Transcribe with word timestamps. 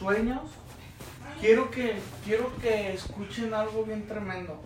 sueños, 0.00 0.40
quiero 1.40 1.70
que, 1.70 2.00
quiero 2.24 2.56
que 2.56 2.94
escuchen 2.94 3.52
algo 3.52 3.84
bien 3.84 4.06
tremendo 4.06 4.58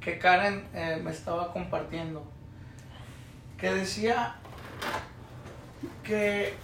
que 0.00 0.18
Karen 0.18 0.66
eh, 0.74 1.00
me 1.04 1.12
estaba 1.12 1.52
compartiendo. 1.52 2.24
Que 3.56 3.72
decía 3.72 4.36
que 6.02 6.54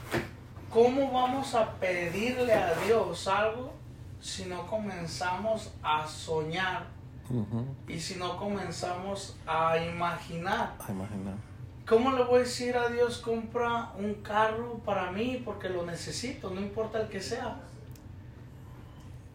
cómo 0.69 1.13
vamos 1.13 1.55
a 1.55 1.75
pedirle 1.75 2.53
a 2.53 2.75
Dios 2.87 3.29
algo 3.29 3.73
si 4.21 4.47
no 4.47 4.67
comenzamos 4.67 5.73
a 5.83 6.07
soñar 6.09 6.87
y 7.87 8.01
si 8.01 8.17
no 8.17 8.37
comenzamos 8.37 9.37
a 9.47 9.79
imaginar. 9.79 10.75
A 10.87 10.91
imaginar. 10.91 11.54
¿Cómo 11.87 12.13
le 12.13 12.25
voy 12.25 12.37
a 12.37 12.43
decir 12.45 12.77
a 12.77 12.89
Dios 12.89 13.19
compra 13.19 13.91
un 13.99 14.15
carro 14.23 14.79
para 14.87 15.11
mí 15.13 15.43
porque 15.45 15.69
lo 15.69 15.85
necesito, 15.85 16.49
no 16.51 16.61
importa 16.61 17.01
el 17.01 17.09
que 17.09 17.21
sea? 17.21 17.57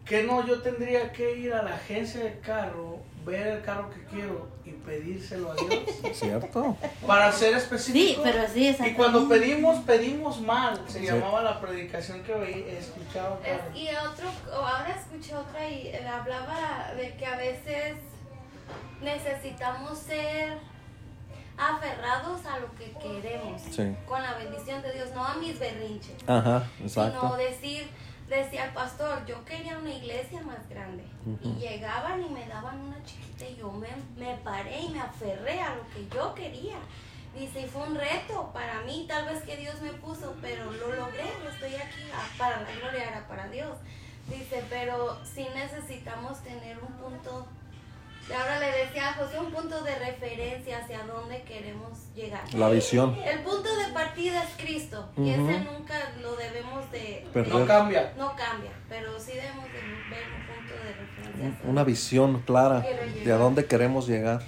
Que 0.04 0.24
no, 0.24 0.44
yo 0.44 0.60
tendría 0.60 1.12
que 1.12 1.36
ir 1.36 1.54
a 1.54 1.62
la 1.62 1.74
agencia 1.76 2.24
de 2.24 2.40
carro, 2.40 2.98
ver 3.24 3.46
el 3.46 3.62
carro 3.62 3.88
que 3.90 4.02
quiero 4.06 4.48
y 4.64 4.70
pedírselo 4.72 5.52
a 5.52 5.54
Dios. 5.54 5.84
¿Cierto? 6.14 6.76
Para 7.06 7.30
ser 7.30 7.54
específico. 7.54 8.20
Sí, 8.24 8.30
pero 8.32 8.48
sí, 8.52 8.76
Y 8.84 8.94
cuando 8.94 9.28
pedimos, 9.28 9.78
pedimos 9.84 10.40
mal. 10.40 10.82
Se 10.88 11.04
llamaba 11.04 11.42
la 11.42 11.60
predicación 11.60 12.24
que 12.24 12.32
he 12.32 12.78
escuchado. 12.78 13.38
Es- 13.44 13.78
y 13.80 13.86
otro, 13.94 14.28
ahora 14.52 14.96
escuché 14.98 15.36
otra 15.36 15.68
y 15.70 15.86
eh, 15.88 16.04
hablaba 16.04 16.92
de 16.96 17.14
que 17.14 17.26
a 17.26 17.36
veces 17.36 17.94
necesitamos 19.00 19.96
ser 19.98 20.58
aferrados 21.60 22.44
a 22.46 22.58
lo 22.58 22.74
que 22.74 22.90
queremos. 22.92 23.60
Sí. 23.60 23.94
Con 24.08 24.22
la 24.22 24.34
bendición 24.34 24.82
de 24.82 24.92
Dios, 24.92 25.10
no 25.14 25.24
a 25.24 25.34
mis 25.34 25.58
berrinches. 25.58 26.16
Ajá, 26.26 26.64
Sino 26.86 27.36
decir, 27.36 27.90
decía 28.28 28.64
el 28.64 28.72
pastor, 28.72 29.26
yo 29.26 29.44
quería 29.44 29.76
una 29.76 29.92
iglesia 29.92 30.40
más 30.42 30.66
grande. 30.68 31.04
Y 31.42 31.52
llegaban 31.60 32.24
y 32.24 32.30
me 32.30 32.46
daban 32.48 32.80
una 32.80 33.02
chiquita 33.04 33.44
y 33.44 33.56
yo 33.56 33.70
me, 33.70 33.88
me 34.16 34.36
paré 34.38 34.80
y 34.80 34.88
me 34.88 35.00
aferré 35.00 35.60
a 35.60 35.74
lo 35.74 35.86
que 35.90 36.08
yo 36.14 36.34
quería. 36.34 36.78
Dice, 37.38 37.60
y 37.60 37.66
fue 37.66 37.86
un 37.86 37.94
reto 37.94 38.50
para 38.52 38.80
mí, 38.80 39.04
tal 39.06 39.26
vez 39.26 39.42
que 39.44 39.56
Dios 39.56 39.80
me 39.82 39.92
puso, 39.92 40.34
pero 40.40 40.64
lo 40.72 40.94
logré, 40.94 41.24
yo 41.44 41.50
estoy 41.50 41.74
aquí, 41.74 42.02
ah, 42.12 42.26
para 42.36 42.62
la 42.62 42.72
gloria 42.72 43.08
era 43.08 43.28
para 43.28 43.48
Dios. 43.48 43.76
Dice, 44.28 44.64
pero 44.68 45.18
sí 45.24 45.46
necesitamos 45.54 46.40
tener 46.40 46.78
un 46.78 46.92
punto, 46.94 47.46
ahora 48.34 48.58
le 48.60 48.66
decía 48.84 49.10
a 49.10 49.14
José, 49.14 49.38
un 49.38 49.50
punto 49.52 49.82
de 49.82 49.94
referencia 49.98 50.78
hacia 50.78 51.02
dónde 51.04 51.42
queremos 51.42 51.98
llegar. 52.14 52.42
La 52.54 52.68
visión. 52.68 53.16
El 53.24 53.40
punto 53.40 53.74
de 53.76 53.92
partida 53.92 54.42
es 54.44 54.50
Cristo 54.56 55.08
y 55.16 55.30
ese 55.30 55.60
nunca 55.60 55.94
lo 56.22 56.36
debemos 56.36 56.90
de... 56.92 57.26
Perder. 57.32 57.54
No 57.54 57.66
cambia. 57.66 58.12
No 58.16 58.34
cambia, 58.36 58.70
pero 58.88 59.18
sí 59.18 59.32
debemos 59.32 59.64
de 59.66 59.72
ver 59.72 60.24
un 60.36 60.46
punto 60.46 60.74
de 60.84 60.92
referencia. 60.92 61.70
Una 61.70 61.84
visión 61.84 62.42
clara 62.42 62.80
de 62.80 63.32
a 63.32 63.36
dónde 63.36 63.64
queremos 63.66 64.06
llegar. 64.08 64.42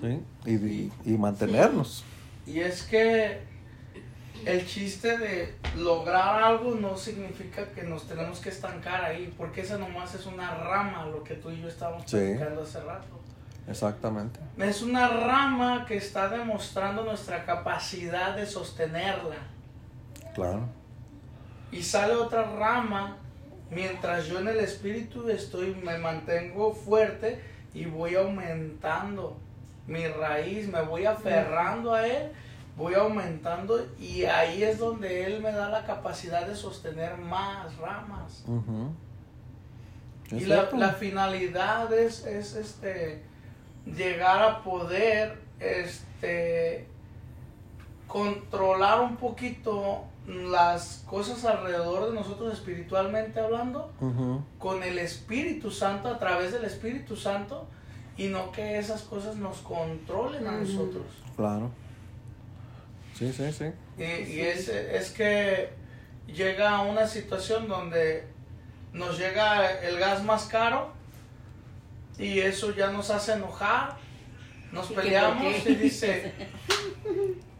¿Sí? 0.00 0.20
Y, 0.46 0.54
y- 0.54 0.92
y 1.04 1.10
mantenernos. 1.18 2.04
Y 2.46 2.58
es 2.60 2.82
que 2.82 3.40
el 4.46 4.66
chiste 4.66 5.18
de 5.18 5.54
lograr 5.76 6.42
algo 6.42 6.74
no 6.74 6.96
significa 6.96 7.66
que 7.74 7.82
nos 7.82 8.06
tenemos 8.06 8.40
que 8.40 8.48
estancar 8.50 9.04
ahí, 9.04 9.32
porque 9.36 9.60
esa 9.62 9.78
nomás 9.78 10.14
es 10.14 10.26
una 10.26 10.54
rama, 10.56 11.06
lo 11.06 11.22
que 11.24 11.34
tú 11.34 11.50
y 11.50 11.60
yo 11.60 11.68
estábamos 11.68 12.04
Sí. 12.06 12.16
platicando 12.16 12.62
hace 12.62 12.80
rato. 12.80 13.20
Exactamente. 13.68 14.40
Es 14.58 14.82
una 14.82 15.08
rama 15.08 15.84
que 15.86 15.96
está 15.96 16.28
demostrando 16.28 17.04
nuestra 17.04 17.44
capacidad 17.44 18.34
de 18.36 18.44
sostenerla. 18.46 19.36
Claro. 20.34 20.68
Y 21.70 21.82
sale 21.82 22.14
otra 22.14 22.42
rama 22.42 23.16
mientras 23.70 24.26
yo 24.26 24.40
en 24.40 24.48
el 24.48 24.58
espíritu 24.60 25.28
estoy, 25.28 25.74
me 25.82 25.96
mantengo 25.98 26.74
fuerte 26.74 27.40
y 27.72 27.86
voy 27.86 28.16
aumentando 28.16 29.38
mi 29.86 30.06
raíz, 30.06 30.68
me 30.68 30.82
voy 30.82 31.06
aferrando 31.06 31.94
a 31.94 32.06
él, 32.06 32.30
voy 32.76 32.94
aumentando 32.94 33.86
y 33.98 34.24
ahí 34.24 34.62
es 34.62 34.78
donde 34.78 35.24
él 35.26 35.42
me 35.42 35.52
da 35.52 35.68
la 35.68 35.84
capacidad 35.84 36.46
de 36.46 36.56
sostener 36.56 37.18
más 37.18 37.76
ramas. 37.76 38.44
Y 40.30 40.46
la, 40.46 40.94
finalidad 40.98 41.92
es, 41.92 42.24
es 42.24 42.54
este 42.54 43.22
llegar 43.84 44.42
a 44.42 44.62
poder 44.62 45.38
este 45.60 46.86
controlar 48.06 49.00
un 49.00 49.16
poquito 49.16 50.04
las 50.26 51.04
cosas 51.08 51.44
alrededor 51.44 52.10
de 52.10 52.14
nosotros 52.14 52.52
espiritualmente 52.52 53.40
hablando 53.40 53.90
con 54.58 54.82
el 54.82 54.98
Espíritu 54.98 55.70
Santo 55.70 56.08
a 56.08 56.18
través 56.18 56.52
del 56.52 56.64
Espíritu 56.64 57.16
Santo 57.16 57.66
y 58.16 58.28
no 58.28 58.52
que 58.52 58.78
esas 58.78 59.02
cosas 59.02 59.36
nos 59.36 59.58
controlen 59.58 60.46
a 60.46 60.52
nosotros. 60.52 61.06
Claro. 61.36 61.70
Sí, 63.18 63.32
sí, 63.32 63.52
sí. 63.52 63.66
Y, 63.98 64.02
y 64.02 64.40
es, 64.40 64.68
es 64.68 65.10
que 65.10 65.70
llega 66.26 66.70
a 66.70 66.82
una 66.82 67.06
situación 67.06 67.68
donde 67.68 68.24
nos 68.92 69.18
llega 69.18 69.80
el 69.80 69.98
gas 69.98 70.22
más 70.22 70.44
caro 70.46 70.92
y 72.18 72.40
eso 72.40 72.74
ya 72.74 72.90
nos 72.90 73.10
hace 73.10 73.32
enojar, 73.32 73.96
nos 74.70 74.90
¿Y 74.90 74.94
qué 74.94 75.00
peleamos 75.00 75.66
y 75.66 75.74
dice, 75.74 76.32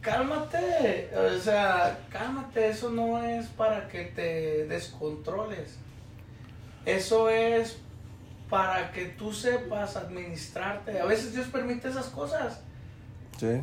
cálmate, 0.01 1.11
o 1.17 1.39
sea, 1.39 1.99
cálmate, 2.11 2.69
eso 2.69 2.91
no 2.91 3.23
es 3.23 3.47
para 3.47 3.89
que 3.89 4.05
te 4.05 4.67
descontroles, 4.67 5.79
eso 6.85 7.29
es 7.31 7.79
para 8.49 8.93
que 8.93 9.07
tú 9.07 9.33
sepas 9.33 9.97
administrarte. 9.97 11.01
A 11.01 11.07
veces 11.07 11.33
Dios 11.35 11.47
permite 11.47 11.89
esas 11.89 12.07
cosas 12.07 12.61
Sí. 13.39 13.63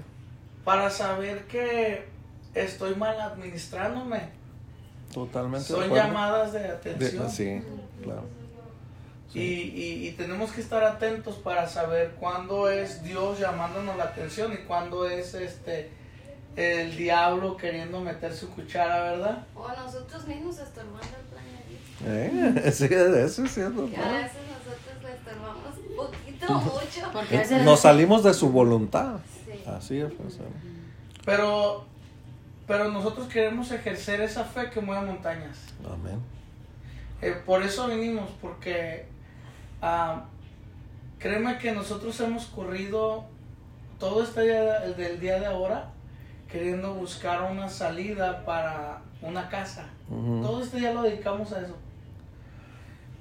Para 0.63 0.89
saber 0.89 1.45
que 1.45 2.05
estoy 2.53 2.95
mal 2.95 3.19
administrándome. 3.19 4.29
Totalmente. 5.13 5.67
de 5.67 5.73
Son 5.73 5.83
acuerdo. 5.85 6.05
llamadas 6.07 6.53
de 6.53 6.59
De- 6.59 6.67
atención. 6.69 7.29
sí, 7.31 7.61
claro. 8.03 8.23
Y, 9.33 9.39
y- 9.41 10.07
y 10.07 10.11
tenemos 10.13 10.51
que 10.51 10.61
estar 10.61 10.83
atentos 10.83 11.35
para 11.35 11.67
saber 11.67 12.15
cuándo 12.19 12.69
es 12.69 13.03
Dios 13.03 13.39
llamándonos 13.39 13.95
la 13.97 14.05
atención 14.05 14.51
y 14.53 14.57
cuándo 14.65 15.07
es 15.07 15.33
este 15.35 15.91
el 16.55 16.97
diablo 16.97 17.55
queriendo 17.55 18.01
meter 18.01 18.33
su 18.33 18.49
cuchara, 18.49 19.03
¿verdad? 19.11 19.45
O 19.55 19.67
a 19.67 19.75
nosotros 19.75 20.27
mismos 20.27 20.57
estorbando 20.57 20.99
el 20.99 21.25
plan 21.31 21.45
de 21.45 21.61
Dios. 21.69 22.65
¿Eh? 22.65 22.71
Sí, 22.73 22.85
eso 22.85 23.45
es 23.45 23.53
cierto. 23.53 23.87
Que 23.89 23.97
a 23.97 24.11
veces 24.11 24.37
nosotros 24.49 25.03
le 25.03 25.11
estorbamos 25.11 25.77
un 25.77 25.95
poquito, 25.95 26.53
mucho. 26.59 27.11
Porque 27.13 27.63
Nos 27.63 27.79
salimos 27.81 28.23
de 28.23 28.33
su 28.33 28.49
voluntad. 28.49 29.17
Sí. 29.69 29.75
Así 29.77 29.99
es. 29.99 30.13
pues, 30.13 30.35
eh. 30.35 30.43
Pero, 31.25 31.85
pero 32.67 32.89
nosotros 32.89 33.27
queremos 33.27 33.71
ejercer 33.71 34.21
esa 34.21 34.43
fe 34.43 34.69
que 34.69 34.81
mueve 34.81 35.05
montañas. 35.05 35.57
Amén. 35.85 36.19
Eh, 37.21 37.35
por 37.45 37.61
eso 37.63 37.87
vinimos, 37.87 38.29
porque 38.41 39.05
ah, 39.81 40.25
créeme 41.17 41.57
que 41.57 41.71
nosotros 41.71 42.19
hemos 42.21 42.45
corrido 42.45 43.25
todo 43.99 44.23
este 44.23 44.43
día 44.43 44.85
el 44.85 44.95
del 44.95 45.19
día 45.19 45.39
de 45.39 45.45
ahora 45.45 45.91
queriendo 46.49 46.93
buscar 46.95 47.51
una 47.51 47.69
salida 47.69 48.43
para 48.45 49.01
una 49.21 49.49
casa. 49.49 49.85
Todo 50.09 50.63
este 50.63 50.77
día 50.77 50.93
lo 50.93 51.03
dedicamos 51.03 51.51
a 51.53 51.61
eso. 51.61 51.77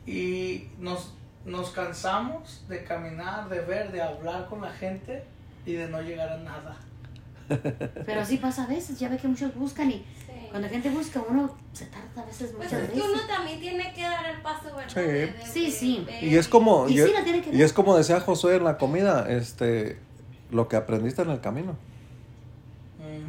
Y 0.07 0.69
nos, 0.79 1.13
nos 1.45 1.71
cansamos 1.71 2.65
de 2.69 2.83
caminar, 2.85 3.49
de 3.51 3.61
ver, 3.61 3.93
de 3.93 4.01
hablar 4.01 4.47
con 4.47 4.63
la 4.63 4.71
gente 4.71 5.25
y 5.69 5.75
de 5.75 5.89
no 5.89 6.01
llegar 6.01 6.29
a 6.31 6.37
nada. 6.39 6.77
Pero 8.05 8.25
sí 8.27 8.37
pasa 8.37 8.65
a 8.65 8.67
veces, 8.67 8.99
ya 8.99 9.09
ve 9.09 9.17
que 9.17 9.29
muchos 9.29 9.55
buscan 9.55 9.91
y 9.91 9.95
Sí. 9.95 10.05
cuando 10.51 10.67
la 10.69 10.73
gente 10.73 10.91
busca 10.91 11.23
uno 11.29 11.55
se 11.73 11.87
tarda 11.87 12.23
a 12.23 12.27
veces 12.27 12.51
Pues 12.57 12.71
muchas 12.71 12.83
es 12.85 12.91
que 12.91 12.97
veces. 12.97 13.11
uno 13.15 13.21
también 13.27 13.61
tiene 13.61 13.93
que 13.95 14.03
dar 14.03 14.27
el 14.35 14.43
paso, 14.43 14.65
¿verdad? 14.77 14.89
Sí. 14.93 15.01
De- 15.01 15.27
de- 15.29 15.47
Sí, 15.71 16.07
Y 16.23 16.35
es 16.37 16.47
como, 16.49 16.89
Y 16.89 17.01
y, 17.01 17.05
sí 17.07 17.13
la 17.13 17.25
tiene 17.25 17.41
que 17.43 17.51
y 17.51 17.53
dar. 17.55 17.63
es 17.63 17.73
como 17.73 17.97
decía 17.97 18.21
Josué 18.21 18.57
en 18.57 18.65
la 18.65 18.77
comida, 18.77 19.27
este, 19.31 19.99
lo 20.51 20.69
que 20.69 20.77
aprendiste 20.77 21.23
en 21.23 21.31
el 21.31 21.41
camino. 21.41 21.77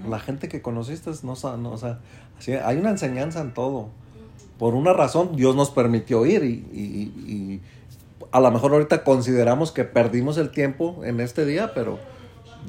La 0.08 0.20
gente 0.20 0.48
que 0.48 0.62
conociste, 0.62 1.12
no, 1.24 1.36
sa- 1.36 1.58
no, 1.58 1.72
o 1.72 1.78
sea, 1.78 2.00
así, 2.38 2.54
hay 2.54 2.78
una 2.78 2.90
enseñanza 2.90 3.42
en 3.42 3.54
todo. 3.54 3.90
Por 4.58 4.74
una 4.76 4.94
razón, 4.94 5.36
Dios 5.36 5.56
nos 5.56 5.70
permitió 5.72 6.26
ir 6.26 6.44
y, 6.44 6.66
y- 6.74 7.32
y 7.32 7.62
a 8.32 8.40
lo 8.40 8.52
mejor 8.52 8.74
ahorita 8.74 9.04
consideramos 9.04 9.72
que 9.72 9.84
perdimos 9.86 10.38
el 10.38 10.52
tiempo 10.52 11.02
en 11.06 11.20
este 11.20 11.46
día, 11.46 11.74
pero 11.74 12.00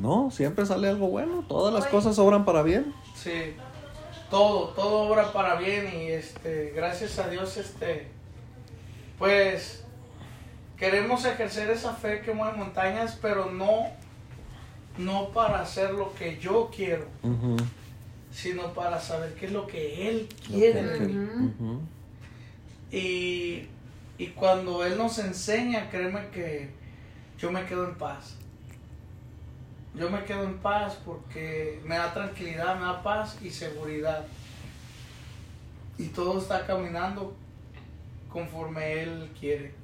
no, 0.00 0.30
siempre 0.30 0.64
sale 0.66 0.88
algo 0.88 1.08
bueno. 1.08 1.44
Todas 1.48 1.72
las 1.74 1.82
Oye. 1.84 1.90
cosas 1.90 2.18
obran 2.18 2.44
para 2.44 2.62
bien. 2.62 2.92
Sí, 3.14 3.54
todo, 4.30 4.68
todo 4.68 5.08
obra 5.08 5.32
para 5.32 5.56
bien 5.56 5.90
y 5.94 6.08
este, 6.08 6.72
gracias 6.74 7.18
a 7.18 7.28
Dios, 7.28 7.56
este, 7.56 8.08
pues 9.18 9.84
queremos 10.76 11.24
ejercer 11.24 11.68
esa 11.70 11.92
fe 11.94 12.22
que 12.22 12.32
mueve 12.32 12.56
montañas, 12.56 13.18
pero 13.20 13.50
no, 13.50 13.86
no 14.98 15.28
para 15.30 15.60
hacer 15.60 15.92
lo 15.92 16.14
que 16.14 16.38
yo 16.38 16.70
quiero, 16.74 17.06
sino 18.32 18.72
para 18.72 19.00
saber 19.00 19.34
qué 19.34 19.46
es 19.46 19.52
lo 19.52 19.66
que 19.66 20.08
Él 20.08 20.28
quiere 20.46 20.80
que- 20.80 20.86
de 20.86 20.98
que- 20.98 21.04
mí. 21.06 21.44
ujú. 21.58 21.80
Y, 22.92 23.66
y 24.18 24.26
cuando 24.34 24.84
Él 24.84 24.96
nos 24.96 25.18
enseña, 25.18 25.90
créeme 25.90 26.28
que 26.28 26.70
yo 27.38 27.50
me 27.52 27.64
quedo 27.66 27.84
en 27.84 27.94
paz. 27.96 28.36
Yo 29.94 30.08
me 30.08 30.24
quedo 30.24 30.44
en 30.44 30.58
paz 30.58 30.98
porque 31.04 31.80
me 31.84 31.96
da 31.96 32.12
tranquilidad, 32.12 32.76
me 32.76 32.86
da 32.86 33.02
paz 33.02 33.38
y 33.42 33.50
seguridad. 33.50 34.24
Y 35.98 36.06
todo 36.08 36.38
está 36.38 36.64
caminando 36.66 37.34
conforme 38.32 39.02
Él 39.02 39.30
quiere. 39.38 39.74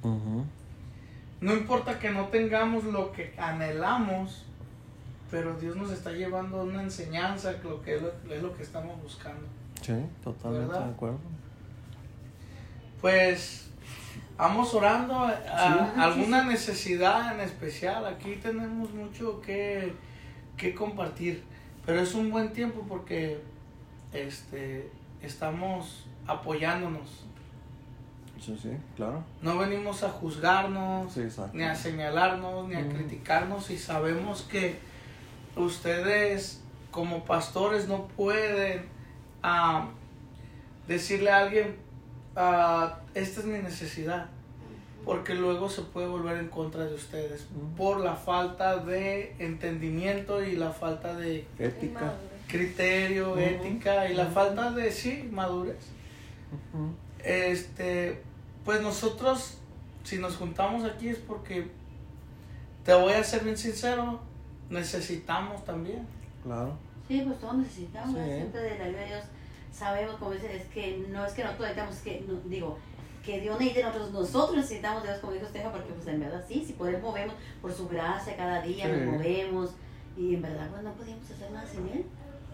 No 1.39 1.53
importa 1.53 1.99
que 1.99 2.09
no 2.09 2.27
tengamos 2.27 2.85
lo 2.85 3.11
que 3.11 3.33
anhelamos, 3.37 4.45
pero 5.29 5.55
Dios 5.57 5.75
nos 5.75 5.91
está 5.91 6.11
llevando 6.11 6.63
una 6.63 6.81
enseñanza, 6.81 7.59
que 7.61 7.67
lo 7.67 7.81
que 7.81 7.95
es 7.95 8.01
lo, 8.01 8.11
es 8.33 8.41
lo 8.41 8.55
que 8.55 8.63
estamos 8.63 8.99
buscando. 9.03 9.45
Sí, 9.81 9.93
totalmente 10.23 10.67
¿Verdad? 10.67 10.85
de 10.85 10.91
acuerdo. 10.93 11.19
Pues 13.01 13.66
vamos 14.37 14.73
orando 14.73 15.15
a, 15.19 15.29
a 15.29 15.93
Sí. 15.93 15.99
alguna 15.99 16.43
necesidad 16.43 17.33
en 17.33 17.41
especial. 17.41 18.05
Aquí 18.05 18.35
tenemos 18.35 18.91
mucho 18.93 19.41
que, 19.41 19.93
que 20.55 20.73
compartir, 20.75 21.43
pero 21.85 22.01
es 22.01 22.13
un 22.13 22.29
buen 22.31 22.53
tiempo 22.53 22.85
porque 22.87 23.41
este, 24.13 24.89
estamos 25.21 26.05
apoyándonos. 26.27 27.23
Sí, 28.39 28.57
sí, 28.61 28.69
claro. 28.95 29.23
No 29.41 29.57
venimos 29.57 30.03
a 30.03 30.09
juzgarnos, 30.09 31.17
ni 31.53 31.63
a 31.63 31.73
señalarnos, 31.75 32.67
ni 32.69 32.75
a 32.75 32.81
Mm. 32.81 32.89
criticarnos 32.89 33.69
y 33.71 33.77
sabemos 33.77 34.43
que 34.43 34.77
ustedes 35.55 36.61
como 36.91 37.23
pastores 37.25 37.87
no 37.87 38.07
pueden 38.07 38.85
ah, 39.43 39.87
decirle 40.87 41.31
a 41.31 41.37
alguien, 41.39 41.75
ah, 42.35 42.99
esta 43.21 43.39
es 43.41 43.45
mi 43.45 43.59
necesidad, 43.59 44.27
porque 45.05 45.33
luego 45.35 45.69
se 45.69 45.81
puede 45.83 46.07
volver 46.07 46.37
en 46.37 46.49
contra 46.49 46.85
de 46.85 46.93
ustedes 46.95 47.47
por 47.77 47.99
la 47.99 48.15
falta 48.15 48.77
de 48.77 49.35
entendimiento 49.39 50.43
y 50.43 50.55
la 50.55 50.71
falta 50.71 51.15
de 51.15 51.45
Ética. 51.59 52.13
criterio, 52.47 53.37
ética 53.37 54.09
y 54.09 54.13
la 54.13 54.25
falta 54.27 54.71
de, 54.71 54.91
sí, 54.91 55.29
madurez. 55.31 55.77
Este, 57.23 58.21
pues 58.63 58.81
nosotros, 58.81 59.57
si 60.03 60.17
nos 60.17 60.35
juntamos 60.37 60.83
aquí 60.85 61.09
es 61.09 61.17
porque, 61.17 61.67
te 62.85 62.93
voy 62.93 63.13
a 63.13 63.23
ser 63.23 63.43
bien 63.43 63.57
sincero, 63.57 64.19
necesitamos 64.69 65.63
también. 65.65 66.05
Claro. 66.43 66.77
Sí, 67.07 67.21
pues 67.25 67.39
todos 67.39 67.55
necesitamos, 67.57 68.13
siempre 68.15 68.61
de 68.61 68.77
la 68.77 68.85
ayuda 68.85 68.99
de 69.01 69.05
Dios. 69.07 69.23
Sabemos, 69.73 70.15
como 70.15 70.31
dicen, 70.31 70.51
es 70.51 70.65
que 70.67 71.05
no 71.09 71.25
es 71.25 71.33
que 71.33 71.43
nosotros 71.43 71.67
necesitamos, 71.69 71.95
es 71.97 72.01
que, 72.01 72.25
no- 72.27 72.39
digo, 72.49 72.77
que 73.27 73.41
Dios 73.41 73.59
necesite 73.59 73.79
de 73.81 73.85
nosotros, 73.85 74.11
nosotros 74.13 74.55
necesitamos 74.57 75.03
de 75.03 75.09
Dios, 75.09 75.19
como 75.21 75.33
dijo 75.33 75.45
Esteban, 75.45 75.71
porque 75.71 75.91
pues 75.93 76.07
en 76.07 76.19
verdad 76.21 76.43
sí, 76.47 76.63
si 76.65 76.75
Él 76.87 77.01
movemos, 77.01 77.35
por 77.61 77.71
su 77.73 77.87
gracia 77.87 78.35
cada 78.37 78.61
día 78.61 78.85
Sí. 78.85 78.91
nos 78.91 79.13
movemos, 79.13 79.69
y 80.17 80.33
en 80.35 80.41
verdad 80.41 80.67
pues 80.71 80.81
no 80.83 80.93
podíamos 80.93 81.29
hacer 81.29 81.51
nada 81.51 81.67
sin 81.67 81.87
Él, 81.89 82.05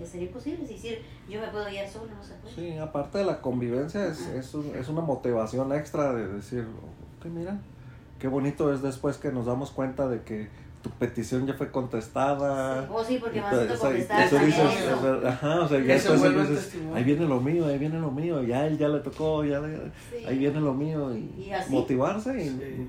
sería 0.06 0.28
imposible, 0.28 0.64
es 0.64 0.70
decir, 0.70 1.02
yo 1.30 1.40
me 1.40 1.48
puedo 1.48 1.66
guiar 1.70 1.88
solo, 1.88 2.12
no 2.14 2.22
se 2.24 2.34
puede. 2.34 2.56
Sí, 2.56 2.78
aparte 2.78 3.20
de 3.20 3.24
la 3.26 3.40
convivencia, 3.40 4.06
es, 4.08 4.20
es, 4.28 4.54
un- 4.54 4.76
es 4.76 4.90
una 4.90 5.00
motivación 5.02 5.72
extra 5.72 6.12
de 6.12 6.28
decir, 6.28 6.68
ok, 7.20 7.26
mira, 7.28 7.58
qué 8.20 8.28
bonito 8.28 8.74
es 8.74 8.82
después 8.82 9.18
que 9.18 9.32
nos 9.32 9.46
damos 9.46 9.72
cuenta 9.72 10.08
de 10.10 10.24
que 10.24 10.50
tu 10.84 10.90
petición 10.92 11.48
ya 11.48 11.54
fue 11.54 11.72
contestada. 11.72 12.88
Oh, 12.92 13.04
sí, 13.04 13.18
porque 13.18 13.40
más 13.42 13.52
te 13.52 13.68
contestar 13.76 14.30
tú 14.30 14.38
dices, 14.40 14.62
ajá, 15.26 15.62
o 15.62 15.68
sea, 15.70 15.80
ya 15.80 16.12
un 16.12 16.38
dices, 16.48 16.56
testimonio. 16.60 16.96
ahí 16.96 17.04
viene 17.06 17.26
lo 17.26 17.40
mío, 17.40 17.66
ahí 17.68 17.78
viene 17.78 18.00
lo 18.00 18.12
mío, 18.12 18.44
ya 18.44 18.68
él 18.68 18.78
ya 18.78 18.90
le 18.90 19.00
tocó, 19.00 19.46
ya 19.46 19.60
le- 19.62 19.78
Sí. 20.12 20.26
ahí 20.28 20.38
viene 20.38 20.60
lo 20.60 20.74
mío 20.74 21.16
y, 21.16 21.46
Y 21.48 21.52
así. 21.54 21.72
motivarse 21.72 22.38
y, 22.38 22.50
Sí. 22.50 22.88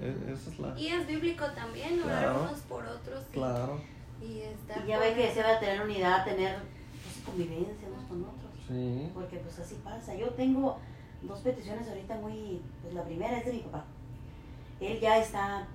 e- 0.00 0.32
esa 0.32 0.50
es 0.50 0.58
la 0.58 0.78
Y 0.80 0.88
es 0.88 1.06
bíblico 1.06 1.44
también, 1.54 2.02
orar 2.02 2.22
Claro. 2.22 2.42
unos 2.44 2.60
por 2.60 2.84
otros. 2.86 3.22
y- 3.30 3.34
claro, 3.34 3.80
Y, 4.22 4.40
estar 4.40 4.82
Y 4.82 4.88
ya 4.88 4.98
ve 4.98 5.12
que 5.14 5.30
se 5.30 5.42
va 5.42 5.56
a 5.56 5.60
tener 5.60 5.82
unidad, 5.82 6.24
tener 6.24 6.56
pues, 7.02 7.22
convivencia 7.26 7.86
unos 7.94 8.04
con 8.08 8.22
otros. 8.22 8.50
sí, 8.66 9.10
Porque 9.12 9.36
pues 9.36 9.58
así 9.58 9.74
pasa. 9.84 10.14
Yo 10.14 10.28
tengo 10.30 10.78
dos 11.20 11.40
peticiones 11.40 11.86
ahorita 11.86 12.14
muy... 12.16 12.62
Pues 12.80 12.94
la 12.94 13.02
primera 13.04 13.36
es 13.38 13.44
de 13.44 13.52
mi 13.52 13.58
papá. 13.58 13.84
Él 14.80 14.98
ya 15.00 15.18
está... 15.18 15.66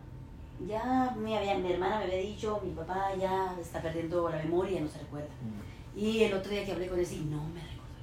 Ya 0.67 1.15
me 1.17 1.37
había, 1.37 1.57
mi 1.57 1.71
hermana 1.71 1.99
me 1.99 2.03
había 2.05 2.17
dicho, 2.17 2.59
mi 2.63 2.71
papá 2.71 3.15
ya 3.19 3.55
está 3.59 3.81
perdiendo 3.81 4.29
la 4.29 4.37
memoria, 4.37 4.81
no 4.81 4.87
se 4.87 4.99
recuerda. 4.99 5.29
Y 5.95 6.23
el 6.23 6.33
otro 6.33 6.51
día 6.51 6.65
que 6.65 6.71
hablé 6.71 6.87
con 6.87 6.99
él, 6.99 7.05
sí, 7.05 7.27
no 7.29 7.43
me 7.49 7.61
recuerdo 7.61 7.97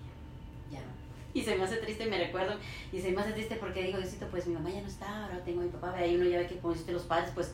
ya. 0.71 0.79
Ya 0.79 0.85
no. 0.85 0.93
Y 1.35 1.43
se 1.43 1.57
me 1.57 1.65
hace 1.65 1.77
triste, 1.77 2.07
me 2.07 2.19
recuerdo. 2.19 2.55
Y 2.93 3.01
se 3.01 3.13
me 3.13 3.21
hace 3.21 3.33
triste 3.33 3.57
porque 3.57 3.85
digo, 3.85 3.99
Diosito, 3.99 4.27
pues 4.31 4.47
mi 4.47 4.55
mamá 4.55 4.71
ya 4.71 4.81
no 4.81 4.89
está, 4.89 5.25
ahora 5.25 5.43
tengo 5.45 5.61
a 5.61 5.65
mi 5.65 5.71
papá. 5.71 5.95
Ahí 5.95 6.17
uno 6.17 6.25
ya 6.25 6.39
ve 6.39 6.47
que, 6.47 6.59
como 6.59 6.75
los 6.75 7.03
padres, 7.03 7.31
pues 7.35 7.53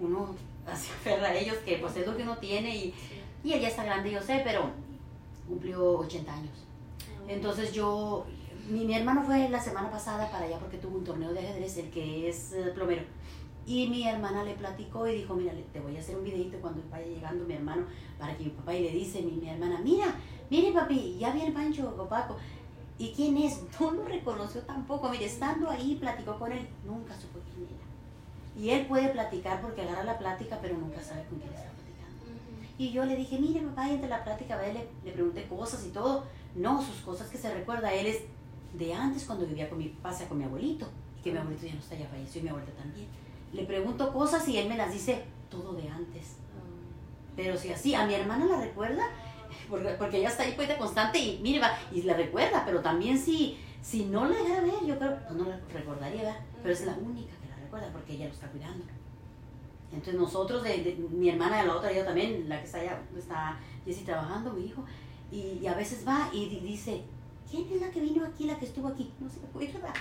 uno 0.00 0.34
se 0.66 0.92
aferra 0.92 1.28
a 1.28 1.34
ellos, 1.34 1.56
que 1.58 1.76
pues 1.76 1.96
es 1.96 2.06
lo 2.06 2.16
que 2.16 2.22
uno 2.22 2.36
tiene. 2.38 2.74
Y, 2.74 2.94
y 3.44 3.52
él 3.52 3.60
ya 3.60 3.68
está 3.68 3.84
grande, 3.84 4.10
yo 4.10 4.22
sé, 4.22 4.40
pero 4.44 4.70
cumplió 5.46 5.98
80 5.98 6.32
años. 6.32 6.66
Entonces 7.28 7.72
yo, 7.72 8.26
mi, 8.68 8.84
mi 8.84 8.94
hermano 8.94 9.22
fue 9.22 9.48
la 9.48 9.60
semana 9.60 9.90
pasada 9.90 10.30
para 10.30 10.46
allá 10.46 10.58
porque 10.58 10.78
tuvo 10.78 10.98
un 10.98 11.04
torneo 11.04 11.32
de 11.32 11.40
ajedrez, 11.40 11.76
el 11.78 11.90
que 11.90 12.28
es 12.28 12.52
eh, 12.52 12.72
plomero. 12.74 13.02
Y 13.66 13.88
mi 13.88 14.06
hermana 14.06 14.44
le 14.44 14.54
platicó 14.54 15.08
y 15.08 15.16
dijo, 15.16 15.34
mira, 15.34 15.52
te 15.72 15.80
voy 15.80 15.96
a 15.96 16.00
hacer 16.00 16.16
un 16.16 16.22
videito 16.22 16.56
cuando 16.58 16.80
vaya 16.88 17.06
llegando 17.06 17.44
mi 17.44 17.54
hermano 17.54 17.84
para 18.16 18.36
que 18.36 18.44
mi 18.44 18.50
papá 18.50 18.74
y 18.74 18.84
le 18.84 18.90
dice 18.92 19.22
mi, 19.22 19.32
mi 19.32 19.48
hermana, 19.48 19.80
mira, 19.82 20.14
mire 20.48 20.70
papi, 20.70 21.16
ya 21.18 21.32
viene 21.32 21.50
Pancho 21.50 21.92
Paco. 22.08 22.36
¿Y 22.98 23.12
quién 23.12 23.36
es? 23.36 23.60
No 23.80 23.90
lo 23.90 24.04
reconoció 24.04 24.60
tampoco. 24.62 25.08
Mire, 25.08 25.26
estando 25.26 25.68
ahí, 25.68 25.96
platicó 25.96 26.38
con 26.38 26.52
él, 26.52 26.66
nunca 26.86 27.14
supo 27.14 27.40
quién 27.52 27.66
era. 27.66 27.86
Y 28.56 28.70
él 28.70 28.86
puede 28.86 29.08
platicar 29.08 29.60
porque 29.60 29.82
agarra 29.82 30.04
la 30.04 30.18
plática, 30.18 30.58
pero 30.62 30.78
nunca 30.78 31.02
sabe 31.02 31.24
con 31.24 31.38
quién 31.40 31.52
está 31.52 31.68
platicando. 31.70 32.24
Y 32.78 32.92
yo 32.92 33.04
le 33.04 33.16
dije, 33.16 33.38
mire 33.38 33.60
papá, 33.62 33.88
y 33.88 33.94
entre 33.94 34.08
la 34.08 34.22
plática, 34.22 34.56
¿ve? 34.56 34.72
le, 34.72 34.88
le 35.04 35.12
pregunté 35.12 35.46
cosas 35.48 35.84
y 35.84 35.90
todo. 35.90 36.24
No, 36.54 36.80
sus 36.80 37.00
cosas 37.00 37.28
que 37.28 37.36
se 37.36 37.52
recuerda, 37.52 37.92
él 37.92 38.06
es 38.06 38.22
de 38.74 38.94
antes 38.94 39.24
cuando 39.24 39.44
vivía 39.46 39.68
con 39.68 39.78
mi 39.78 39.88
pasa 39.88 40.28
con 40.28 40.38
mi 40.38 40.44
abuelito. 40.44 40.86
Y 41.18 41.22
que 41.22 41.32
mi 41.32 41.38
abuelito 41.38 41.66
ya 41.66 41.74
no 41.74 41.80
está, 41.80 41.96
ya 41.96 42.06
falleció 42.06 42.40
y 42.40 42.44
mi 42.44 42.50
abuelita 42.50 42.72
también. 42.72 43.08
Le 43.52 43.64
pregunto 43.64 44.12
cosas 44.12 44.46
y 44.48 44.58
él 44.58 44.68
me 44.68 44.76
las 44.76 44.92
dice 44.92 45.24
todo 45.50 45.72
de 45.74 45.88
antes. 45.88 46.36
Pero 47.36 47.56
si 47.56 47.70
así, 47.70 47.94
a 47.94 48.06
mi 48.06 48.14
hermana 48.14 48.46
la 48.46 48.60
recuerda, 48.60 49.04
porque, 49.70 49.90
porque 49.90 50.18
ella 50.18 50.28
está 50.28 50.42
ahí 50.42 50.54
de 50.56 50.76
constante 50.76 51.18
y 51.18 51.38
mire, 51.42 51.60
va, 51.60 51.70
y 51.92 52.02
la 52.02 52.14
recuerda, 52.14 52.64
pero 52.64 52.80
también 52.80 53.18
si, 53.18 53.58
si 53.82 54.04
no 54.06 54.26
la 54.28 54.36
ver, 54.62 54.84
yo 54.86 54.98
creo, 54.98 55.18
pues 55.26 55.32
no 55.38 55.44
la 55.48 55.60
recordaría, 55.72 56.22
¿verdad? 56.22 56.40
Pero 56.62 56.74
es 56.74 56.84
la 56.86 56.94
única 56.94 57.32
que 57.42 57.48
la 57.48 57.56
recuerda 57.56 57.88
porque 57.92 58.14
ella 58.14 58.26
lo 58.26 58.32
está 58.32 58.48
cuidando. 58.48 58.84
Entonces 59.92 60.14
nosotros, 60.20 60.62
de, 60.62 60.78
de- 60.82 60.96
mi 61.10 61.28
hermana 61.28 61.62
y 61.62 61.66
la 61.66 61.76
otra, 61.76 61.92
yo 61.92 62.04
también, 62.04 62.48
la 62.48 62.58
que 62.58 62.64
está 62.66 62.78
allá, 62.80 63.00
está 63.16 63.58
Jessy 63.84 64.04
trabajando, 64.04 64.52
mi 64.52 64.66
hijo, 64.66 64.84
y, 65.30 65.58
y 65.62 65.66
a 65.66 65.74
veces 65.74 66.06
va 66.06 66.28
y 66.32 66.48
di- 66.48 66.60
dice, 66.60 67.02
¿quién 67.50 67.72
es 67.72 67.80
la 67.80 67.90
que 67.90 68.00
vino 68.00 68.24
aquí, 68.24 68.44
la 68.44 68.58
que 68.58 68.66
estuvo 68.66 68.88
aquí? 68.88 69.12
No 69.20 69.28
se 69.28 69.38
acuerda. 69.44 69.92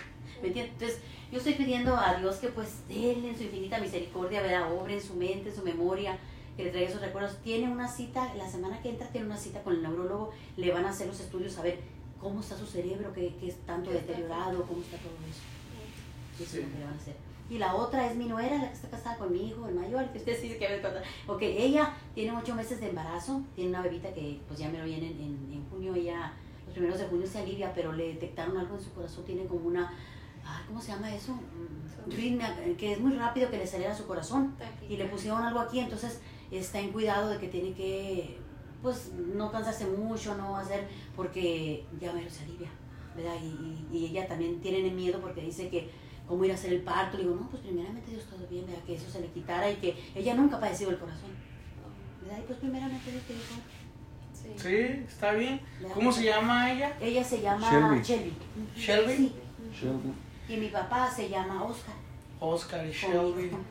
¿Me 0.42 0.48
entiendes? 0.50 0.74
Entonces, 0.74 1.00
yo 1.32 1.38
estoy 1.38 1.54
pidiendo 1.54 1.96
a 1.96 2.16
Dios 2.16 2.38
que 2.38 2.50
pues 2.50 2.82
Él 2.90 3.26
en 3.26 3.38
su 3.38 3.44
infinita 3.44 3.80
misericordia, 3.80 4.42
¿verdad? 4.42 4.74
Obre 4.74 4.96
en 4.96 5.02
su 5.02 5.14
mente, 5.16 5.50
en 5.50 5.56
su 5.56 5.64
memoria, 5.64 6.18
que 6.58 6.66
le 6.66 6.72
traiga 6.72 6.90
esos 6.90 7.02
recuerdos. 7.02 7.38
Tiene 7.44 7.70
una 7.72 7.88
cita, 7.88 8.34
la 8.36 8.50
semana 8.50 8.82
que 8.82 8.90
entra 8.90 9.08
tiene 9.08 9.28
una 9.28 9.38
cita 9.38 9.64
con 9.64 9.74
el 9.74 9.82
neurólogo, 9.82 10.32
le 10.58 10.72
van 10.72 10.86
a 10.86 10.90
hacer 10.90 11.08
los 11.08 11.20
estudios 11.20 11.58
a 11.58 11.64
ver 11.64 11.80
cómo 12.20 12.40
está 12.40 12.58
su 12.58 12.66
cerebro, 12.66 13.14
qué, 13.14 13.36
qué 13.40 13.48
es 13.48 13.58
tanto 13.66 13.92
¿Qué 13.92 13.98
está 13.98 14.08
deteriorado, 14.14 14.64
cómo 14.66 14.82
está 14.82 14.98
todo 14.98 15.14
eso. 15.30 16.44
Eso 16.44 16.58
es 16.58 16.66
lo 16.66 16.72
que 16.72 16.80
le 16.80 16.86
van 16.86 16.94
a 16.94 16.98
hacer. 16.98 17.16
Y 17.50 17.60
la 17.60 17.76
otra 17.76 18.10
es 18.10 18.16
mi 18.16 18.26
nuera, 18.26 18.58
la 18.58 18.70
que 18.70 18.74
está 18.74 18.90
casada 18.90 19.18
con 19.18 19.32
mi 19.32 19.48
hijo, 19.48 19.68
el 19.68 19.76
mayor, 19.76 20.10
que 20.12 20.18
usted 20.18 20.40
sí 20.40 20.50
se 20.50 20.58
quiere 20.58 20.82
contar. 20.82 21.04
Ok, 21.28 21.44
ella 21.44 21.94
tiene 22.16 22.36
ocho 22.36 22.56
meses 22.56 22.80
de 22.80 22.90
embarazo, 22.90 23.44
tiene 23.54 23.70
una 23.70 23.84
bebita 23.84 24.12
que 24.14 24.42
pues 24.48 24.60
ya 24.60 24.70
me 24.70 24.80
lo 24.80 24.86
viene 24.86 25.12
en, 25.12 25.22
en, 25.22 25.54
en 25.54 25.70
junio, 25.70 25.94
ella, 25.94 26.34
primeros 26.76 27.00
de 27.00 27.06
junio 27.08 27.26
se 27.26 27.40
alivia, 27.40 27.74
pero 27.74 27.92
le 27.92 28.10
detectaron 28.14 28.58
algo 28.58 28.76
en 28.76 28.82
su 28.84 28.92
corazón, 28.94 29.26
tiene 29.26 29.46
como 29.46 29.66
una, 29.68 29.92
ay, 30.46 30.64
¿cómo 30.68 30.80
se 30.82 30.92
llama 30.92 31.14
eso? 31.14 31.34
Mm, 31.34 32.12
arritmia, 32.12 32.56
eh, 32.64 32.76
que 32.78 32.94
es 32.94 33.00
muy 33.00 33.14
rápido, 33.14 33.50
que 33.50 33.58
le 33.58 33.64
acelera 33.64 33.96
su 33.96 34.06
corazón. 34.06 34.56
Y 34.88 34.98
le 34.98 35.06
pusieron 35.06 35.42
algo 35.42 35.60
aquí, 35.60 35.80
entonces 35.80 36.22
está 36.52 36.80
en 36.80 36.92
cuidado 36.92 37.30
de 37.30 37.40
que 37.40 37.48
tiene 37.48 37.74
que, 37.74 38.38
pues, 38.84 39.12
no 39.14 39.52
cansarse 39.52 39.88
mucho, 39.88 40.36
no 40.38 40.56
hacer, 40.58 40.88
porque 41.16 41.86
ya 42.00 42.14
me 42.14 42.30
se 42.30 42.44
alivia, 42.44 42.70
¿verdad? 43.16 43.36
Y, 43.42 43.48
y- 43.48 43.98
y 43.98 44.06
ella 44.08 44.28
también 44.28 44.62
tiene 44.62 44.90
miedo 44.92 45.20
porque 45.20 45.42
dice 45.42 45.70
que 45.70 45.90
cómo 46.28 46.44
ir 46.46 46.52
a 46.52 46.56
hacer 46.56 46.74
el 46.74 46.82
parto. 46.82 47.18
Le 47.18 47.24
digo, 47.24 47.36
no, 47.36 47.50
pues 47.50 47.62
primeramente 47.64 48.12
Dios 48.12 48.26
todo 48.26 48.46
bien, 48.48 48.66
¿verdad? 48.68 48.84
Que 48.84 48.96
eso 48.96 49.10
se 49.10 49.22
le 49.22 49.28
quitara 49.28 49.70
y 49.72 49.76
que 49.78 49.96
ella 50.16 50.34
nunca 50.36 50.58
ha 50.58 50.60
padecido 50.60 50.92
el 50.92 50.98
corazón, 51.00 51.32
¿verdad? 52.22 52.40
Y 52.40 52.48
pues 52.48 52.60
primeramente 52.60 53.12
Dios 53.12 53.24
te 53.24 53.34
dijo, 53.34 53.56
Sí. 54.58 54.64
Sí, 54.70 55.06
está 55.08 55.32
bien. 55.34 55.60
¿verdad? 55.80 55.94
¿Cómo 55.96 56.12
se 56.12 56.24
llama 56.24 56.72
ella? 56.72 56.96
Ella 57.02 57.24
se 57.24 57.42
llama 57.42 57.70
Shelby. 57.70 58.02
Shelby. 58.04 58.34
¿Shelby? 58.76 59.14
Sí. 59.18 59.36
Shelby. 59.82 60.14
Y 60.48 60.58
mi 60.58 60.68
papá 60.70 61.10
se 61.12 61.30
llama 61.30 61.64
Oscar. 61.64 61.96
Oscar 62.40 62.86
y 62.86 62.92
Shelby. 62.92 63.52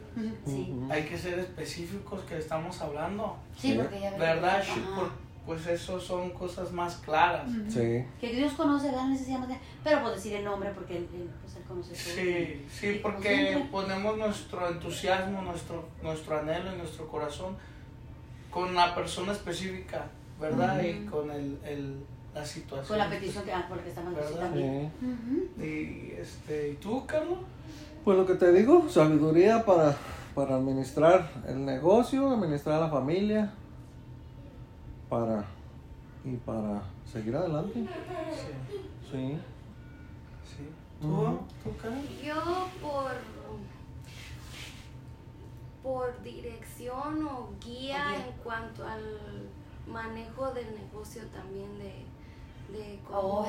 Sí. 0.46 0.72
Hay 0.90 1.02
que 1.04 1.18
ser 1.18 1.38
específicos 1.40 2.20
que 2.22 2.38
estamos 2.38 2.80
hablando. 2.80 3.36
Sí, 3.58 3.72
Sí. 3.72 3.78
porque 3.78 3.96
ella 3.98 4.16
¿Verdad? 4.16 4.62
Por- 4.94 5.24
pues 5.44 5.66
eso 5.66 6.00
son 6.00 6.30
cosas 6.30 6.72
más 6.72 6.96
claras. 6.98 7.46
Sí. 7.68 8.02
Que 8.20 8.32
Dios 8.32 8.52
conoce 8.54 8.90
la 8.92 9.06
necesidad 9.08 9.40
pero 9.82 10.00
pues 10.00 10.14
decir 10.14 10.32
el 10.36 10.44
nombre 10.44 10.70
porque 10.70 10.96
él, 10.96 11.08
él, 11.12 11.28
pues, 11.42 11.56
él 11.56 11.62
conoce 11.68 11.90
todo. 11.90 11.98
Sí, 11.98 12.66
sí, 12.72 13.00
porque 13.02 13.66
ponemos 13.70 14.16
nuestro 14.16 14.66
entusiasmo, 14.68 15.42
nuestro, 15.42 15.86
nuestro 16.02 16.38
anhelo 16.38 16.74
y 16.74 16.78
nuestro 16.78 17.06
corazón 17.08 17.56
con 18.50 18.70
una 18.70 18.94
persona 18.94 19.32
específica, 19.32 20.06
¿verdad? 20.40 20.82
Y 20.82 21.06
con 21.06 21.30
el, 21.30 21.58
el, 21.64 22.04
la 22.34 22.44
situación. 22.44 22.86
Con 22.88 22.98
la 22.98 23.10
petición 23.10 23.44
que, 23.44 23.52
ah, 23.52 23.66
por 23.68 23.76
la 23.78 23.82
que 23.84 23.88
estamos 23.90 24.14
también. 24.38 24.92
Sí. 25.00 25.06
Ujú. 25.06 25.62
Y, 25.64 26.12
este, 26.18 26.70
¿y 26.70 26.74
tú, 26.74 27.04
Carlos? 27.06 27.38
Pues 28.04 28.18
lo 28.18 28.26
que 28.26 28.34
te 28.34 28.52
digo, 28.52 28.88
sabiduría 28.88 29.64
para, 29.64 29.96
para 30.34 30.56
administrar 30.56 31.30
el 31.46 31.64
negocio, 31.64 32.30
administrar 32.30 32.80
la 32.80 32.88
familia, 32.90 33.52
para 35.08 35.44
y 36.24 36.36
para 36.36 36.82
seguir 37.10 37.36
adelante. 37.36 37.72
Sí, 37.74 37.86
Sí. 39.10 39.38
sí. 40.56 40.68
¿Tú, 41.00 41.70
Carlos? 41.80 42.04
Yo 42.22 42.68
por 42.80 43.12
por 45.82 46.22
dirección 46.22 47.26
o 47.26 47.50
guía 47.62 48.06
Guía. 48.08 48.26
en 48.26 48.32
cuanto 48.42 48.86
al 48.86 49.02
manejo 49.86 50.50
del 50.52 50.66
negocio 50.74 51.22
también 51.32 51.78
de, 51.78 52.04
de 52.78 52.98
Oh, 53.12 53.44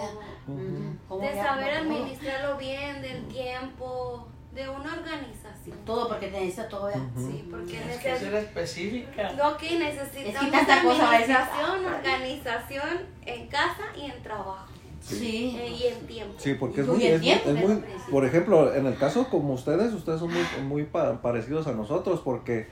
cómo. 0.45 0.97
¿Cómo 1.07 1.21
de 1.21 1.35
ya? 1.35 1.43
saber 1.43 1.73
administrarlo 1.75 2.57
bien, 2.57 3.01
del 3.01 3.25
tiempo, 3.27 4.27
de 4.53 4.69
una 4.69 4.93
organización. 4.93 5.77
Todo 5.85 6.07
porque 6.07 6.27
te 6.27 6.39
necesita 6.39 6.69
todo. 6.69 6.85
¿verdad? 6.85 7.01
Ujú. 7.15 7.31
Sí, 7.31 7.47
porque 7.49 7.71
que 8.01 8.17
ser 8.19 8.33
específica. 8.35 9.31
lo 9.33 9.57
que 9.57 9.79
necesitamos 9.79 10.97
decir. 10.97 11.03
administración, 11.05 11.85
organización 11.85 12.89
en 13.25 13.47
casa 13.47 13.83
y 13.97 14.05
en 14.11 14.23
trabajo 14.23 14.65
Sí. 15.01 15.55
eh, 15.59 15.69
y 15.69 15.83
en 15.87 16.07
tiempo. 16.07 16.33
Sí, 16.37 16.55
porque 16.55 16.81
es 16.81 16.87
muy, 16.87 17.03
es, 17.05 17.11
muy- 17.13 17.19
tiempo, 17.21 17.49
es 17.49 17.55
que 17.55 17.95
es 17.95 18.01
por 18.09 18.25
ejemplo, 18.25 18.73
en 18.73 18.85
el 18.87 18.97
caso 18.97 19.27
como 19.29 19.53
ustedes, 19.53 19.93
ustedes 19.93 20.19
son 20.19 20.31
muy, 20.33 20.41
muy 20.67 20.83
pa- 20.83 21.21
parecidos 21.21 21.67
a 21.67 21.73
nosotros 21.73 22.21
porque 22.23 22.67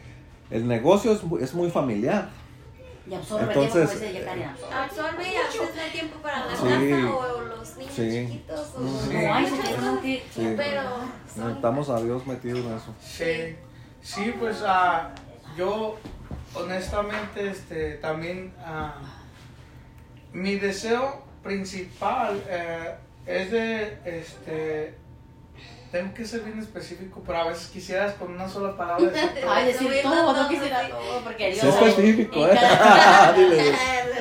el 0.49 0.67
negocio 0.67 1.11
es, 1.11 1.23
muy- 1.23 1.43
es 1.43 1.53
muy 1.53 1.69
familiar. 1.69 2.29
Y 3.05 3.13
absorbe 3.13 3.43
Entonces, 3.45 3.89
tiempo, 3.89 3.99
como 3.99 4.11
dice 4.11 4.25
Karen, 4.25 4.49
absorbe. 4.49 4.75
Absorbe 4.75 5.23
y 5.23 5.35
a 5.35 5.43
veces 5.43 5.75
no 5.75 5.81
hay 5.81 5.91
tiempo 5.91 6.17
para 6.21 6.45
la 6.45 6.55
Sí. 6.55 6.63
casa 6.63 7.15
o 7.15 7.41
los 7.41 7.77
niños 7.77 7.93
Sí. 7.93 8.25
chiquitos 8.27 8.73
o. 8.75 8.79
No 8.79 9.33
hay, 9.35 9.45
cosas, 9.45 9.99
que... 10.01 10.23
Sí. 10.33 10.53
pero 10.55 10.81
son 11.33 11.43
Necesitamos 11.43 11.89
a 11.89 11.99
Dios 12.01 12.25
metido 12.27 12.57
en 12.59 12.73
eso. 12.77 12.95
Sí, 13.01 13.55
sí, 14.01 14.33
pues 14.39 14.63
ah, 14.65 15.09
yo 15.57 15.97
honestamente 16.53 17.49
este, 17.49 17.95
también 17.95 18.53
ah, 18.65 18.95
mi 20.31 20.55
deseo 20.55 21.23
principal 21.43 22.41
eh, 22.47 22.95
es 23.25 23.51
de, 23.51 23.97
este, 24.05 24.95
tengo 25.91 26.13
que 26.13 26.25
ser 26.25 26.41
bien 26.41 26.57
específico, 26.59 27.21
pero 27.25 27.39
a 27.39 27.47
veces 27.49 27.67
quisieras 27.67 28.13
con 28.13 28.31
una 28.33 28.47
sola 28.49 28.75
palabra 28.75 29.05
decir 29.11 29.29
todo. 29.41 29.51
Ay, 29.51 29.65
decir 29.67 29.93
todo, 30.01 30.33
no 30.33 30.49
quisiera 30.49 30.89
todo, 30.89 31.12
porque 31.33 31.51
Dios 31.51 31.61
Sé 31.61 31.71
sabe 31.71 31.89
específico, 31.89 32.47
¿eh? 32.47 32.51
cada-. 32.53 33.35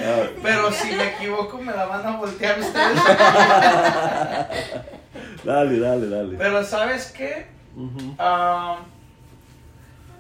Ah, 0.05 0.27
Pero 0.43 0.73
si 0.73 0.97
me 0.97 1.11
equivoco 1.11 1.59
me 1.59 1.73
la 1.73 1.85
van 1.85 2.05
a 2.05 2.17
voltear 2.17 2.59
ustedes. 2.59 2.99
Dale, 5.45 5.79
dale, 5.79 6.09
dale. 6.09 6.37
Pero 6.37 6.65
¿sabes 6.65 7.13
qué? 7.13 7.47
Ah, 8.19 8.81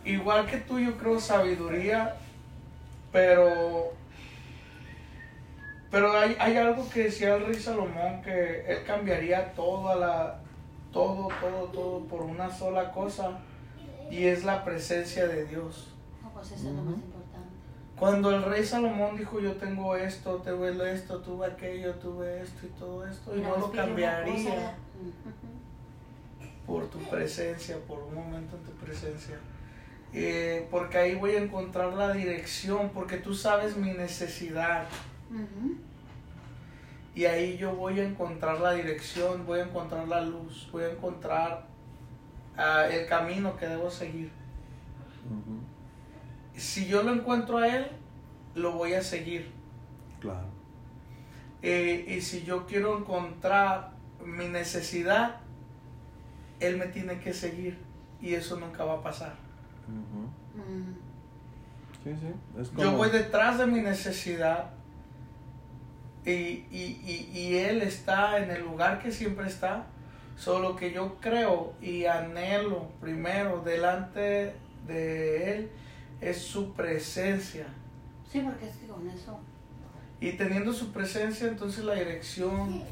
igual 0.04 0.46
que 0.46 0.58
tú, 0.58 0.78
yo 0.78 0.96
creo 0.99 1.18
sabiduría, 1.18 2.14
pero 3.11 3.92
pero 5.90 6.16
hay, 6.16 6.37
hay 6.38 6.56
algo 6.56 6.88
que 6.90 7.04
decía 7.04 7.34
el 7.34 7.46
rey 7.46 7.56
Salomón 7.56 8.22
que 8.22 8.64
él 8.68 8.84
cambiaría 8.84 9.52
toda 9.52 9.96
la 9.96 10.38
todo, 10.92 11.28
todo, 11.40 11.64
todo 11.72 12.04
por 12.04 12.22
una 12.22 12.50
sola 12.50 12.92
cosa 12.92 13.38
y 14.11 14.26
es 14.26 14.44
la 14.44 14.64
presencia 14.64 15.26
de 15.26 15.44
Dios. 15.46 15.91
Pues 16.42 16.61
eso 16.61 16.68
es 16.70 16.75
lo 16.75 16.82
más 16.82 16.94
importante. 16.94 17.49
Cuando 17.96 18.34
el 18.34 18.42
rey 18.42 18.64
Salomón 18.64 19.16
dijo 19.16 19.38
yo 19.38 19.52
tengo 19.52 19.94
esto, 19.94 20.37
tengo 20.38 20.66
esto, 20.66 21.20
tuve 21.20 21.46
aquello, 21.46 21.94
tuve 21.94 22.42
esto 22.42 22.66
y 22.66 22.70
todo 22.70 23.06
esto 23.06 23.37
y 23.37 23.40
no 23.40 23.56
lo 23.56 23.70
cambiaría. 23.70 24.76
por 26.66 26.87
tu 26.88 26.99
presencia, 26.99 27.76
por 27.87 28.00
un 28.00 28.14
momento 28.14 28.56
en 28.56 28.64
tu 28.64 28.72
presencia. 28.72 29.38
Eh, 30.12 30.66
porque 30.70 30.99
ahí 30.99 31.14
voy 31.14 31.32
a 31.37 31.42
encontrar 31.42 31.94
la 31.94 32.12
dirección, 32.12 32.90
porque 32.90 33.18
tú 33.18 33.34
sabes 33.34 33.76
mi 33.76 33.92
necesidad. 33.92 34.84
Ujú. 35.30 35.76
Y 37.14 37.25
ahí 37.26 37.56
yo 37.56 37.75
voy 37.76 38.00
a 38.00 38.04
encontrar 38.04 38.61
la 38.61 38.72
dirección, 38.72 39.46
voy 39.46 39.61
a 39.61 39.64
encontrar 39.64 40.08
la 40.08 40.22
luz, 40.22 40.68
voy 40.72 40.84
a 40.84 40.90
encontrar 40.90 41.66
ah, 42.56 42.87
el 42.90 43.06
camino 43.06 43.56
que 43.56 43.68
debo 43.68 43.90
seguir. 43.90 44.30
Ujú. 45.26 45.62
Si 46.56 46.87
yo 46.87 47.02
lo 47.02 47.12
encuentro 47.12 47.59
a 47.59 47.68
Él, 47.68 47.87
lo 48.54 48.73
voy 48.73 48.94
a 48.94 49.02
seguir. 49.02 49.50
Claro. 50.21 50.47
Eh, 51.62 52.04
y 52.09 52.21
si 52.21 52.42
yo 52.44 52.66
quiero 52.66 52.99
encontrar 52.99 53.92
mi 54.25 54.47
necesidad, 54.49 55.37
Él 56.61 56.76
me 56.76 56.87
tiene 56.87 57.18
que 57.21 57.32
seguir. 57.32 57.78
Y 58.21 58.35
eso 58.35 58.59
nunca 58.61 58.85
va 58.85 58.94
a 58.94 59.02
pasar. 59.02 59.35
Mm. 59.88 60.92
Sí, 62.04 62.11
sí. 62.21 62.61
Es 62.61 62.71
Yo 62.73 62.76
como- 62.85 62.97
voy 62.99 63.11
detrás 63.11 63.59
de 63.59 63.66
mi 63.66 63.80
necesidad 63.80 64.71
y, 66.25 66.30
y, 66.30 67.00
y, 67.32 67.38
y 67.38 67.56
Él 67.59 67.82
está 67.82 68.38
en 68.38 68.50
el 68.50 68.62
lugar 68.62 69.00
que 69.02 69.11
siempre 69.11 69.47
está. 69.49 69.87
Solo 70.37 70.76
que 70.76 70.92
yo 70.92 71.16
creo 71.21 71.75
y 71.80 72.06
anhelo 72.06 72.88
primero 73.00 73.61
delante 73.62 74.54
de 74.87 75.52
Él 75.52 75.71
es 76.23 76.41
su 76.43 76.73
presencia. 76.73 77.67
Sí, 78.31 78.41
porque 78.41 78.67
es 78.69 78.76
que 78.76 78.87
con 78.87 79.09
eso. 79.11 79.38
Y 80.21 80.33
teniendo 80.33 80.73
su 80.73 80.93
presencia, 80.93 81.49
entonces 81.49 81.85
la 81.85 81.95
dirección, 81.95 82.83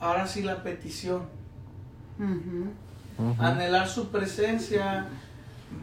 ahora 0.00 0.26
sí 0.26 0.42
la 0.42 0.62
petición. 0.62 1.26
Anhelar 3.38 3.88
su 3.88 4.08
presencia 4.10 5.08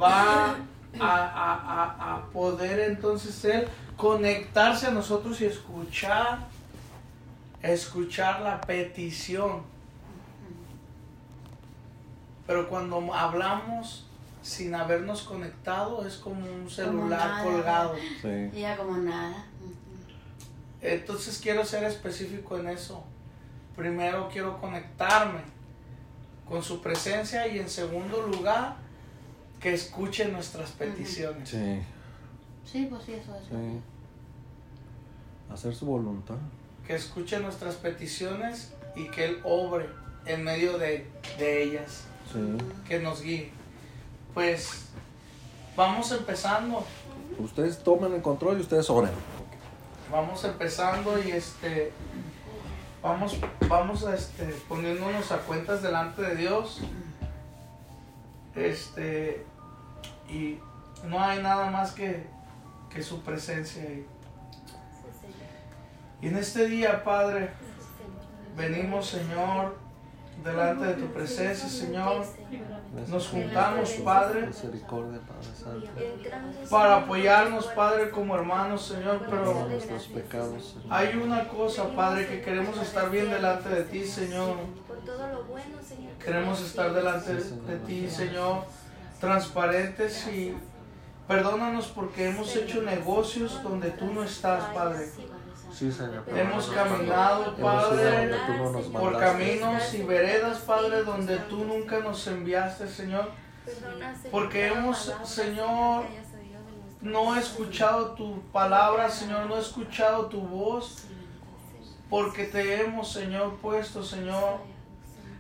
va 0.02 0.52
a, 0.52 0.56
a- 1.00 1.86
a- 2.00 2.16
a 2.16 2.26
poder 2.32 2.80
entonces 2.92 3.44
él 3.46 3.68
conectarse 3.98 4.88
a 4.88 4.92
nosotros 4.92 5.40
y 5.42 5.46
escuchar 5.46 6.40
escuchar 7.62 8.42
la 8.42 8.62
petición 8.62 9.64
pero 12.48 12.70
cuando 12.70 13.14
hablamos 13.14 14.05
sin 14.46 14.76
habernos 14.76 15.24
conectado 15.24 16.06
es 16.06 16.18
como 16.18 16.46
un 16.46 16.70
celular 16.70 17.44
colgado 17.44 17.96
Sí. 18.22 18.50
Y 18.54 18.62
ya 18.62 18.78
como 18.78 18.96
nada. 18.98 19.46
Entonces 20.82 21.40
quiero 21.42 21.66
ser 21.66 21.84
específico 21.86 22.58
en 22.60 22.68
eso 22.68 23.04
primero 23.76 24.30
quiero 24.32 24.60
conectarme 24.62 25.42
con 26.48 26.64
su 26.64 26.82
presencia 26.82 27.48
y 27.48 27.60
en 27.60 27.70
segundo 27.70 28.22
lugar 28.28 28.76
que 29.60 29.74
escuche 29.74 30.28
nuestras 30.28 30.70
peticiones. 30.72 31.50
Sí. 31.50 31.80
Sí, 32.66 32.88
pues 32.90 33.04
sí, 33.04 33.14
eso 33.14 33.36
es. 33.36 33.44
Sí. 33.48 33.80
Hacer 35.52 35.76
su 35.76 35.86
voluntad. 35.88 36.36
Que 36.86 36.96
escuche 36.96 37.40
nuestras 37.40 37.76
peticiones 37.76 38.74
y 38.96 39.10
que 39.10 39.26
Él 39.26 39.40
obre 39.44 39.88
en 40.26 40.44
medio 40.44 40.78
de, 40.78 41.08
de 41.40 41.64
ellas, 41.64 42.04
Sí. 42.32 42.40
que 42.88 43.00
nos 43.00 43.22
guíe. 43.22 43.52
Pues 44.36 44.90
vamos 45.76 46.12
empezando, 46.12 46.86
Ustedes 47.40 47.80
tomen 47.80 48.14
el 48.14 48.22
control 48.22 48.58
y 48.58 48.62
ustedes 48.62 48.90
oren. 48.90 49.12
vamos 50.12 50.44
empezando 50.44 51.18
y 51.22 51.32
este 51.32 51.92
vamos 53.02 53.38
vamos 53.68 54.06
a 54.06 54.14
este 54.14 54.46
poniéndonos 54.70 55.32
a 55.32 55.40
cuentas 55.40 55.82
delante 55.82 56.22
de 56.22 56.36
Dios. 56.36 56.82
Este 58.56 59.46
y 60.30 60.60
no 61.06 61.22
hay 61.24 61.42
nada 61.42 61.70
más 61.72 61.94
que, 61.94 62.28
que 62.90 63.02
su 63.02 63.22
presencia 63.22 63.84
ahí. 63.84 64.06
Y 66.22 66.28
en 66.28 66.38
este 66.38 66.68
día, 66.68 67.04
Padre, 67.04 67.52
venimos, 68.58 69.08
Señor, 69.08 69.78
delante 70.44 70.86
de 70.86 70.94
tu 70.94 71.08
presencia, 71.14 71.68
Señor. 71.68 72.26
Nos 73.08 73.28
juntamos, 73.28 73.92
Padre, 74.04 74.50
para 76.70 76.98
apoyarnos, 76.98 77.66
Padre, 77.68 78.10
como 78.10 78.36
hermanos, 78.36 78.86
Señor, 78.86 79.22
pero 79.30 79.68
hay 80.90 81.18
una 81.18 81.48
cosa, 81.48 81.90
Padre, 81.96 82.28
que 82.28 82.42
queremos 82.42 82.82
estar 82.82 83.10
bien 83.10 83.30
delante 83.30 83.70
de 83.70 83.84
ti, 83.84 84.06
Señor. 84.06 84.56
Queremos 86.24 86.62
estar 86.62 86.94
delante 86.94 87.34
de 87.34 87.78
ti, 87.86 88.10
Señor, 88.10 88.64
transparentes 89.20 90.28
y, 90.28 90.56
Perdónanos 91.28 91.88
porque 91.88 92.28
hemos 92.28 92.56
hecho 92.56 92.84
negocios 92.84 93.62
donde 93.64 93.90
tú 93.90 94.06
no 94.14 94.24
estás, 94.24 94.64
Padre. 94.66 95.10
Sí, 95.76 95.92
Señor. 95.92 96.24
Hemos 96.34 96.68
caminado, 96.68 97.54
Padre, 97.58 98.32
por 98.94 99.20
caminos 99.20 99.94
y 99.94 100.04
veredas, 100.04 100.60
Padre, 100.60 101.04
donde 101.04 101.38
tú 101.50 101.66
nunca 101.66 102.00
nos 102.00 102.26
enviaste, 102.28 102.88
Señor. 102.88 103.30
Porque 104.32 104.68
hemos, 104.68 105.14
Señor, 105.26 106.06
No 107.02 107.36
he 107.36 107.40
escuchado 107.40 108.12
tu 108.12 108.42
palabra, 108.54 109.10
Señor, 109.10 109.48
no 109.48 109.58
he 109.58 109.60
escuchado 109.60 110.28
tu 110.28 110.40
voz, 110.40 111.04
porque 112.10 112.46
te 112.46 112.82
hemos, 112.82 113.12
Señor, 113.12 113.58
puesto, 113.58 114.02
Señor, 114.02 114.60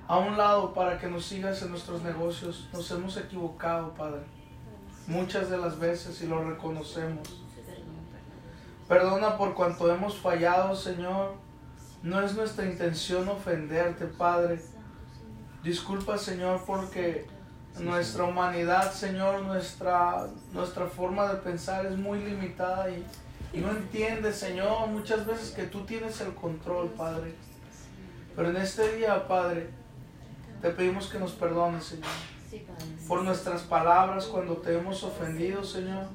a 0.05 0.17
un 0.17 0.37
lado 0.37 0.73
para 0.73 0.99
que 0.99 1.07
nos 1.07 1.25
sigas 1.25 1.61
en 1.61 1.69
nuestros 1.69 2.01
negocios. 2.01 2.67
Nos 2.73 2.91
hemos 2.91 3.15
equivocado, 3.15 3.93
Padre, 3.93 4.23
muchas 5.07 5.49
de 5.49 5.57
las 5.57 5.79
veces 5.79 6.21
y 6.21 6.27
lo 6.27 6.43
reconocemos. 6.43 7.44
Perdona 8.87 9.37
por 9.37 9.55
cuanto 9.55 9.91
hemos 9.91 10.17
fallado, 10.17 10.75
Señor. 10.75 11.33
No 12.03 12.21
es 12.21 12.35
nuestra 12.35 12.65
intención 12.65 13.27
ofenderte, 13.27 14.05
Padre. 14.05 14.61
Disculpa, 15.63 16.17
Señor, 16.19 16.61
porque 16.67 17.25
nuestra 17.79 18.25
humanidad, 18.25 18.91
Señor, 18.91 19.41
nuestra, 19.41 20.27
nuestra 20.53 20.85
forma 20.85 21.27
de 21.27 21.37
pensar 21.37 21.85
es 21.87 21.97
muy 21.97 22.19
limitada 22.19 22.89
y, 22.91 23.03
y 23.53 23.59
no 23.59 23.71
entiende, 23.71 24.31
Señor, 24.31 24.87
muchas 24.87 25.25
veces 25.25 25.51
que 25.51 25.63
tú 25.63 25.83
tienes 25.85 26.21
el 26.21 26.35
control, 26.35 26.89
Padre. 26.89 27.33
Pero 28.35 28.49
en 28.49 28.57
este 28.57 28.97
día, 28.97 29.27
Padre, 29.27 29.69
te 30.61 30.69
pedimos 30.69 31.07
que 31.07 31.17
nos 31.17 31.31
perdones, 31.31 31.85
Señor, 31.85 32.11
por 33.07 33.23
nuestras 33.23 33.63
palabras 33.63 34.25
cuando 34.25 34.57
te 34.57 34.77
hemos 34.77 35.03
ofendido, 35.03 35.63
Señor, 35.63 36.05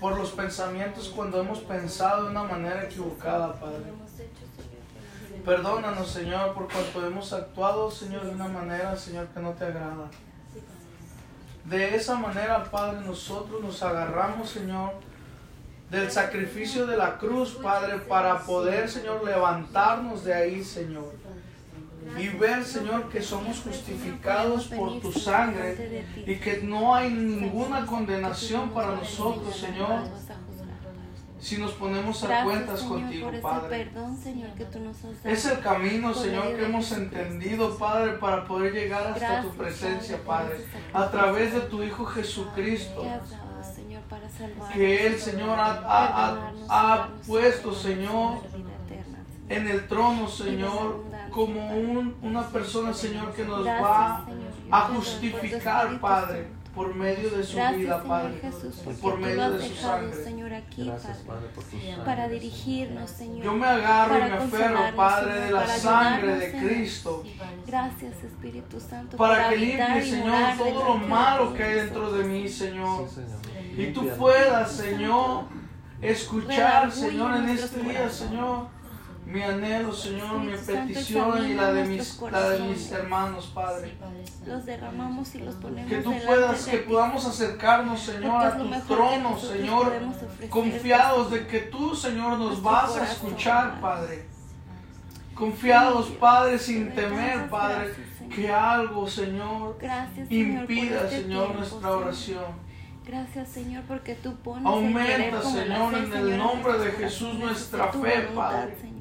por 0.00 0.16
los 0.18 0.30
pensamientos 0.30 1.12
cuando 1.14 1.40
hemos 1.40 1.60
pensado 1.60 2.24
de 2.24 2.30
una 2.30 2.44
manera 2.44 2.84
equivocada, 2.84 3.54
Padre. 3.54 3.92
Perdónanos, 5.44 6.10
Señor, 6.10 6.54
por 6.54 6.68
cuanto 6.68 7.06
hemos 7.06 7.32
actuado, 7.32 7.90
Señor, 7.90 8.24
de 8.24 8.30
una 8.30 8.48
manera, 8.48 8.96
Señor, 8.96 9.28
que 9.28 9.40
no 9.40 9.52
te 9.52 9.64
agrada. 9.64 10.10
De 11.64 11.94
esa 11.94 12.16
manera, 12.16 12.64
Padre, 12.64 13.00
nosotros 13.06 13.62
nos 13.62 13.82
agarramos, 13.82 14.50
Señor, 14.50 14.94
del 15.90 16.10
sacrificio 16.10 16.86
de 16.86 16.96
la 16.96 17.16
cruz, 17.16 17.58
Padre, 17.62 17.98
para 17.98 18.40
poder, 18.40 18.88
Señor, 18.88 19.24
levantarnos 19.24 20.24
de 20.24 20.34
ahí, 20.34 20.64
Señor. 20.64 21.12
Y 22.18 22.28
ver, 22.28 22.64
Señor, 22.64 23.08
que 23.08 23.20
somos 23.22 23.60
justificados 23.60 24.66
por 24.68 25.00
tu 25.00 25.12
sangre 25.12 25.76
y 26.26 26.36
que 26.36 26.60
no 26.62 26.94
hay 26.94 27.10
ninguna 27.10 27.84
condenación 27.86 28.70
para 28.70 28.92
nosotros, 28.94 29.56
Señor, 29.56 30.02
si 31.38 31.58
nos 31.58 31.72
ponemos 31.72 32.22
a 32.24 32.28
cuentas 32.44 32.80
contigo, 32.88 33.26
Padre. 33.42 33.84
Es 35.24 35.44
el 35.46 35.60
camino, 35.60 36.14
Señor, 36.14 36.56
que 36.56 36.64
hemos 36.64 36.92
entendido, 36.92 37.76
Padre, 37.78 38.12
para 38.14 38.44
poder 38.44 38.72
llegar 38.72 39.06
hasta 39.08 39.42
tu 39.42 39.48
presencia, 39.50 40.18
Padre, 40.24 40.56
a 40.92 41.10
través 41.10 41.52
de 41.54 41.60
tu 41.60 41.82
Hijo 41.82 42.04
Jesucristo, 42.06 43.02
que 44.72 45.06
dado, 45.08 45.18
Señor, 45.20 45.58
ha, 45.58 45.72
ha- 45.86 46.52
ha- 46.68 47.08
puesto, 47.26 47.74
Señor. 47.74 48.38
En 49.48 49.68
el 49.68 49.86
trono, 49.86 50.28
Señor, 50.28 51.04
como 51.30 51.74
un- 51.76 52.16
una 52.22 52.46
persona, 52.48 52.92
Señor, 52.92 53.32
que 53.32 53.44
nos 53.44 53.64
va 53.66 54.26
a 54.70 54.80
justificar, 54.82 56.00
Padre, 56.00 56.48
por 56.74 56.94
medio 56.94 57.30
de 57.30 57.42
su 57.42 57.56
Gracias, 57.56 57.78
vida, 57.80 57.94
Señor 58.02 58.06
Padre, 58.08 58.38
Jesús, 58.42 58.80
porque 58.84 59.00
por 59.00 59.14
tú 59.14 59.18
medio 59.20 59.36
lo 59.36 59.42
has 59.44 59.52
de 59.52 59.58
su 59.62 59.68
dejado. 59.74 60.12
Señor, 60.12 60.52
aquí, 60.52 60.84
Gracias, 60.84 61.16
Padre, 61.18 61.24
Padre, 61.26 61.48
por 61.54 61.64
tu 61.64 61.70
sangre. 61.78 62.04
para 62.04 62.28
dirigirnos, 62.28 63.10
Señor. 63.10 63.44
Yo 63.44 63.52
me 63.54 63.66
agarro 63.66 64.18
y 64.18 64.20
me 64.30 64.36
aferro, 64.36 64.80
Padre, 64.96 65.40
de 65.40 65.50
la 65.52 65.66
sangre 65.66 66.36
de. 66.36 66.52
Cristo. 66.52 67.22
Gracias, 67.66 68.24
Espíritu 68.24 68.78
Santo, 68.80 69.16
para 69.16 69.44
por 69.44 69.52
que 69.54 69.56
limpie, 69.58 70.02
Señor, 70.02 70.56
todo 70.58 70.84
lo 70.84 70.94
malo 70.98 71.54
que 71.54 71.62
hay 71.62 71.74
dentro 71.76 72.12
de 72.12 72.24
mí, 72.24 72.46
Señor. 72.48 73.08
Sí, 73.08 73.14
Señor. 73.22 73.78
Y 73.88 73.92
tú 73.94 74.08
puedas, 74.18 74.70
Señor, 74.72 75.44
escuchar, 76.02 76.92
Señor, 76.92 77.36
en 77.36 77.48
este 77.48 77.80
día. 77.80 78.08
Señor, 78.10 78.68
mi 79.26 79.42
anhelo, 79.42 79.92
Señor, 79.92 80.38
mi 80.38 80.52
petición 80.52 81.50
y 81.50 81.54
la 81.54 81.72
de 81.72 81.84
mis, 81.84 82.20
la 82.30 82.50
de 82.50 82.60
mis 82.60 82.92
hermanos, 82.92 83.50
Padre. 83.52 83.92
Los 84.46 84.64
derramamos 84.64 85.34
y 85.34 85.40
los 85.40 85.56
ponemos 85.56 85.90
Que 85.90 85.98
tú 85.98 86.14
puedas, 86.24 86.64
que 86.64 86.78
podamos 86.78 87.26
acercarnos, 87.26 88.00
Señor, 88.00 88.44
a 88.44 88.56
tu 88.56 88.70
trono, 88.86 89.36
Señor, 89.36 89.92
confiados 90.48 91.32
de 91.32 91.46
que 91.48 91.58
tú, 91.58 91.94
Señor, 91.94 92.38
nos 92.38 92.62
vas 92.62 92.96
a 92.96 93.04
escuchar, 93.04 93.80
Padre. 93.80 94.26
Confiados, 95.34 96.06
Padre, 96.20 96.56
sin 96.58 96.94
temer, 96.94 97.50
Padre, 97.50 97.94
que 98.32 98.48
algo, 98.48 99.08
Señor, 99.08 99.76
impida, 100.30 101.02
este 101.02 101.22
Señor, 101.22 101.56
nuestra 101.56 101.90
oración. 101.90 102.66
Gracias, 103.04 103.48
Señor, 103.48 103.84
porque 103.86 104.14
tú 104.14 104.34
pones 104.36 104.64
el 104.66 104.92
querer 104.92 105.34
Aumenta, 105.34 105.40
como 105.42 105.58
el 105.58 105.64
Señor, 105.64 105.94
en 105.94 106.12
Señor, 106.12 106.28
el 106.28 106.38
nombre 106.38 106.78
de 106.78 106.92
Jesús 106.92 107.34
nuestra 107.34 107.88
fe, 107.88 107.98
voluntad, 107.98 108.34
Padre. 108.34 108.95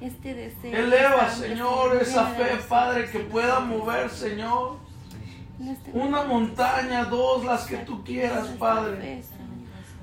Este 0.00 0.34
deseo. 0.34 0.76
Eleva, 0.76 1.30
Señor, 1.30 1.96
esa 1.96 2.26
fe, 2.26 2.56
Padre, 2.68 3.10
que 3.10 3.20
pueda 3.20 3.60
mover, 3.60 4.10
Señor, 4.10 4.76
este 5.58 5.90
una 5.94 6.22
montaña, 6.22 7.04
dos, 7.04 7.44
las 7.44 7.64
que 7.66 7.78
tú 7.78 8.04
quieras, 8.04 8.48
Padre. 8.58 9.22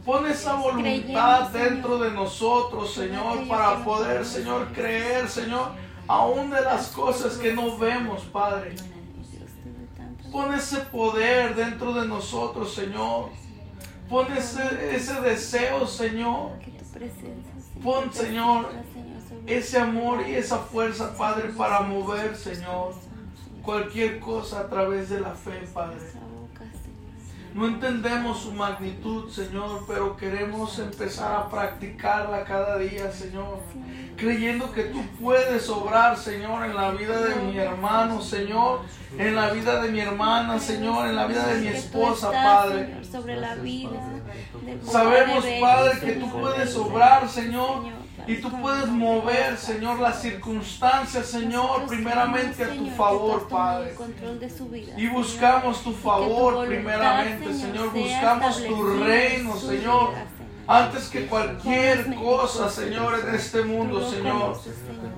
Pon 0.04 0.26
esa 0.26 0.56
voluntad 0.56 1.50
dentro 1.50 1.98
de 2.00 2.12
nosotros, 2.12 2.94
Señor, 2.94 3.48
para 3.48 3.84
poder, 3.86 4.26
Señor, 4.26 4.74
creer, 4.74 5.30
Señor, 5.30 5.72
aún 6.08 6.50
de 6.50 6.62
las 6.62 6.88
cosas 6.88 7.38
que 7.38 7.54
no 7.54 7.78
vemos, 7.78 8.24
Padre. 8.24 8.76
Pon 10.32 10.54
ese 10.56 10.80
poder 10.80 11.56
dentro 11.56 11.94
de 11.94 12.08
nosotros, 12.08 12.74
Señor. 12.74 13.30
Pon 14.10 14.26
ese, 14.34 14.96
ese 14.96 15.22
deseo, 15.22 15.86
Señor. 15.86 16.52
Pon, 17.84 18.12
Señor, 18.12 18.72
Ese 19.46 19.80
amor 19.80 20.24
y 20.28 20.36
esa 20.36 20.58
fuerza, 20.58 21.16
Padre, 21.18 21.50
para 21.50 21.82
mover, 21.82 22.36
Señor, 22.36 22.94
cualquier 23.62 24.20
cosa 24.20 24.62
a 24.62 24.70
través 24.70 25.10
de 25.10 25.20
la 25.20 25.32
fe, 25.32 25.68
Padre. 25.74 25.98
No 27.54 27.68
entendemos 27.68 28.40
su 28.40 28.54
magnitud, 28.54 29.30
Señor, 29.30 29.84
pero 29.88 30.18
queremos 30.18 30.80
empezar 30.80 31.36
a 31.36 31.50
practicarla 31.50 32.44
cada 32.46 32.80
día, 32.80 33.12
Señor. 33.12 33.60
Creyendo 34.18 34.72
que 34.72 34.86
tú 34.86 35.04
puedes 35.22 35.70
obrar, 35.70 36.18
Señor, 36.18 36.66
en 36.66 36.76
la 36.76 36.92
vida 36.92 37.22
de 37.22 37.36
mi 37.36 37.58
hermano, 37.60 38.22
Señor, 38.22 38.82
en 39.20 39.36
la 39.36 39.52
vida 39.52 39.84
de 39.84 39.92
mi 39.92 40.00
hermana, 40.00 40.60
Señor, 40.60 41.08
en 41.08 41.16
la 41.16 41.28
vida 41.28 41.46
de 41.46 41.62
mi 41.62 41.68
esposa, 41.68 42.32
Padre. 42.32 43.04
Sobre 43.06 43.36
la 43.36 43.56
vida 43.56 44.00
Sabemos, 44.84 45.46
Padre, 45.62 46.00
que 46.00 46.14
tú 46.14 46.32
puedes 46.32 46.76
obrar, 46.76 47.30
Señor, 47.30 47.84
y 48.28 48.36
tú 48.38 48.50
puedes 48.62 48.88
mover. 48.88 49.58
Señor, 49.58 50.00
las 50.00 50.22
circunstancias, 50.22 51.28
Señor, 51.28 51.88
primeramente 51.88 52.64
a 52.64 52.70
tu 52.70 52.90
favor, 52.92 53.48
Padre. 53.48 53.96
Y 54.98 55.08
buscamos 55.08 55.84
tu 55.84 55.92
favor 55.94 56.68
primeramente, 56.68 57.54
Señor. 57.54 57.92
Buscamos 57.92 58.64
tu 58.64 59.00
reino, 59.00 59.56
Señor. 59.56 60.14
Antes 60.66 61.10
que 61.10 61.26
cualquier 61.28 62.16
cosa, 62.16 62.70
Señor, 62.70 63.20
en 63.20 63.36
este 63.36 63.64
mundo, 63.64 64.10
Señor. 64.10 64.58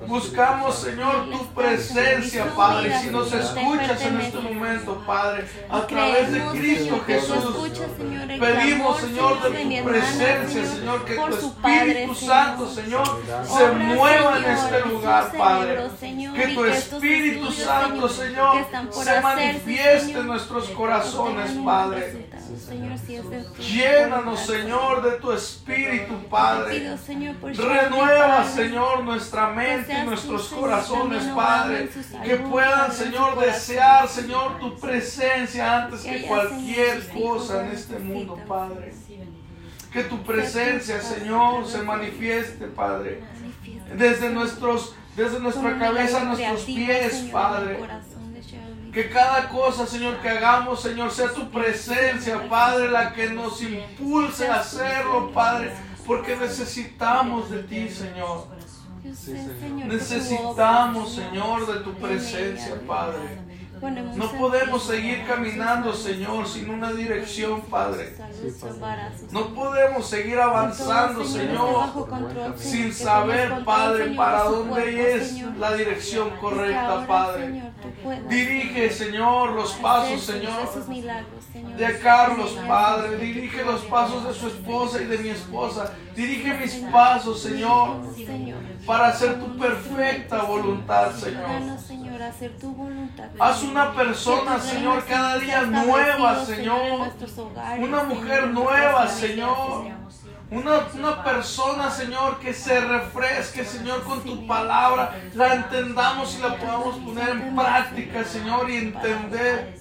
Buscamos, 0.07 0.75
Señor, 0.75 1.29
tu 1.29 1.45
presencia, 1.53 2.45
Padre. 2.55 2.99
Si 2.99 3.09
nos 3.09 3.31
escuchas 3.31 4.01
en 4.01 4.21
este 4.21 4.39
momento, 4.39 5.03
Padre, 5.05 5.47
a 5.69 5.81
través 5.85 6.31
de 6.31 6.41
Cristo 6.59 6.99
Jesús. 7.05 7.71
Pedimos, 8.39 8.99
Señor, 8.99 9.41
de 9.43 9.63
tu 9.63 9.85
presencia, 9.85 10.65
Señor, 10.65 11.05
que 11.05 11.15
tu 11.15 11.27
Espíritu. 11.27 12.15
Santo, 12.15 12.67
Señor, 12.67 13.21
se 13.43 13.71
mueva 13.71 14.37
en 14.39 14.45
este 14.45 14.81
lugar, 14.87 15.31
Padre. 15.37 15.89
Que 15.99 16.47
tu 16.55 16.65
Espíritu 16.65 17.51
Santo, 17.51 18.09
Señor, 18.09 18.65
se 18.91 19.21
manifieste 19.21 20.19
en 20.19 20.27
nuestros 20.27 20.69
corazones, 20.69 21.51
Padre. 21.63 22.29
Llénanos, 23.59 24.39
Señor, 24.39 25.03
de 25.03 25.11
tu 25.19 25.34
Espíritu, 25.35 26.13
Padre. 26.29 26.95
Renueva, 27.41 28.43
Señor, 28.45 29.03
nuestra 29.03 29.49
mente 29.49 29.93
y 29.93 30.05
nuestros 30.05 30.47
corazones, 30.49 31.23
Padre. 31.35 31.89
Que 32.23 32.35
puedan, 32.37 32.91
Señor, 32.91 33.39
desear, 33.39 34.07
Señor, 34.07 34.59
tu 34.59 34.77
presencia 34.79 35.83
antes 35.83 36.01
Que 36.01 36.21
cualquier 36.23 37.07
cosa 37.09 37.65
en 37.65 37.71
este 37.71 37.99
mundo, 37.99 38.39
Padre. 38.47 38.93
Que 39.91 40.03
tu 40.03 40.21
presencia, 40.23 41.01
Señor, 41.01 41.65
se 41.67 41.81
manifieste, 41.81 42.67
Padre. 42.67 43.23
Desde 43.95 44.29
nuestros, 44.29 44.95
desde 45.15 45.39
nuestra 45.39 45.77
cabeza 45.77 46.21
a 46.21 46.25
nuestros 46.25 46.63
pies, 46.63 47.29
Padre. 47.31 47.79
Que 48.95 49.09
cada 49.09 49.49
cosa, 49.49 49.85
Señor, 49.85 50.21
que 50.21 50.29
hagamos, 50.29 50.81
Señor, 50.81 51.11
sea 51.11 51.33
tu 51.33 51.51
presencia, 51.51 52.47
Padre, 52.47 52.89
la 52.89 53.11
que 53.11 53.29
nos 53.29 53.61
impulse 53.61 54.47
a 54.47 54.61
hacerlo, 54.61 55.33
Padre, 55.33 55.73
porque 56.07 56.37
necesitamos 56.37 57.51
de 57.51 57.63
ti, 57.63 57.89
Señor. 57.89 58.47
Sí, 59.13 59.33
Necesitamos, 59.85 61.13
Señor, 61.13 61.67
de 61.67 61.81
tu 61.81 61.89
en 61.89 61.95
presencia, 61.97 62.79
Padre. 62.87 63.19
No 63.81 64.31
podemos 64.31 64.83
seguir 64.83 65.25
caminando, 65.25 65.93
Señor, 65.93 66.47
sin 66.47 66.69
una 66.69 66.91
dirección, 66.93 67.61
Padre. 67.61 68.15
No 69.31 69.53
podemos 69.53 70.07
seguir 70.07 70.39
avanzando, 70.39 71.23
Señor, 71.25 72.07
sin 72.57 72.93
saber, 72.93 73.63
Padre, 73.63 74.13
para 74.15 74.43
dónde 74.43 75.15
es 75.15 75.41
la 75.57 75.73
dirección 75.73 76.29
correcta, 76.41 77.05
Padre. 77.07 77.63
Dirige, 78.29 78.89
Señor, 78.91 79.51
los 79.51 79.73
pasos, 79.73 80.21
Señor, 80.21 80.69
de 81.77 81.99
Carlos, 81.99 82.57
Padre. 82.67 83.17
Dirige 83.17 83.63
los 83.63 83.81
pasos 83.81 84.27
de 84.27 84.33
su 84.33 84.47
esposa 84.47 85.01
y 85.01 85.05
de 85.05 85.17
mi 85.17 85.29
esposa. 85.29 85.93
Dirige 86.15 86.53
mis 86.53 86.75
pasos, 86.91 87.41
Señor, 87.41 87.97
para 88.85 89.07
hacer 89.07 89.37
tu 89.39 89.57
perfecta 89.57 90.43
voluntad, 90.43 91.11
Señor. 91.13 91.45
Haz 93.39 93.63
una 93.69 93.93
persona, 93.93 94.59
Señor, 94.59 95.05
cada 95.05 95.37
día 95.37 95.61
nueva, 95.63 96.45
Señor. 96.45 97.13
Una 97.79 98.03
mujer 98.03 98.47
nueva, 98.47 99.07
Señor. 99.07 99.85
Una, 100.51 100.87
una 100.93 101.23
persona, 101.23 101.89
Señor, 101.89 102.39
que 102.39 102.53
se 102.53 102.79
refresque, 102.79 103.65
Señor, 103.65 104.03
con 104.03 104.21
tu 104.21 104.45
palabra, 104.45 105.19
la 105.33 105.55
entendamos 105.55 106.37
y 106.37 106.41
la 106.41 106.55
podamos 106.55 106.97
poner 106.97 107.29
en 107.29 107.55
práctica, 107.55 108.23
Señor, 108.23 108.69
y 108.69 108.77
entender 108.77 109.75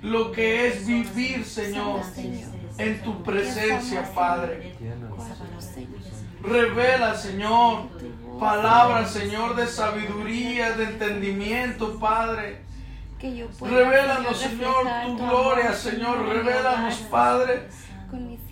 lo 0.00 0.32
que 0.32 0.68
es 0.68 0.86
vivir, 0.86 1.44
Señor, 1.44 2.00
en 2.78 3.02
tu 3.02 3.22
presencia, 3.22 4.10
Padre. 4.14 4.74
Revela, 6.42 7.14
Señor, 7.14 7.88
palabras, 8.38 9.12
Señor, 9.12 9.54
de 9.54 9.66
sabiduría, 9.66 10.72
de 10.72 10.84
entendimiento, 10.84 11.98
Padre. 11.98 12.64
Que 13.24 13.34
yo 13.34 13.46
pueda, 13.58 13.74
Revélanos, 13.74 14.38
Señor, 14.38 14.86
tu 15.06 15.16
gloria, 15.16 15.72
Señor. 15.72 16.28
Revélanos, 16.28 16.94
Padre, 17.10 17.68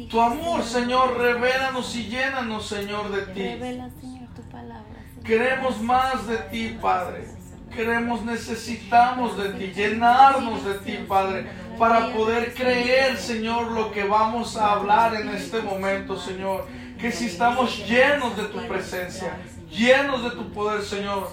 tu 0.08 0.18
amor, 0.18 0.62
Señor. 0.62 1.18
Revélanos 1.18 1.94
y 1.94 2.04
llénanos, 2.04 2.68
Señor, 2.68 3.10
de 3.10 3.20
ti. 3.34 3.42
Revela, 3.42 3.90
Señor, 4.00 4.30
tu 4.34 4.40
palabra. 4.48 4.86
Queremos 5.22 5.78
más 5.82 6.26
de 6.26 6.38
ti, 6.38 6.78
Padre. 6.80 7.28
Queremos, 7.70 8.24
necesitamos 8.24 9.36
de 9.36 9.50
ti, 9.50 9.74
llenarnos 9.74 10.64
de 10.64 10.78
ti, 10.78 11.04
Padre, 11.06 11.50
para 11.78 12.10
poder 12.14 12.54
creer, 12.54 13.18
Señor, 13.18 13.72
lo 13.72 13.92
que 13.92 14.04
vamos 14.04 14.56
a 14.56 14.72
hablar 14.72 15.14
en 15.16 15.28
este 15.28 15.60
momento, 15.60 16.18
Señor. 16.18 16.66
Que 16.98 17.12
si 17.12 17.26
estamos 17.26 17.86
llenos 17.86 18.38
de 18.38 18.44
tu 18.44 18.66
presencia, 18.66 19.36
llenos 19.70 20.24
de 20.24 20.30
tu 20.30 20.50
poder, 20.50 20.80
Señor, 20.80 21.28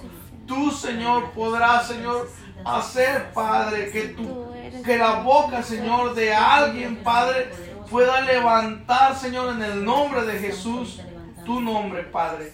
tú, 0.45 0.71
Señor, 0.71 1.31
podrás, 1.31 1.87
Señor, 1.87 2.27
hacer, 2.77 3.31
Padre, 3.33 3.89
que 3.91 4.01
tu 4.09 4.49
que 4.85 4.97
la 4.97 5.15
boca, 5.21 5.61
Señor, 5.63 6.13
de 6.15 6.33
alguien, 6.33 6.97
Padre, 7.03 7.49
pueda 7.89 8.21
levantar, 8.21 9.15
Señor, 9.15 9.55
en 9.55 9.63
el 9.63 9.83
nombre 9.83 10.23
de 10.25 10.39
Jesús, 10.39 11.01
tu 11.45 11.59
nombre, 11.59 12.03
Padre, 12.03 12.53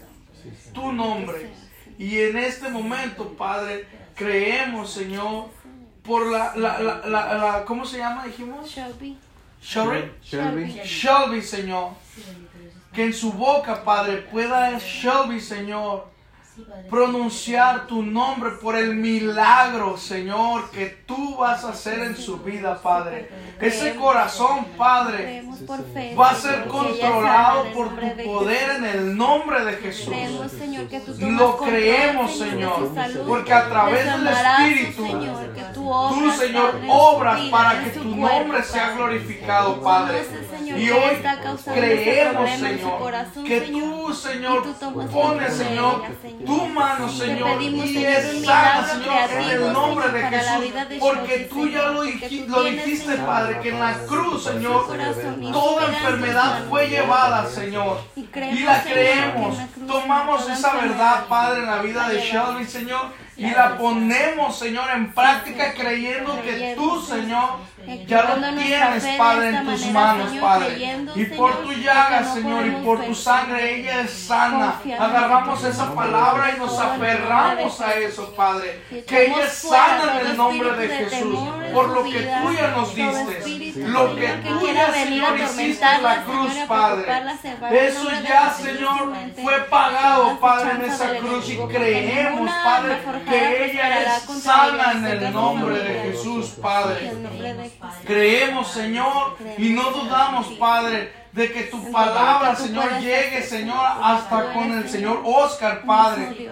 tu 0.73 0.91
nombre. 0.91 1.51
Y 1.97 2.19
en 2.21 2.37
este 2.37 2.69
momento, 2.69 3.29
Padre, 3.37 3.87
creemos, 4.15 4.91
Señor, 4.91 5.47
por 6.03 6.27
la, 6.31 6.55
la, 6.55 6.79
la, 6.79 7.01
la, 7.05 7.33
la- 7.35 7.65
¿cómo 7.65 7.85
se 7.85 7.97
llama? 7.99 8.25
Dijimos, 8.25 8.67
Shelby, 8.69 9.17
Shelby. 9.61 10.11
Shelby. 10.23 10.81
Shelby, 10.83 11.41
Señor. 11.41 11.91
Que 12.93 13.03
en 13.05 13.13
su 13.13 13.33
boca, 13.33 13.83
Padre, 13.83 14.17
pueda 14.17 14.77
Shelby, 14.79 15.39
Señor, 15.39 16.07
pronunciar 16.89 17.87
tu 17.87 18.03
nombre 18.03 18.51
por 18.61 18.75
el 18.75 18.95
milagro, 18.95 19.97
Señor, 19.97 20.69
que 20.71 20.85
tú 21.05 21.37
vas 21.37 21.63
a 21.63 21.69
hacer 21.69 21.99
en 21.99 22.15
su 22.15 22.37
vida, 22.37 22.79
Padre. 22.81 23.29
Ese 23.59 23.95
corazón, 23.95 24.65
Padre, 24.77 25.43
va 26.17 26.29
a 26.29 26.35
ser 26.35 26.65
controlado 26.67 27.71
por 27.73 27.89
tu 27.89 27.95
de 27.95 28.23
poder 28.23 28.71
en 28.77 28.85
el 28.85 29.17
nombre 29.17 29.65
de 29.65 29.73
Jesús. 29.77 30.13
Lo 31.19 31.57
creemos, 31.57 32.37
Señor, 32.37 32.91
porque 33.27 33.53
a 33.53 33.69
través 33.69 34.05
del 34.05 34.27
Espíritu, 34.27 35.05
tú, 35.73 36.31
Señor, 36.31 36.81
obras 36.87 37.41
para 37.49 37.83
que 37.83 37.89
tu 37.91 38.15
nombre 38.15 38.63
sea 38.63 38.91
glorificado, 38.91 39.81
Padre. 39.81 40.25
Y 40.77 40.89
hoy 40.89 41.21
creemos, 41.73 42.49
Señor, 42.51 43.45
que 43.45 43.61
tú, 43.61 44.13
Señor, 44.13 44.63
pones, 45.11 45.53
Señor. 45.53 46.03
Tu 46.45 46.65
mano, 46.67 47.09
Señor, 47.09 47.57
pedimos, 47.57 47.85
y 47.87 48.05
es 48.05 48.45
sana, 48.45 48.87
Señor, 48.87 49.31
en 49.31 49.49
el 49.49 49.73
nombre 49.73 50.09
de 50.09 50.23
Jesús. 50.23 50.89
de 50.89 50.97
Porque 50.99 51.49
tú 51.49 51.67
ya 51.67 51.89
lo, 51.89 52.03
dijiste, 52.03 53.15
Padre, 53.17 53.59
que 53.61 53.69
en 53.69 53.79
la 53.79 53.93
cruz, 54.05 54.43
Señor, 54.43 54.87
corazón 54.87 55.51
toda 55.51 55.87
enfermedad 55.87 56.65
fue 56.69 56.87
llevada, 56.89 57.45
Señor. 57.47 57.99
Y 58.15 58.21
Y 58.21 58.59
la 58.59 58.83
creemos. 58.83 59.57
Tomamos 59.87 60.49
esa 60.49 60.75
verdad, 60.75 61.27
Padre, 61.27 61.63
en 61.63 61.67
la 61.67 61.81
vida 61.81 62.09
de. 62.09 62.19
Shelby, 62.19 62.65
Señor. 62.65 63.24
Y 63.37 63.49
la 63.49 63.77
ponemos, 63.77 64.57
Señor, 64.57 64.89
en 64.93 65.13
práctica 65.13 65.73
creyendo 65.73 66.41
que 66.41 66.73
tú, 66.75 67.01
Señor, 67.01 67.59
ya 68.07 68.23
lo 68.23 68.55
tienes, 68.55 69.05
Padre, 69.17 69.49
en 69.49 69.65
tus 69.65 69.85
manos, 69.91 70.31
Padre. 70.39 70.97
Y 71.15 71.25
por 71.25 71.63
tu 71.63 71.73
llaga, 71.73 72.23
Señor, 72.33 72.65
y 72.65 72.71
por 72.83 73.03
tu 73.03 73.13
sangre, 73.13 73.79
ella 73.79 74.01
es 74.01 74.11
sana. 74.11 74.81
Agarramos 74.97 75.63
esa 75.63 75.93
palabra 75.93 76.53
y 76.55 76.59
nos 76.59 76.79
aferramos 76.79 77.81
a 77.81 77.93
eso, 77.95 78.33
Padre. 78.35 78.81
Que 79.05 79.25
ella 79.25 79.43
es 79.45 79.53
sana 79.53 80.21
en 80.21 80.27
el 80.27 80.37
nombre 80.37 80.71
de 80.71 80.87
Jesús. 80.87 81.39
Por 81.73 81.89
lo 81.89 82.03
que 82.03 82.19
tú 82.21 82.53
ya 82.53 82.67
nos 82.69 82.95
diste. 82.95 83.81
Lo 83.81 84.15
que 84.15 84.27
tú 84.29 84.67
ya, 84.73 84.93
Señor, 84.93 85.39
hiciste 85.39 85.85
en 85.85 86.03
la 86.03 86.23
cruz, 86.23 86.53
Padre. 86.67 87.05
Eso 87.71 88.09
ya, 88.25 88.49
Señor, 88.49 89.13
fue 89.41 89.59
pagado, 89.69 90.39
Padre, 90.39 90.71
en 90.71 90.81
esa 90.89 91.17
cruz 91.17 91.49
y 91.49 91.57
creemos, 91.57 92.49
Padre, 92.63 92.97
que 93.25 93.65
ella 93.65 93.65
prosperará 93.65 94.17
es 94.17 94.23
contra 94.23 94.55
sana 94.55 94.91
ella, 94.91 95.13
en 95.13 95.23
el 95.23 95.33
nombre 95.33 95.79
de. 95.79 96.11
Jesús, 96.11 96.49
Padre. 96.61 97.11
Creemos, 98.05 98.67
Señor, 98.71 99.37
y 99.57 99.69
no 99.69 99.91
dudamos, 99.91 100.47
Padre, 100.59 101.11
de 101.31 101.51
que 101.51 101.63
tu 101.63 101.91
palabra, 101.91 102.55
Señor, 102.55 102.99
llegue, 102.99 103.41
Señor, 103.43 103.85
hasta 104.01 104.53
con 104.53 104.71
el 104.71 104.89
Señor 104.89 105.21
Oscar, 105.25 105.83
Padre. 105.85 106.49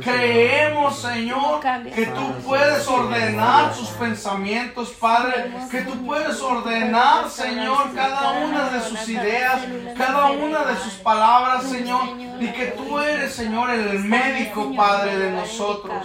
Creemos, 0.00 0.98
Señor, 0.98 1.60
que 1.94 2.06
tú 2.06 2.32
puedes 2.46 2.86
ordenar 2.88 3.74
sus 3.74 3.88
pensamientos, 3.90 4.90
Padre, 4.90 5.52
que 5.70 5.82
tú 5.82 6.06
puedes 6.06 6.40
ordenar, 6.40 7.28
Señor, 7.28 7.94
cada 7.94 8.30
una 8.44 8.70
de 8.70 8.80
sus 8.80 9.08
ideas, 9.08 9.60
cada 9.96 10.30
una 10.30 10.64
de 10.64 10.76
sus 10.76 10.94
palabras, 10.94 11.64
Señor, 11.64 12.02
y 12.40 12.48
que 12.48 12.66
tú 12.66 12.98
eres, 12.98 13.34
Señor, 13.34 13.70
el 13.70 13.98
médico, 14.00 14.72
Padre, 14.74 15.18
de 15.18 15.30
nosotros. 15.32 16.04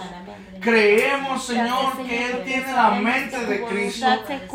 Creemos, 0.60 1.44
Señor, 1.44 1.96
que 2.06 2.26
Él 2.30 2.42
tiene 2.44 2.72
la 2.72 2.90
mente 2.90 3.44
de 3.44 3.62
Cristo. 3.64 4.06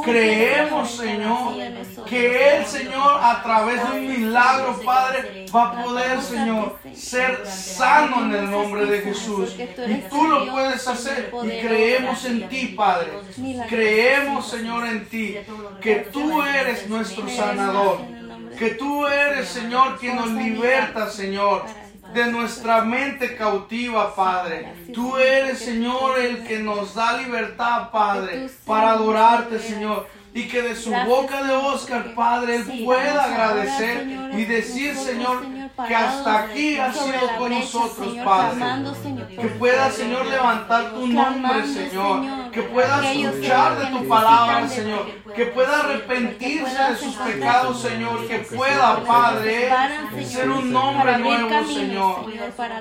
Creemos, 0.03 0.91
Señor, 0.91 1.55
que 2.07 2.57
Él, 2.57 2.65
Señor, 2.65 3.19
a 3.21 3.41
través 3.43 3.81
de 3.89 3.99
un 3.99 4.07
milagro, 4.07 4.81
Padre, 4.83 5.45
va 5.53 5.69
a 5.69 5.83
poder, 5.83 6.21
Señor, 6.21 6.77
ser 6.93 7.45
sano 7.45 8.25
en 8.25 8.35
el 8.35 8.51
nombre 8.51 8.85
de 8.85 9.01
Jesús. 9.01 9.55
Y 9.57 10.09
tú 10.09 10.27
lo 10.27 10.51
puedes 10.51 10.87
hacer. 10.87 11.31
Y 11.43 11.65
creemos 11.65 12.25
en 12.25 12.49
ti, 12.49 12.67
Padre. 12.75 13.11
Creemos, 13.69 14.49
Señor, 14.49 14.85
en 14.87 15.05
ti. 15.07 15.37
Que 15.81 15.95
tú 16.11 16.41
eres 16.41 16.87
nuestro 16.89 17.27
sanador. 17.29 17.99
Que 18.57 18.71
tú 18.71 19.07
eres, 19.07 19.47
Señor, 19.47 19.97
quien 19.99 20.15
nos 20.15 20.29
liberta, 20.29 21.09
Señor 21.09 21.65
de 22.13 22.31
nuestra 22.31 22.81
mente 22.81 23.35
cautiva, 23.35 24.15
Padre. 24.15 24.73
Tú 24.93 25.17
eres, 25.17 25.59
Señor, 25.59 26.19
el 26.19 26.43
que 26.43 26.59
nos 26.59 26.95
da 26.95 27.17
libertad, 27.17 27.89
Padre, 27.91 28.49
para 28.65 28.91
adorarte, 28.91 29.59
Señor. 29.59 30.07
Y 30.35 30.47
que 30.47 30.63
de 30.63 30.75
su 30.75 30.91
boca 30.91 31.43
de 31.43 31.53
Oscar, 31.53 32.15
Padre, 32.15 32.55
Él 32.55 32.83
pueda 32.83 33.23
agradecer 33.23 34.31
y 34.33 34.45
decir, 34.45 34.95
Señor, 34.95 35.43
que 35.75 35.95
hasta 35.95 36.39
aquí 36.43 36.77
ha 36.77 36.93
sido 36.93 37.35
con 37.37 37.49
nosotros, 37.49 38.15
Padre. 38.23 38.63
Que 39.39 39.47
pueda, 39.47 39.89
Señor, 39.89 40.27
levantar 40.27 40.91
tu 40.91 41.07
nombre, 41.07 41.65
Señor. 41.65 42.51
que 42.51 42.61
pueda 42.61 43.11
escuchar 43.11 43.79
de 43.79 43.85
tu 43.87 44.07
palabra, 44.07 44.67
Señor, 44.67 45.11
que 45.35 45.45
pueda 45.47 45.81
Que 45.81 45.93
arrepentirse 45.93 46.61
pueda 46.61 46.89
de 46.91 46.97
sus 46.97 47.15
pecados, 47.15 47.81
Señor, 47.81 48.27
que 48.27 48.39
pueda, 48.39 49.03
Padre, 49.03 49.69
ser 50.23 50.49
un 50.51 50.71
nombre 50.71 51.17
nuevo, 51.17 51.67
Señor. 51.67 52.31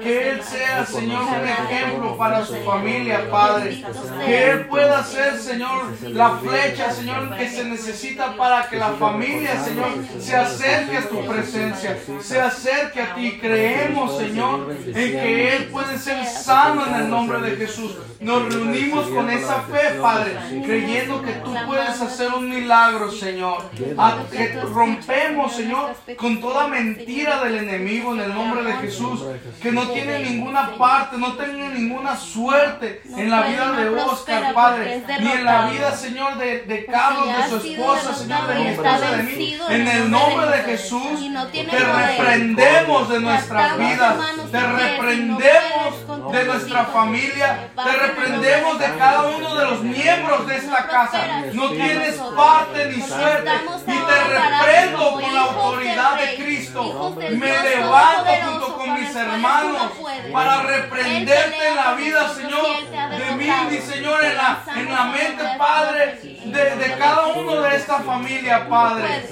Que 0.02 0.30
Él 0.30 0.42
sea, 0.42 0.84
Señor, 0.84 1.22
un 1.22 1.48
ejemplo 1.48 2.18
para 2.18 2.44
su 2.44 2.56
familia, 2.56 3.30
Padre. 3.30 3.82
Que 4.26 4.50
Él 4.50 4.66
pueda 4.66 5.02
ser, 5.02 5.38
Señor, 5.38 5.86
la 6.02 6.30
flecha, 6.36 6.92
Señor, 6.92 7.34
que 7.36 7.48
se 7.48 7.64
necesita 7.64 8.36
para 8.36 8.68
que 8.68 8.76
la 8.76 8.90
familia, 8.90 9.58
Señor, 9.64 9.92
se 10.20 10.36
acerque 10.36 10.98
a 10.98 11.08
tu 11.08 11.26
presencia, 11.26 11.98
se 12.20 12.40
acerque 12.40 12.81
a 12.84 13.14
ti. 13.14 13.38
Creemos, 13.40 14.18
Señor, 14.18 14.74
en 14.86 14.94
que 14.94 15.56
Él 15.56 15.64
puede 15.66 15.98
ser 15.98 16.24
sano 16.26 16.86
en 16.86 16.94
el 16.94 17.10
nombre 17.10 17.40
de 17.40 17.56
Jesús. 17.56 17.92
Nos 18.20 18.52
reunimos 18.54 19.08
con 19.08 19.28
esa 19.30 19.62
fe, 19.62 19.98
Padre, 20.00 20.36
creyendo 20.64 21.22
que 21.22 21.32
tú 21.32 21.52
puedes 21.66 22.00
hacer 22.00 22.28
un 22.32 22.48
milagro, 22.48 23.10
Señor. 23.10 23.70
A- 23.98 24.18
que 24.30 24.60
rompemos, 24.62 25.54
Señor, 25.54 25.94
con 26.16 26.40
toda 26.40 26.68
mentira 26.68 27.42
del 27.44 27.56
enemigo 27.56 28.14
en 28.14 28.20
el 28.20 28.34
nombre 28.34 28.62
de 28.64 28.72
Jesús, 28.74 29.22
que 29.60 29.72
no 29.72 29.88
tiene 29.88 30.20
ninguna 30.20 30.76
parte, 30.76 31.18
no 31.18 31.32
tiene 31.34 31.68
ninguna 31.70 32.16
suerte 32.16 33.02
en 33.16 33.30
la 33.30 33.42
vida 33.42 33.72
de 33.72 33.88
Oscar, 33.88 34.54
Padre, 34.54 35.02
ni 35.20 35.30
en 35.32 35.44
la 35.44 35.66
vida, 35.70 35.92
Señor, 35.96 36.38
de, 36.38 36.60
de 36.62 36.86
Carlos, 36.86 37.26
de 37.26 37.48
su 37.48 37.56
esposa, 37.56 38.14
Señor, 38.14 38.46
de 38.46 38.54
mi 38.54 38.66
esposa, 38.68 39.10
de 39.16 39.22
mí. 39.24 39.56
En 39.70 39.88
el 39.88 40.10
nombre 40.10 40.46
de 40.46 40.62
Jesús, 40.64 41.20
te 41.52 41.78
reprendemos 41.78 42.71
de 42.80 43.20
nuestras 43.20 43.78
vidas, 43.78 44.16
te 44.50 44.60
reprendemos 44.60 46.32
de 46.32 46.44
nuestra 46.44 46.84
familia, 46.86 47.70
te 47.74 47.92
reprendemos 47.92 48.78
de 48.78 48.96
cada 48.96 49.22
uno 49.22 49.54
de 49.54 49.64
los 49.66 49.82
miembros 49.82 50.46
de 50.46 50.56
esta 50.56 50.86
casa. 50.86 51.42
No 51.52 51.70
tienes 51.70 52.16
parte 52.36 52.92
ni 52.94 53.02
suerte, 53.02 53.50
y 53.86 53.98
te 53.98 54.24
reprendo 54.24 55.12
por 55.12 55.32
la 55.32 55.40
autoridad 55.42 56.18
de 56.18 56.42
Cristo. 56.42 57.14
Me 57.16 57.62
levanto 57.62 58.30
junto 58.46 58.76
con 58.78 58.94
mis 59.00 59.14
hermanos 59.14 59.92
para 60.32 60.62
reprenderte 60.62 61.68
en 61.68 61.76
la 61.76 61.92
vida, 61.94 62.34
Señor, 62.34 62.66
de 62.90 63.36
mí, 63.36 63.50
mi 63.70 63.78
Señor, 63.78 64.24
en 64.24 64.36
la, 64.36 64.62
en 64.74 64.92
la 64.92 65.04
mente, 65.04 65.44
Padre, 65.58 66.20
de, 66.22 66.76
de 66.76 66.96
cada 66.98 67.26
uno 67.26 67.60
de 67.60 67.76
esta 67.76 68.00
familia, 68.00 68.68
Padre. 68.68 69.28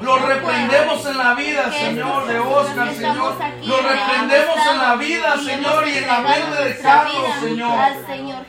Lo 0.00 0.18
reprendemos 0.18 1.06
en 1.06 1.18
la 1.18 1.34
vida, 1.34 1.72
Señor, 1.72 2.26
de 2.26 2.38
Oscar, 2.38 2.73
Señor. 2.74 3.36
Lo 3.62 3.76
reprendemos 3.76 4.58
en 4.70 4.78
la 4.78 4.96
vida, 4.96 5.36
Señor, 5.38 5.88
y 5.88 5.98
en 5.98 6.06
la 6.06 6.20
mente 6.20 6.64
de 6.64 6.78
Carlos, 6.78 7.22
Señor. 7.40 7.78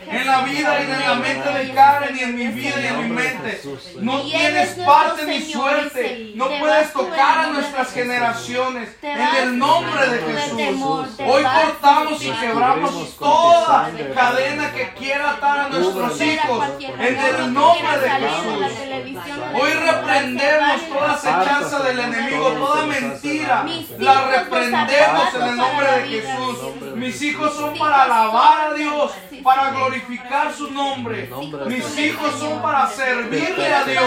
En 0.07 0.27
la 0.27 0.41
vida 0.41 0.79
y 0.81 0.91
en 0.91 0.99
la 0.99 1.15
mente 1.15 1.49
de 1.49 1.73
Karen 1.73 2.17
y 2.17 2.19
en 2.19 2.35
mi 2.35 2.47
vida 2.47 2.81
y 2.81 2.85
en 2.87 3.01
mi 3.01 3.09
mente. 3.15 3.61
No 3.99 4.21
tienes 4.21 4.69
parte 4.85 5.25
ni 5.25 5.41
suerte. 5.41 6.31
No 6.35 6.47
puedes 6.59 6.91
tocar 6.91 7.45
a 7.45 7.47
nuestras 7.47 7.93
generaciones. 7.93 8.89
En 9.01 9.35
el 9.43 9.57
nombre 9.57 10.09
de 10.09 10.19
Jesús. 10.19 11.07
Hoy 11.19 11.43
cortamos 11.43 12.23
y 12.23 12.31
quebramos 12.31 13.17
toda 13.17 13.91
cadena 14.13 14.71
que 14.71 14.93
quiera 14.97 15.31
atar 15.31 15.59
a 15.59 15.69
nuestros 15.69 16.21
hijos. 16.21 16.65
En 16.79 17.19
el 17.19 17.53
nombre 17.53 17.99
de 17.99 18.09
Jesús. 18.09 19.25
Hoy 19.53 19.71
reprendemos 19.71 20.89
toda 20.89 21.13
acechanza 21.13 21.79
del 21.79 21.99
enemigo, 21.99 22.49
toda 22.51 22.85
mentira. 22.85 23.65
La 23.99 24.14
reprendemos 24.21 25.35
en 25.35 25.41
el 25.41 25.57
nombre 25.57 25.87
de 25.91 26.07
Jesús. 26.07 26.57
Mis 26.95 27.21
hijos 27.21 27.53
son 27.55 27.77
para 27.77 28.03
alabar 28.03 28.71
a 28.71 28.73
Dios, 28.73 29.11
para 29.43 29.71
glorificar 29.71 30.53
su 30.53 30.71
nombre. 30.71 31.29
Mis 31.67 31.97
hijos 31.99 32.39
son 32.39 32.61
para 32.61 32.87
servirle 32.87 33.73
a 33.73 33.83
Dios. 33.83 34.05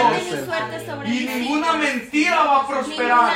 Y 1.05 1.25
ninguna 1.25 1.73
mentira 1.73 2.43
va 2.43 2.57
a 2.57 2.67
prosperar. 2.67 3.31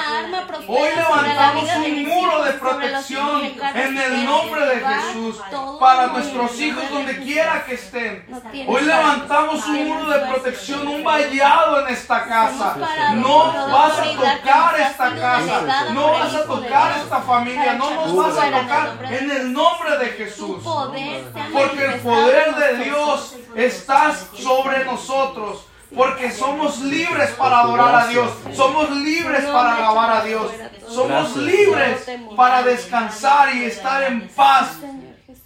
Hoy 0.68 0.90
levantamos 0.96 1.70
un 1.76 2.04
muro 2.04 2.44
de 2.44 2.54
protección 2.54 3.42
en 3.76 3.98
el 3.98 4.26
nombre 4.26 4.66
de 4.66 4.86
Jesús 4.86 5.42
para 5.80 6.08
nuestros 6.08 6.60
hijos 6.60 6.84
donde 6.90 7.18
quiera 7.18 7.64
que 7.66 7.76
estén. 7.76 8.26
Hoy 8.68 8.82
levantamos 8.82 9.66
un 9.68 9.88
muro 9.88 10.10
de 10.10 10.20
protección, 10.28 10.88
un 10.88 11.04
vallado 11.04 11.82
en 11.82 11.94
esta 11.94 12.26
casa. 12.26 12.76
No 13.16 13.54
vas 13.72 14.00
a 14.00 14.04
tocar 14.04 14.80
esta 14.80 15.16
casa, 15.16 15.90
no 15.94 16.12
vas 16.12 16.34
a 16.34 16.44
tocar 16.46 16.63
esta 16.66 17.22
familia, 17.22 17.74
no 17.74 17.94
nos 17.94 18.16
vas 18.16 18.38
a 18.38 18.62
tocar 18.62 19.00
en 19.12 19.32
el 19.32 19.54
nombre 19.54 19.98
de 19.98 20.06
Jesús. 20.08 20.64
Porque 20.64 21.86
el 21.86 22.00
poder 22.02 22.56
de 22.56 22.84
Dios 22.84 23.36
está 23.56 24.16
sobre 24.16 24.86
nosotros. 24.86 25.68
Porque 25.96 26.32
somos 26.32 26.80
libres 26.80 27.32
para 27.32 27.60
adorar 27.60 27.96
a 27.96 28.08
Dios. 28.08 28.32
Somos 28.54 28.90
libres 28.90 29.46
para 29.46 29.76
alabar 29.76 30.12
a 30.18 30.24
Dios. 30.24 30.52
Somos 30.90 31.36
libres 31.36 32.10
para 32.36 32.64
descansar 32.64 33.56
y 33.56 33.66
estar 33.66 34.04
en 34.04 34.28
paz. 34.30 34.78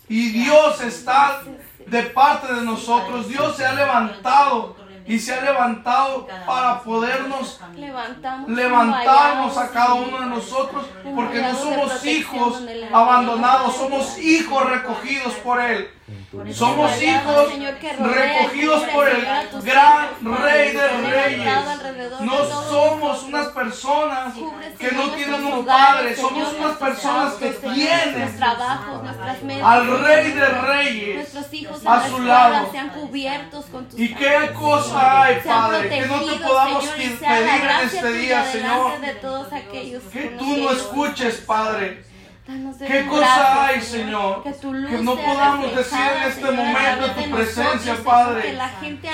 Y 0.07 0.29
Dios 0.29 0.81
está 0.81 1.41
de 1.85 2.03
parte 2.03 2.53
de 2.53 2.61
nosotros. 2.61 3.27
Dios 3.27 3.57
se 3.57 3.65
ha 3.65 3.73
levantado 3.73 4.75
y 5.07 5.19
se 5.19 5.33
ha 5.33 5.41
levantado 5.41 6.27
para 6.45 6.81
podernos 6.81 7.59
levantarnos 8.47 9.57
a 9.57 9.71
cada 9.71 9.93
uno 9.93 10.19
de 10.19 10.25
nosotros 10.27 10.85
porque 11.15 11.41
no 11.41 11.55
somos 11.55 12.05
hijos 12.05 12.63
abandonados, 12.91 13.75
somos 13.75 14.17
hijos 14.17 14.69
recogidos 14.69 15.33
por 15.35 15.61
Él. 15.61 15.89
Somos 16.53 17.01
hijos 17.01 17.53
recogidos 17.99 18.83
por 18.93 19.07
el 19.07 19.25
gran 19.63 20.07
Rey 20.43 20.73
de 20.73 20.87
Reyes. 20.87 21.47
No 22.19 22.45
somos 22.69 23.23
unas 23.23 23.47
personas 23.47 24.33
que 24.77 24.91
no 24.91 25.09
tienen 25.11 25.45
un 25.45 25.65
padre, 25.65 26.15
somos 26.17 26.53
unas 26.53 26.75
personas 26.77 27.33
que 27.35 27.49
tienen 27.51 28.35
al 29.63 30.03
Rey 30.03 30.31
de 30.33 30.47
Reyes 30.49 31.33
a 31.85 32.07
su 32.09 32.19
lado. 32.21 32.71
¿Y 33.95 34.13
qué 34.13 34.51
cosa 34.53 35.23
hay, 35.23 35.35
Padre, 35.45 35.89
que 35.89 36.05
no 36.07 36.19
te 36.25 36.35
podamos 36.45 36.85
pedir 36.87 37.17
en 37.23 37.85
este 37.85 38.11
día, 38.13 38.43
Señor? 38.51 38.91
Que 40.11 40.25
tú 40.37 40.57
no 40.57 40.71
escuches, 40.71 41.35
Padre. 41.37 42.03
¿Qué 42.87 43.05
cosa 43.07 43.65
hay, 43.65 43.81
Señor? 43.81 44.43
Que 44.43 44.97
no 45.01 45.15
podamos 45.17 45.75
decir 45.75 45.99
en 45.99 46.31
este 46.31 46.51
momento 46.51 47.05
en 47.07 47.15
tu 47.15 47.35
presencia, 47.35 47.95
Padre. 48.03 48.57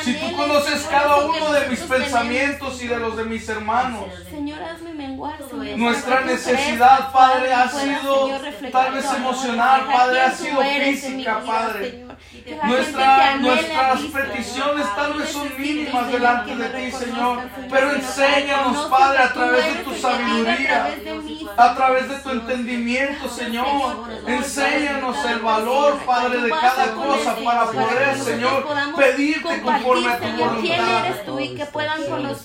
Si 0.03 0.13
tú 0.13 0.35
conoces 0.35 0.83
cada 0.83 1.25
uno 1.25 1.51
de 1.51 1.67
mis 1.67 1.79
pensamientos 1.79 2.83
y 2.83 2.87
de 2.87 2.97
los 2.97 3.17
de 3.17 3.23
mis 3.25 3.49
hermanos. 3.49 4.05
Nuestra 5.75 6.21
necesidad, 6.21 7.11
Padre, 7.11 7.53
ha 7.53 7.69
sido 7.69 8.29
tal 8.71 8.93
vez 8.93 9.05
emocional, 9.13 9.85
Padre, 9.91 10.21
ha 10.21 10.31
sido 10.31 10.61
física, 10.61 11.41
Padre. 11.43 12.05
Nuestra, 12.63 13.35
nuestras 13.37 13.99
peticiones 14.01 14.85
tal 14.95 15.13
vez 15.13 15.29
son 15.29 15.49
mínimas 15.57 16.11
delante 16.11 16.55
de 16.55 16.69
ti, 16.69 16.91
Señor, 16.91 17.39
pero 17.69 17.93
enséñanos, 17.93 18.87
Padre, 18.87 19.19
a 19.19 19.33
través 19.33 19.65
de 19.65 19.83
tu 19.83 19.93
sabiduría, 19.95 20.95
a 21.57 21.75
través 21.75 22.09
de 22.09 22.15
tu 22.17 22.29
entendimiento, 22.31 23.22
Señor. 23.29 23.95
Enséñanos 24.27 25.25
el 25.25 25.39
valor, 25.39 25.99
Padre, 26.05 26.41
de 26.41 26.49
cada 26.49 26.93
cosa 26.93 27.35
para 27.43 27.65
poder, 27.65 28.17
Señor, 28.17 28.67
pedirte 28.95 29.61
conforme 29.61 30.09
a 30.09 30.17
tu 30.19 30.27
voluntad. 30.27 31.03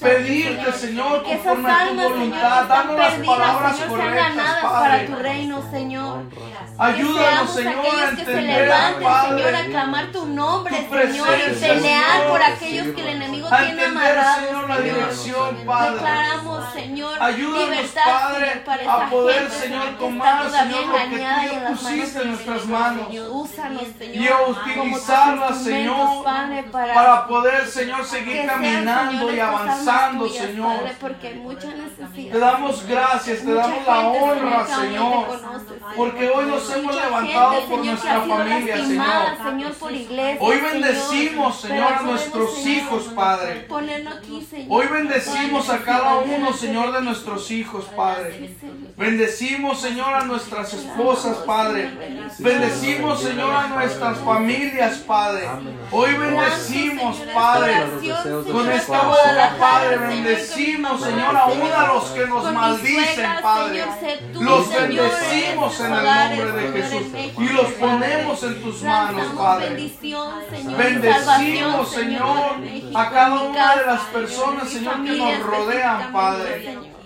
Pedirte, 0.00 0.72
Señor, 0.72 1.22
conforme 1.22 1.70
a 1.70 1.88
tu 1.88 1.94
voluntad. 1.94 2.64
Danos 2.66 2.96
las 2.96 3.14
palabras 3.14 3.76
correctas, 3.88 4.56
para 4.62 5.06
tu 5.06 5.12
Padre. 5.12 5.22
reino, 5.22 5.62
Señor. 5.70 6.22
Ayúdanos, 6.78 7.50
Señor, 7.50 7.74
a 7.74 7.78
aquellos 7.78 8.10
que 8.10 8.24
se 8.24 8.30
entender, 8.30 8.62
levanten, 8.62 9.02
Padre. 9.02 9.42
Señor, 9.42 9.54
a 9.54 9.64
clamar 9.66 10.12
tu 10.12 10.26
nombre, 10.26 10.88
Señor, 10.88 11.28
y 11.38 11.54
pelear 11.54 12.28
por 12.28 12.42
aquellos 12.42 12.86
que 12.94 13.00
el 13.00 13.08
enemigo 13.08 13.48
tiene 13.48 13.84
amarrados. 13.84 14.44
Señor, 14.46 14.68
la 14.68 14.78
dirección, 14.78 15.56
Padre. 15.66 15.94
Declaramos, 15.94 16.72
Señor, 16.72 17.22
Ayúdanos, 17.22 17.68
libertad, 17.70 18.02
Padre, 18.04 18.46
a 18.46 18.74
esta 18.74 19.10
poder, 19.10 19.50
Señor, 19.50 19.98
tomar, 19.98 20.50
Señor, 20.68 20.86
lo 20.86 21.10
que 21.10 21.48
tú 21.48 21.70
pusiste 21.70 22.22
en 22.22 22.28
nuestras 22.28 22.66
manos. 22.66 23.06
Y 23.10 24.28
a 24.28 24.40
utilizarlas, 24.46 25.62
Señor, 25.62 26.24
para, 26.72 27.26
poder, 27.26 27.66
Señor, 27.66 28.04
seguir 28.04 28.46
caminando 28.46 29.32
y 29.32 29.40
avanzando, 29.40 30.28
Señor. 30.28 30.78
Padre, 30.78 30.96
porque 31.00 31.28
hay 31.28 31.34
mucha 31.36 31.68
necesidad. 31.68 32.32
Te 32.32 32.38
damos 32.38 32.86
gracias, 32.86 33.44
te 33.44 33.52
damos 33.52 33.86
la 33.86 34.08
honra, 34.08 34.66
Señor. 34.66 35.26
Porque 35.96 36.28
hoy 36.28 36.46
nos 36.46 36.76
hemos 36.76 36.94
levantado 36.94 37.64
por 37.66 37.84
nuestra 37.84 38.20
familia, 38.20 38.76
Señor. 38.76 39.36
Señor, 39.42 39.72
por 39.74 39.92
iglesia, 39.92 40.38
Hoy 40.40 40.60
bendecimos, 40.60 41.60
Señor, 41.60 41.92
a 41.92 42.02
nuestros 42.02 42.66
hijos, 42.66 43.04
Padre. 43.14 43.66
Ponerlo 43.68 44.10
aquí, 44.10 44.46
Señor. 44.48 44.66
Hoy 44.70 44.86
bendecimos 44.86 45.68
a 45.70 45.78
cada 45.82 46.18
uno, 46.18 46.52
Señor, 46.52 46.92
de 46.92 47.02
nuestros 47.02 47.50
hijos, 47.50 47.86
Padre. 47.96 48.54
Bendecimos, 48.96 49.80
Señor, 49.80 50.14
a 50.14 50.24
nuestras 50.58 50.82
esposas, 50.82 51.36
Padre. 51.38 51.90
Bendecimos, 52.38 53.22
Señor, 53.22 53.54
a 53.54 53.68
nuestras 53.68 54.18
familias, 54.18 54.98
Padre. 54.98 55.48
Hoy 55.90 56.14
bendecimos, 56.14 57.16
Padre. 57.34 57.84
Con 58.50 58.70
esta 58.70 59.02
boca, 59.02 59.56
Padre, 59.58 59.98
bendecimos, 59.98 61.02
Señor, 61.02 61.36
aún 61.36 61.70
a 61.76 61.86
los 61.88 62.04
que 62.06 62.26
nos 62.26 62.52
maldicen, 62.52 63.30
Padre. 63.42 63.84
Los 64.34 64.68
bendecimos 64.68 65.80
en 65.80 65.92
el 65.92 66.04
nombre 66.04 66.52
de 66.52 66.82
Jesús 66.82 67.06
y 67.38 67.48
los 67.50 67.66
ponemos 67.72 68.42
en 68.42 68.62
tus 68.62 68.82
manos, 68.82 69.26
Padre. 69.36 69.90
Bendecimos, 70.78 71.90
Señor, 71.90 72.56
a 72.94 73.10
cada 73.10 73.42
una 73.42 73.76
de 73.76 73.86
las 73.86 74.00
personas, 74.02 74.68
Señor, 74.68 75.04
que 75.04 75.12
nos 75.12 75.40
rodean, 75.40 76.12
Padre. 76.12 76.97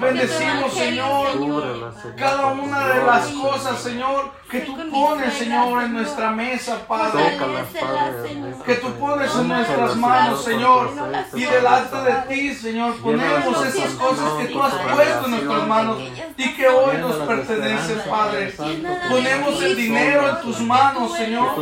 Bendecimos, 0.00 0.72
Señor, 0.72 1.94
cada 2.16 2.46
una 2.48 2.88
de 2.88 3.04
las 3.04 3.26
cosas, 3.28 3.80
Señor, 3.80 4.32
que 4.50 4.60
tú 4.60 4.76
pones, 4.90 5.34
Señor, 5.34 5.82
en 5.82 5.92
nuestra 5.92 6.30
mesa, 6.30 6.78
Padre. 6.86 7.38
Que 8.64 8.74
tú 8.76 8.92
pones 8.94 9.34
en 9.34 9.48
nuestras 9.48 9.96
manos, 9.96 10.44
Señor. 10.44 10.90
Y 11.34 11.42
delante 11.42 11.96
de 11.96 12.12
ti, 12.28 12.54
Señor, 12.54 12.96
ponemos 12.96 13.66
esas 13.66 13.90
cosas 13.92 14.32
que 14.38 14.46
tú 14.46 14.62
has 14.62 14.74
puesto 14.74 15.24
en 15.26 15.30
nuestras 15.32 15.66
manos 15.66 15.98
y 16.36 16.54
que 16.54 16.68
hoy 16.68 16.96
nos 16.98 17.16
pertenecen, 17.16 18.00
Padre. 18.08 18.54
Ponemos 19.10 19.62
el 19.62 19.76
dinero 19.76 20.30
en 20.30 20.40
tus 20.40 20.60
manos, 20.60 21.14
Señor. 21.14 21.54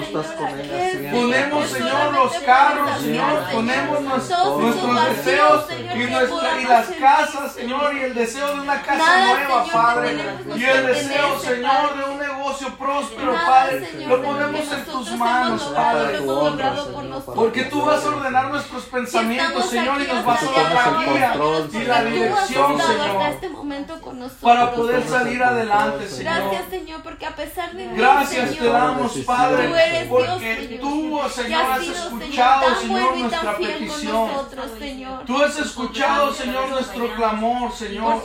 Ponemos, 1.12 1.68
Señor, 1.68 2.14
los 2.14 2.32
carros, 2.34 3.00
Señor. 3.00 3.42
Ponemos 3.52 4.00
nuestros 4.02 5.16
deseos 5.16 5.66
y, 5.72 6.10
nuestra, 6.10 6.60
y 6.60 6.64
las 6.64 6.86
casas, 6.88 7.52
Señor, 7.52 7.96
y 7.96 8.00
el 8.00 8.14
deseo 8.14 8.54
de 8.54 8.60
una 8.60 8.80
casa 8.80 9.26
nueva, 9.26 9.64
Padre. 9.72 10.16
Y 10.56 10.64
el 10.64 10.86
deseo, 10.86 11.40
Señor, 11.40 11.96
de 11.96 12.10
un 12.10 12.18
negocio 12.18 12.75
próspero, 12.76 13.32
Padre. 13.32 14.06
Lo 14.06 14.22
ponemos 14.22 14.72
en 14.72 14.84
tus 14.84 15.12
manos, 15.16 15.62
Padre. 15.74 16.20
Porque 17.34 17.64
tú 17.64 17.82
vas 17.82 18.04
a 18.04 18.08
ordenar 18.08 18.50
nuestros 18.50 18.84
pensamientos, 18.84 19.66
Señor, 19.66 20.00
y 20.00 20.06
nos 20.06 20.24
vas 20.24 20.42
a 20.42 20.52
dar 20.52 20.72
la 20.72 21.04
guía 21.04 21.34
y 21.72 21.84
la 21.84 22.04
dirección, 22.04 22.80
Señor. 22.80 23.22
este 23.30 23.50
Para 24.40 24.72
poder 24.72 25.06
salir 25.06 25.42
adelante, 25.42 26.08
Señor. 26.08 26.34
Gracias, 26.34 26.64
Señor, 26.70 27.02
porque 27.02 27.26
a 27.26 27.34
pesar 27.34 27.72
de 27.72 27.86
Gracias 27.86 28.56
te 28.56 28.66
damos, 28.66 29.12
Padre, 29.18 30.06
porque 30.08 30.78
tú, 30.80 31.20
Señor, 31.30 31.62
has 31.62 31.82
escuchado, 31.82 32.74
Señor, 32.80 33.16
nuestra 33.16 33.56
petición. 33.56 34.30
Tú 35.26 35.42
has 35.42 35.58
escuchado, 35.58 36.32
Señor, 36.32 36.68
nuestro 36.68 37.14
clamor, 37.14 37.72
Señor. 37.72 38.22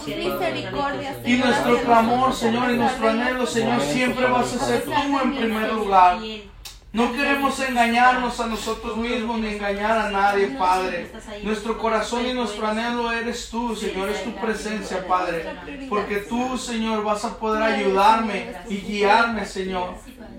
Y 1.25 1.37
nuestro 1.37 1.81
clamor, 1.81 2.33
Señor, 2.33 2.71
y 2.71 2.77
nuestro 2.77 3.09
anhelo, 3.09 3.45
Señor, 3.45 3.81
siempre 3.81 4.25
vas 4.25 4.40
a 4.41 4.59
ser 4.59 4.83
tú 4.83 4.91
en 4.91 5.35
primer 5.35 5.73
lugar. 5.73 6.19
No 6.93 7.13
queremos 7.13 7.57
engañarnos 7.61 8.37
a 8.41 8.47
nosotros 8.47 8.97
mismos 8.97 9.39
ni 9.39 9.47
engañar 9.47 9.97
a 9.97 10.11
nadie, 10.11 10.47
Padre. 10.47 11.09
Nuestro 11.41 11.77
corazón 11.77 12.25
y 12.25 12.33
nuestro 12.33 12.67
anhelo 12.67 13.09
eres 13.13 13.49
tú, 13.49 13.73
Señor, 13.77 14.09
es 14.09 14.25
tu 14.25 14.35
presencia, 14.35 15.07
Padre. 15.07 15.45
Porque 15.87 16.17
tú, 16.17 16.57
Señor, 16.57 17.03
vas 17.05 17.23
a 17.23 17.37
poder 17.37 17.63
ayudarme 17.63 18.53
y 18.67 18.77
guiarme, 18.79 19.45
Señor, 19.45 19.93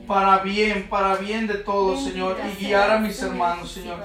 para 0.07 0.41
bien, 0.41 0.89
para 0.91 1.17
bien 1.17 1.47
de 1.47 1.55
todos, 1.55 2.05
Señor, 2.05 2.37
y 2.47 2.63
guiar 2.63 2.91
a 2.91 2.99
mis 2.99 3.23
hermanos, 3.23 3.73
Señor. 3.73 4.05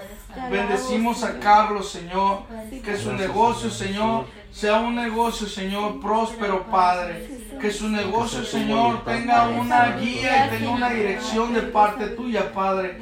Bendecimos 0.50 1.24
a 1.24 1.40
Carlos, 1.40 1.90
Señor, 1.90 2.44
que 2.82 2.96
su 2.96 3.12
negocio, 3.12 3.70
Señor, 3.70 4.26
sea 4.52 4.80
un 4.80 4.96
negocio, 4.96 5.48
Señor, 5.48 6.00
próspero, 6.00 6.66
Padre. 6.70 7.28
Que 7.60 7.72
su 7.72 7.90
negocio, 7.90 8.44
Señor, 8.44 9.04
tenga 9.04 9.48
una 9.50 9.98
guía 9.98 10.46
y 10.46 10.58
tenga 10.58 10.70
una 10.72 10.90
dirección 10.90 11.54
de 11.54 11.62
parte 11.64 12.10
tuya, 12.10 12.52
Padre. 12.54 13.00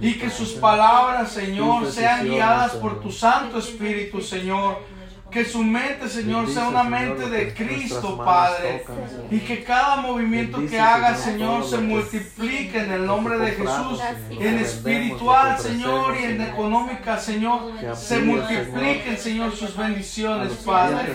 Y 0.00 0.14
que 0.14 0.30
sus 0.30 0.52
palabras, 0.52 1.30
Señor, 1.30 1.90
sean 1.90 2.26
guiadas 2.26 2.72
por 2.76 3.00
tu 3.00 3.10
Santo 3.10 3.58
Espíritu, 3.58 4.20
Señor 4.20 4.95
que 5.36 5.44
su 5.44 5.62
mente, 5.62 6.08
Señor, 6.08 6.48
sea 6.50 6.66
una 6.66 6.82
mente 6.82 7.28
de 7.28 7.52
Cristo, 7.52 8.16
Padre. 8.16 8.82
Y 9.30 9.40
que 9.40 9.62
cada 9.62 9.96
movimiento 9.96 10.64
que 10.66 10.80
haga, 10.80 11.14
Señor, 11.14 11.68
se 11.68 11.76
multiplique 11.76 12.78
en 12.78 12.90
el 12.90 13.04
nombre 13.04 13.36
de 13.36 13.50
Jesús. 13.50 14.00
En 14.30 14.58
espiritual, 14.58 15.58
Señor, 15.58 16.16
y 16.18 16.24
en 16.24 16.40
económica, 16.40 17.18
Señor, 17.18 17.70
se 17.94 18.20
multipliquen, 18.20 19.18
Señor, 19.18 19.54
sus 19.54 19.76
bendiciones, 19.76 20.54
Padre. 20.64 21.12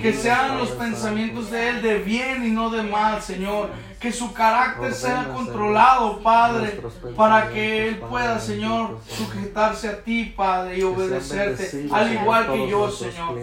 Que 0.00 0.12
sean 0.12 0.58
los 0.58 0.70
pensamientos 0.70 1.50
de 1.50 1.70
Él 1.70 1.82
de 1.82 1.98
bien 1.98 2.46
y 2.46 2.50
no 2.50 2.70
de 2.70 2.84
mal, 2.84 3.20
Señor 3.20 3.70
que 4.00 4.12
su 4.12 4.32
carácter 4.32 4.94
sea 4.94 5.28
controlado, 5.32 6.20
Padre, 6.20 6.80
para 7.16 7.48
que 7.48 7.88
Él 7.88 7.96
pueda, 7.96 8.38
Señor, 8.38 8.98
sujetarse 9.08 9.88
a 9.88 10.02
ti, 10.02 10.32
Padre, 10.36 10.78
y 10.78 10.82
obedecerte, 10.82 11.88
al 11.90 12.12
igual 12.12 12.52
que 12.52 12.68
yo, 12.68 12.90
Señor. 12.90 13.36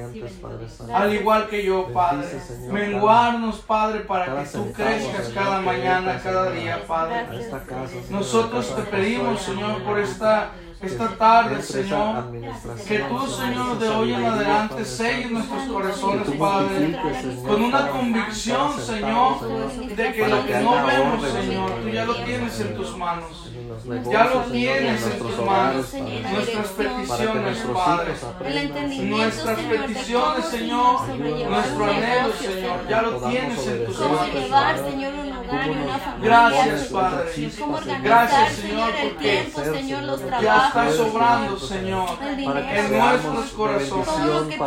Al 0.93 1.13
igual 1.13 1.47
que 1.47 1.63
yo, 1.63 1.91
Padre. 1.91 2.27
Menguarnos, 2.71 3.59
Padre, 3.59 4.01
para 4.01 4.43
que 4.43 4.49
tú 4.49 4.71
crezcas 4.71 5.29
cada 5.29 5.59
mañana, 5.61 6.19
cada 6.23 6.51
día, 6.51 6.85
Padre. 6.87 7.27
Nosotros 8.09 8.75
te 8.75 8.81
pedimos, 8.83 9.41
Señor, 9.41 9.83
por 9.83 9.99
esta 9.99 10.51
esta 10.85 11.09
tarde, 11.17 11.61
Señor, 11.61 12.31
que 12.87 12.99
tú, 12.99 13.27
Señor, 13.27 13.79
de 13.79 13.89
hoy 13.89 14.13
en 14.13 14.25
adelante 14.25 14.85
selles 14.85 15.31
nuestros 15.31 15.63
corazones, 15.63 16.29
Padre, 16.37 16.99
con 17.45 17.63
una 17.63 17.89
convicción, 17.89 18.79
Señor, 18.79 19.39
de 19.95 20.13
que 20.13 20.27
lo 20.27 20.45
que 20.45 20.59
no 20.59 20.85
vemos, 20.85 21.31
Señor, 21.31 21.71
tú 21.81 21.89
ya 21.89 22.05
lo 22.05 22.15
tienes 22.23 22.59
en 22.59 22.75
tus 22.75 22.97
manos. 22.97 23.45
Ya 24.09 24.25
lo 24.25 24.41
tienes 24.43 25.05
en 25.05 25.19
tus 25.19 25.45
manos. 25.45 25.93
Nuestras 25.93 26.67
peticiones, 26.69 27.57
Padre. 27.73 28.13
Nuestras 29.03 29.59
peticiones, 29.59 30.45
Señor. 30.45 31.07
Nuestro 31.17 31.85
anhelo, 31.85 32.33
Señor. 32.33 32.87
Ya 32.89 33.01
lo 33.01 33.17
tienes 33.29 33.67
en 33.67 33.85
tus 33.85 33.99
manos. 33.99 34.29
Gracias, 36.21 36.83
Padre. 36.87 37.51
Gracias, 38.01 38.53
Señor, 38.53 38.89
porque 39.03 39.51
ya 40.41 40.71
está 40.75 40.91
sobrando, 40.91 41.59
Señor, 41.59 42.09
en 42.21 42.91
nuestros 42.91 43.49
corazones. 43.51 44.59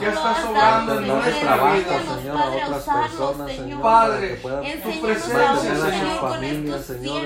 Ya 0.00 0.08
está 0.08 0.42
sobrando 0.42 0.98
en 0.98 1.06
nuestra 1.08 1.74
vida, 1.74 1.96
Señor. 3.46 3.82
Padre, 3.82 4.36
tu 4.36 5.00
presencia, 5.00 5.74
Señor. 6.82 7.22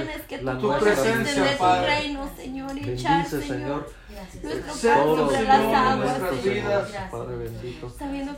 Tu 0.60 0.78
presencia, 0.78 1.58
Padre. 1.58 2.16
Bendice, 2.36 3.42
Señor 3.42 4.03
todo, 4.32 5.16
sobre 5.16 5.36
Señor, 5.36 5.48
las 5.48 5.74
aguas, 5.74 5.98
nuestras 5.98 6.44
vidas. 6.44 6.88
Padre 7.10 7.36
bendito. 7.36 7.86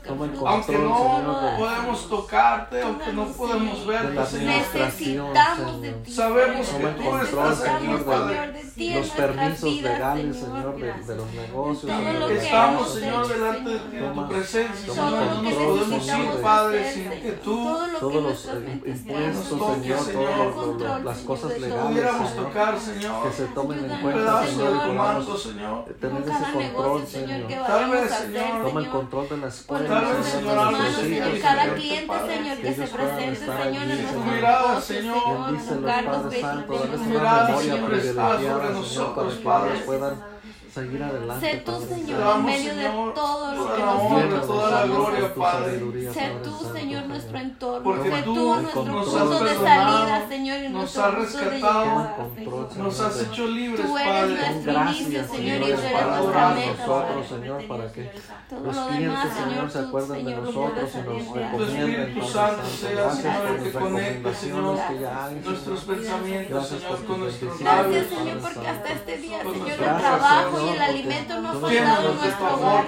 Toma 0.06 0.24
el 0.24 0.32
Aunque 0.46 0.72
no 0.78 0.96
Señor, 0.96 1.50
de- 1.52 1.58
podemos 1.58 2.08
tocarte, 2.08 2.82
aunque 2.82 3.12
no 3.12 3.26
podemos 3.26 3.80
de 3.80 3.86
verte, 3.86 4.26
Señor. 4.26 4.46
necesitamos 4.54 5.80
de 5.80 5.88
Señor. 5.88 6.02
ti. 6.04 6.12
Sabemos 6.12 6.68
que 6.68 6.86
tú 6.86 7.04
control, 7.04 7.22
estás 7.22 7.60
aquí, 7.68 7.84
Señor, 7.84 8.04
Padre. 8.04 8.62
Señor, 8.76 8.98
los 9.00 9.10
permisos 9.10 9.72
legales, 9.82 10.36
Señor. 10.36 10.56
Señor, 10.76 11.06
de, 11.06 11.16
los 11.16 11.32
negocios, 11.32 11.92
Todo 11.92 12.12
Señor, 12.12 12.32
Estamos, 12.32 12.94
Señor, 12.94 13.28
delante 13.28 13.70
de 13.70 13.78
ti, 13.78 13.90
Señor. 13.90 14.04
en 14.06 14.14
tu 14.14 14.28
presencia, 14.28 14.92
Señor. 14.92 15.10
No 15.10 15.42
nos 15.42 15.54
podemos 15.54 16.06
ir, 16.06 16.42
Padre, 16.42 16.92
sin 16.92 17.10
que 17.10 17.32
tú 17.42 17.56
Todo 17.66 17.86
todos 17.98 18.22
los 18.22 18.44
impuestos, 18.86 19.48
Señor, 19.80 19.98
Señor. 20.00 20.54
todas 20.78 21.04
las 21.04 21.16
Señor, 21.16 21.26
cosas 21.26 21.50
todo. 21.52 21.60
legales, 21.60 22.30
Señor, 22.30 22.52
que 22.52 22.80
Señor, 22.80 23.32
se 23.32 23.44
tomen 23.46 23.90
en 23.90 24.00
cuenta, 24.02 24.46
Señor, 24.46 24.72
y 24.74 24.78
podamos 24.78 24.94
manto, 24.94 25.38
Señor. 25.84 25.98
tener 26.00 26.22
ese 26.22 26.30
cada 26.30 26.52
control, 26.52 26.62
negocio, 26.62 27.06
Señor, 27.20 27.46
que. 27.46 27.54
Tal 27.54 27.62
vayamos 27.72 27.90
vez, 28.00 28.12
a 28.12 28.16
hacer, 28.16 28.32
Señor, 28.32 28.62
Toma 28.66 28.80
el 28.80 28.88
control 28.90 29.28
de 29.28 29.36
la 29.36 29.46
escuela, 29.48 29.88
Tal 29.88 30.04
vez, 30.16 30.26
Señor, 30.26 31.40
cada 31.40 31.74
cliente, 31.74 32.14
Señor, 32.26 32.56
que 32.58 32.74
se 32.74 32.86
presente, 32.86 33.36
Señor, 33.36 33.60
en 33.60 33.76
allí, 33.76 33.86
nuestros 33.86 34.10
Señor. 34.10 34.34
Mirada, 34.34 34.68
negocios, 34.68 34.86
Señor. 34.86 35.52
Mirada, 35.52 36.28
está 36.28 36.66
privilegiada, 36.66 37.46
sobre 37.46 38.42
Señor, 38.42 38.70
nosotros, 38.72 39.34
para 39.34 39.62
que 39.66 39.68
Padre. 39.68 39.78
puedan 39.86 40.35
seguir 40.76 41.02
adelante, 41.02 41.50
Sé 41.50 41.56
tú, 41.64 41.72
Padre 41.72 41.86
Señor, 41.96 42.36
en 42.36 42.44
medio 42.44 42.74
de 42.74 42.82
Señor, 42.82 43.14
todo 43.14 43.54
lo 43.54 43.74
que 43.74 43.82
nosotros 43.82 44.46
toda 44.46 44.84
gloria, 44.84 45.34
Padre. 45.34 46.12
Sé 46.12 46.32
tú, 46.44 46.72
Señor, 46.74 47.06
nuestro 47.06 47.38
entorno. 47.38 47.82
Porque 47.82 48.10
sé 48.10 48.22
tú 48.22 48.54
nuestro 48.56 48.84
punto 48.84 49.44
de 49.44 49.54
salida, 49.54 50.28
Señor, 50.28 50.58
y 50.58 50.68
nos 50.68 50.72
nuestro 50.72 51.02
has 51.04 51.14
punto 51.14 51.38
de 51.38 51.44
rescatado, 51.50 51.84
llegada, 51.84 52.16
control, 52.16 52.68
Señor. 52.70 52.86
Nos 52.86 53.00
has 53.00 53.22
hecho 53.22 53.46
libres, 53.46 53.86
Tú 53.86 53.98
eres 53.98 54.12
Padre. 54.12 54.36
nuestro 54.36 54.72
Gracias, 54.72 55.00
inicio, 55.00 55.24
Señor, 55.28 55.56
y 55.56 55.60
tú 55.60 55.66
eres 55.66 55.80
nuestra 55.80 56.48
meta, 56.50 56.86
nosotros. 56.86 57.26
Señor, 57.26 57.66
para 57.68 57.92
que 57.92 58.10
Todo 58.50 58.60
los 58.60 58.76
lo 58.76 58.86
demás, 58.86 58.96
clientes, 58.96 59.32
Señor, 59.32 59.70
se 59.70 59.78
acuerden 59.78 60.24
de 60.26 60.36
nosotros 60.36 60.90
y 60.92 60.98
nos 60.98 61.22
hacer. 61.22 61.32
Tu 61.32 61.58
recomienden. 61.58 62.00
Espíritu 62.00 62.28
Santo 62.28 62.62
Santo. 62.62 62.68
sea, 62.68 63.10
Señor, 63.10 63.56
que 63.56 63.72
las 63.72 63.82
conecte, 63.82 64.34
Señor, 64.34 64.76
recomendaciones 64.76 64.80
que 64.90 65.00
ya 65.00 65.24
hay, 65.24 65.34
nuestros 65.42 65.84
pensamientos, 65.84 66.50
Gracias 66.50 66.80
Señor, 66.80 66.96
por 66.98 67.06
con 67.06 67.20
nuestros 67.20 67.60
labios. 67.62 67.94
Gracias, 67.94 68.18
Señor, 68.18 68.38
porque 68.40 68.68
hasta 68.68 68.88
este 68.92 69.16
día, 69.16 69.38
Señor, 69.42 69.70
el 69.70 69.76
trabajo 69.76 70.65
y 70.66 70.76
el 70.76 70.82
alimento 70.82 71.40
nos 71.40 71.62
has 71.62 71.74
dado 71.84 72.14
nuestro 72.14 72.46
amor, 72.46 72.86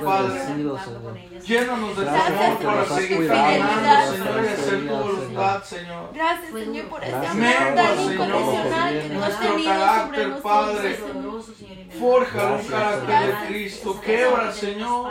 de 4.39 4.57
tu 4.57 4.63
Señor, 4.71 5.21
tu 5.61 5.67
Señor. 5.67 6.11
Gracias, 6.13 6.53
Señor, 6.53 6.89
por 6.89 7.05
este 7.05 7.27
amor 7.27 7.75
tan 7.75 8.13
incondicional 8.13 9.01
que 9.01 9.09
tú 9.09 9.23
has 9.23 9.41
tenido 9.41 9.73
sobre 9.99 10.27
nosotros, 10.27 10.43
Padre. 10.43 10.99
Forja 11.91 12.53
un 12.53 12.65
carácter 12.65 13.27
de 13.27 13.47
Cristo. 13.49 14.01
Quebra, 14.01 14.53
Señor, 14.53 15.11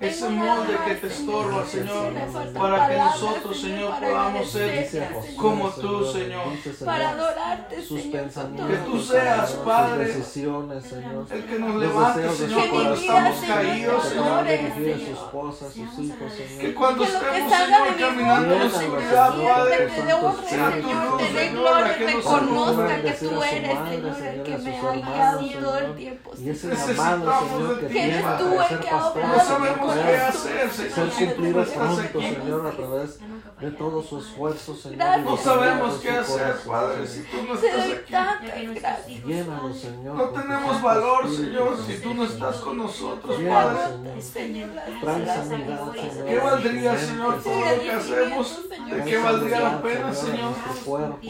ese 0.00 0.28
molde 0.28 0.76
que 0.86 0.94
te 0.96 1.06
estorba, 1.06 1.64
Señor, 1.64 2.12
para 2.54 2.88
que 2.88 2.96
nosotros, 2.96 3.60
Señor, 3.60 4.00
podamos 4.00 4.50
ser 4.50 4.88
como 5.36 5.70
tú, 5.70 6.04
Señor. 6.04 6.44
Para 6.84 7.10
adorarte, 7.10 7.82
Señor. 7.82 8.32
Que 8.68 8.76
tú 8.84 9.00
seas, 9.00 9.52
Padre, 9.64 10.12
el 10.12 11.44
que 11.44 11.58
nos 11.58 11.76
levante, 11.76 12.30
Señor, 12.30 12.68
cuando 12.70 12.94
estamos 12.94 13.36
caídos, 13.46 14.04
Señor. 14.04 14.46
Que 16.60 16.74
cuando 16.74 17.04
estemos, 17.04 17.52
Señor, 17.52 17.96
caminando 17.98 18.54
en 18.54 18.62
oscuridad, 18.62 19.34
Padre, 19.42 19.88
sea 20.48 20.70
tu 20.80 20.92
luz, 20.92 21.28
Señor, 21.32 21.94
que 21.96 22.14
nos 22.14 22.24
conozca 22.24 23.02
que 23.02 23.12
tú 23.12 23.42
eres, 23.42 23.78
Señor, 23.88 24.16
el 24.22 24.42
que 24.42 24.58
me 24.58 24.76
ha 24.76 25.36
guiado 25.36 25.78
el 25.78 25.94
tiempo 25.94 26.07
tiempos. 26.08 26.40
Y 26.40 26.50
ese 26.50 26.68
llamado, 26.68 27.48
Señor, 27.48 27.80
que 27.80 27.86
tienes 27.86 28.24
tú 28.38 28.60
el 28.60 28.80
que 28.80 28.88
ha 28.88 29.06
obrado 29.06 29.40
ser 30.88 31.28
cumplidos 31.28 31.68
pronto, 31.68 32.20
Señor, 32.20 32.66
a 32.66 32.70
través 32.70 33.18
de 33.60 33.70
todo 33.72 34.02
su 34.02 34.18
esfuerzo, 34.18 34.74
Señor. 34.76 35.20
No 35.20 35.36
sabemos 35.36 35.94
qué 35.96 36.10
hacer, 36.10 36.56
Padre, 36.66 37.06
si 37.06 37.22
tú 37.22 37.36
no 37.46 37.54
estás 37.54 38.98
aquí. 38.98 39.22
Llévanos, 39.26 39.78
Señor. 39.78 40.14
No 40.14 40.28
tenemos 40.28 40.82
valor, 40.82 41.28
Señor, 41.28 41.76
si 41.86 41.98
tú 42.00 42.14
no 42.14 42.24
estás 42.24 42.56
con 42.56 42.78
nosotros, 42.78 43.36
Padre. 43.36 43.78
Trae 45.00 45.26
sanidad, 45.26 45.92
Señor. 45.92 46.26
¿Qué 46.26 46.38
valdría, 46.38 46.98
Señor, 46.98 47.42
todo 47.42 47.60
lo 47.60 47.82
que 47.82 47.92
hacemos? 47.92 48.60
¿De 48.88 49.04
qué 49.04 49.18
valdría 49.18 49.60
la 49.60 49.82
pena, 49.82 50.14
Señor? 50.14 50.54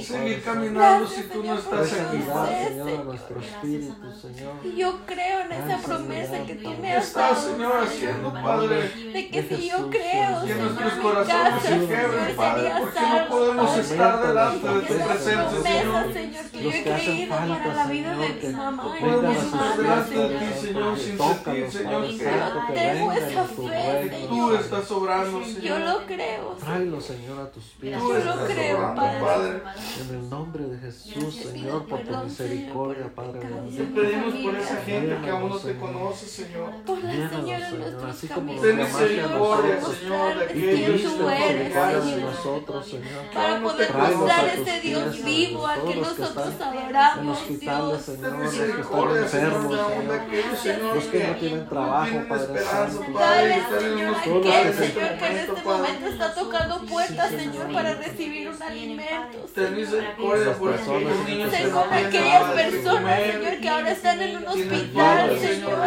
Seguir 0.03 0.43
caminando 0.45 1.07
si 1.07 1.22
tú 1.22 1.43
no 1.43 1.59
estás 1.59 1.93
aquí. 1.93 2.18
Señor, 2.18 2.89
a 2.89 3.05
nuestro 3.05 3.41
espíritu, 3.41 4.12
Señor 4.20 4.55
yo 4.76 5.00
creo 5.06 5.40
en 5.40 5.52
esa 5.52 5.76
Ay, 5.76 5.82
promesa 5.84 6.30
señora, 6.30 6.46
que 6.46 6.54
tú 6.54 6.70
me 6.80 6.92
has 6.92 7.12
dado. 7.12 7.32
Está, 7.34 7.50
Señor, 7.50 7.82
haciendo, 7.82 8.32
Padre. 8.32 8.88
De 9.12 9.28
que 9.30 9.42
de 9.42 9.48
si 9.48 9.54
Jesús, 9.62 9.70
yo 9.70 9.90
creo, 9.90 10.40
señor, 10.40 10.46
que 10.46 10.54
nuestros 10.54 10.92
corazones 10.94 11.62
se 11.62 11.68
quebren, 11.68 12.36
Padre, 12.36 12.72
porque 12.78 13.00
no 13.00 13.28
podemos 13.28 13.66
padre, 13.66 13.80
estar 13.82 14.26
delante 14.26 14.68
de 14.68 14.80
tu 14.80 14.94
presencia, 14.94 15.22
Señor. 15.22 15.48
Esa 15.48 15.82
promesa, 15.82 16.12
señor, 16.12 16.44
que 16.50 16.62
yo 16.62 16.70
he 16.70 16.82
creído 16.82 17.36
para 17.36 17.74
la 17.74 17.86
vida 17.86 18.16
de 18.16 18.48
mi 18.48 18.54
mamá 18.54 18.96
y 18.98 19.04
de 19.04 19.28
mi 19.28 19.34
estar 19.34 19.76
delante 19.76 20.18
de 20.18 20.38
ti, 20.38 20.44
Señor, 20.60 20.98
sin 20.98 21.18
sentir, 21.18 21.70
Señor, 21.70 22.08
que 22.08 22.72
tengo 22.74 23.12
esa 23.12 23.44
fe, 23.44 24.10
Señor. 24.10 24.28
Tú 24.28 24.54
estás 24.54 24.90
obrando, 24.90 25.44
Señor. 25.44 25.62
Yo 25.62 25.78
lo 25.78 26.06
creo, 26.06 26.56
Tráelo, 26.58 27.00
Señor, 27.00 27.40
a 27.40 27.50
tus 27.50 27.64
pies. 27.80 27.98
Yo 27.98 28.18
lo 28.18 28.46
creo, 28.46 28.94
Padre. 28.94 29.62
En 30.00 30.14
el 30.14 30.30
nombre 30.30 30.64
de 30.64 30.78
Jesús, 30.78 31.34
Señor, 31.34 31.86
por 31.86 32.00
tu 32.00 32.16
misericordia, 32.16 33.10
Padre. 33.14 33.40
Te 33.76 33.84
pedimos 33.84 34.34
por 34.34 34.57
esa 34.59 34.76
gente 34.76 35.18
que 35.22 35.30
aún 35.30 35.48
no 35.48 35.59
te 35.59 35.76
conoce, 35.76 36.26
Señor. 36.26 36.70
Por 36.86 37.02
la 37.02 37.28
señora 37.28 37.70
de 37.70 37.78
nuestros 37.78 38.30
caminos. 38.30 38.62
Ten 38.62 38.76
misericordia, 38.76 39.80
Señor, 39.80 40.38
de 40.38 40.44
aquellos 40.44 41.00
que 41.00 41.18
tú 41.18 41.28
eres, 41.28 41.72
Señor. 41.72 42.32
Nosotros, 42.32 42.86
Señor. 42.86 43.24
Para 43.34 43.62
poder 43.62 43.94
mostrar 43.94 44.48
ese 44.48 44.80
Dios 44.80 45.24
vivo 45.24 45.66
al 45.66 45.84
que 45.84 45.96
nosotros 45.96 46.54
adoramos, 46.61 47.38
Dios. 47.48 48.06
Ten 48.06 48.40
misericordia, 48.40 49.28
Señor, 49.28 49.68
de 49.68 49.80
aún 49.80 50.09
de 50.09 50.14
aquellos, 50.14 50.59
Señor, 50.59 50.94
los 50.94 51.04
que 51.04 51.26
no 51.26 51.34
tienen 51.36 51.68
trabajo, 51.68 52.24
Padre 52.28 52.62
Santo. 52.62 53.04
Dale, 53.18 53.62
Señor, 53.78 54.16
aquel, 54.16 54.74
Señor, 54.74 55.18
que 55.18 55.26
en 55.26 55.36
este, 55.36 55.52
este 55.52 55.62
momento 55.62 56.06
está 56.06 56.34
tocando 56.34 56.86
puertas, 56.86 57.30
Señor, 57.30 57.72
para 57.72 57.94
recibir 57.94 58.48
un 58.48 58.62
alimento. 58.62 59.38
Ten 59.54 59.74
misericordia 59.74 60.52
por 60.54 60.74
aquellos 60.74 61.28
niños. 61.28 61.50
Señor, 61.50 61.92
aquellas 61.92 62.52
personas, 62.52 63.20
Señor, 63.20 63.61
que 63.61 63.68
ahora 63.68 63.90
están 63.90 64.20
en 64.22 64.36
un 64.38 64.47
hospital, 64.49 65.38
Señor, 65.38 65.78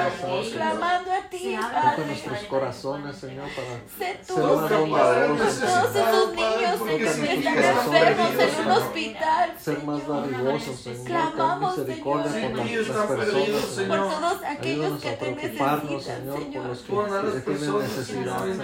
clamando 0.54 1.12
a 1.12 1.30
ti, 1.30 1.58
Padre. 1.60 2.06
nuestros 2.06 2.40
corazones, 2.44 3.16
Señor, 3.18 3.48
para 3.56 3.72
ser 3.98 4.20
una 4.30 4.78
bondadosa. 4.78 5.66
Todos 5.66 5.96
esos 5.96 6.34
niños, 6.34 6.80
Señor, 6.80 6.98
que 6.98 7.06
están 7.06 7.66
enfermos 7.66 8.32
en 8.40 8.66
un 8.66 8.72
hospital, 8.72 9.54
Ser 9.60 9.84
más 9.84 10.08
dadivosos, 10.08 10.80
Señor. 10.80 11.06
Clamamos, 11.06 11.76
Señor, 11.76 12.04
por 12.04 12.18
las 12.18 12.34
personas, 12.34 13.88
Por 13.88 13.98
todos 14.10 14.44
aquellos 14.44 15.02
que 15.02 15.12
te 15.12 15.32
necesitan, 15.32 15.82
Señor. 16.02 16.40
Por 16.42 16.62
las 16.62 16.78
personas 16.80 17.34
que 17.34 17.42
tienen 17.42 17.80
necesidades 17.80 18.58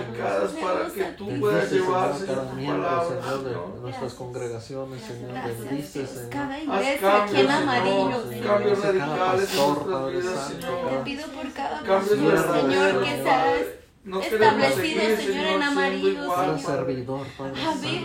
para 0.62 0.90
que 0.94 1.04
tú 1.18 1.40
puedas 1.40 1.72
llevar, 1.72 2.18
Señor, 2.18 2.48
Señor, 2.58 3.44
de 3.44 3.82
nuestras 3.82 4.14
congregaciones, 4.14 5.02
Señor. 5.02 5.34
Bendice, 5.44 6.08
Señor. 6.08 6.30
Cada 6.30 6.60
iglesia 6.60 7.24
aquí 7.24 7.40
en 7.40 7.52
amarillo, 7.52 8.24
Señor. 8.30 9.87
Te 9.88 10.98
pido 11.06 11.28
por 11.28 11.54
cada 11.54 11.82
persona, 11.82 12.44
Señor, 12.44 13.04
que 13.04 13.24
seas 13.24 13.68
no 14.04 14.22
establecido, 14.22 15.18
Señor, 15.18 15.46
en 15.48 15.64
amarillo, 15.64 16.36
Señor. 16.36 16.60
Servidor, 16.60 17.28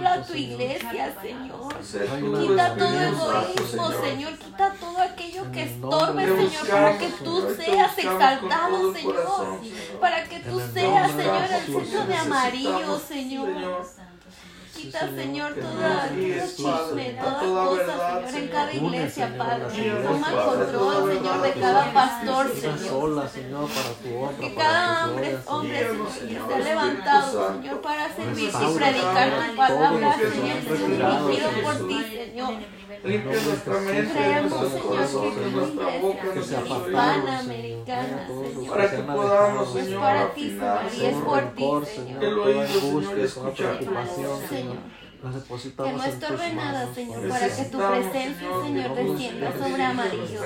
a 0.06 0.22
tu 0.22 0.34
iglesia, 0.34 1.14
Señor. 1.20 1.74
Quita 2.40 2.76
todo 2.76 3.00
egoísmo, 3.00 3.90
Señor. 3.90 4.04
Señor. 4.04 4.38
Quita 4.38 4.74
todo 4.80 4.98
aquello 4.98 5.52
que 5.52 5.62
estorbe, 5.62 6.24
Señor, 6.24 6.68
para 6.68 6.98
que 6.98 7.08
tú 7.24 7.54
seas 7.56 7.98
exaltado, 7.98 8.92
Señor. 8.92 9.60
Para 10.00 10.24
que 10.24 10.38
tú 10.40 10.60
seas, 10.72 11.10
Señor, 11.12 11.50
el 11.50 11.66
centro 11.66 12.06
de 12.06 12.14
amarillo, 12.14 12.98
Señor 12.98 13.48
permitas, 14.82 15.10
Señor, 15.14 15.54
toda 15.54 16.08
chisme, 16.08 17.18
toda 17.22 17.66
cosa, 17.66 18.26
Señor, 18.26 18.42
en 18.42 18.48
cada 18.48 18.74
iglesia, 18.74 19.34
Padre. 19.38 19.92
Toma 20.02 20.28
el 20.30 20.36
control, 20.36 21.12
Señor, 21.12 21.42
de 21.42 21.52
cada 21.52 21.92
pastor, 21.92 22.54
Señor. 22.54 23.28
Que 24.40 24.54
cada 24.54 25.08
hombre, 25.08 25.38
hombre, 25.46 25.88
Señor, 26.18 26.50
esté 26.50 26.64
levantado, 26.64 27.52
Señor, 27.52 27.80
para 27.80 28.14
servir 28.14 28.48
y 28.48 28.74
predicar 28.76 29.50
tu 29.50 29.56
palabra, 29.56 30.16
Señor, 30.16 31.26
dirigido 31.26 31.50
por 31.62 31.88
ti, 31.88 32.04
Señor 32.12 32.81
limpia 33.04 33.40
nuestra 33.42 33.78
mente, 33.80 34.42
nuestros 34.42 34.82
corazones, 34.82 35.52
nuestra 35.52 35.98
boca, 35.98 36.24
nuestros 36.34 36.70
oídos, 36.70 36.98
para 38.68 38.90
que 38.90 38.96
podamos, 39.02 39.72
Señor, 39.72 40.16
afinar, 40.16 40.86
el 42.20 42.38
oído, 42.38 42.66
Señor, 43.00 43.18
escuchar 43.18 43.78
tu 43.78 43.86
pasión, 43.86 44.40
Señor. 44.48 45.01
Que 45.22 45.92
no 45.92 46.02
estorbe 46.02 46.52
nada, 46.52 46.92
Señor, 46.92 47.28
para 47.28 47.48
que 47.48 47.64
tu 47.66 47.78
presencia, 47.78 48.48
Señor, 48.64 48.92
descienda 48.96 49.52
sobre 49.52 49.84
amarillos. 49.84 50.42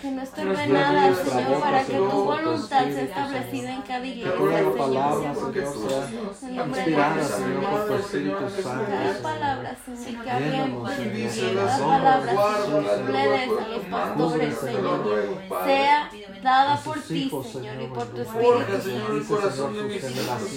Que 0.00 0.10
no 0.10 0.22
estorbe 0.22 0.66
nada, 0.66 1.14
Señor, 1.14 1.60
para 1.60 1.84
que 1.84 1.92
tu 1.92 2.24
voluntad 2.24 2.84
sea 2.84 3.02
establecida 3.02 3.74
en 3.74 3.82
cada 3.82 4.04
iglesia, 4.04 4.32
Señor. 4.32 4.74
En 6.42 6.56
nombre 6.56 6.84
de 6.84 6.96
Cada 6.96 7.14
palabra, 9.22 9.76
Señor, 9.84 10.24
que 10.24 10.30
cada 11.52 11.78
palabra, 11.78 12.34
Señor, 12.34 12.84
a 13.54 13.68
los 13.68 13.84
pastores, 13.84 14.58
Señor, 14.58 15.38
sea 15.64 16.10
dada 16.42 16.76
por 16.82 16.98
ti, 16.98 17.30
Señor, 17.52 17.80
y 17.80 17.86
por 17.86 18.06
tu 18.06 18.22
Espíritu 18.22 19.38
Santo. 19.38 19.70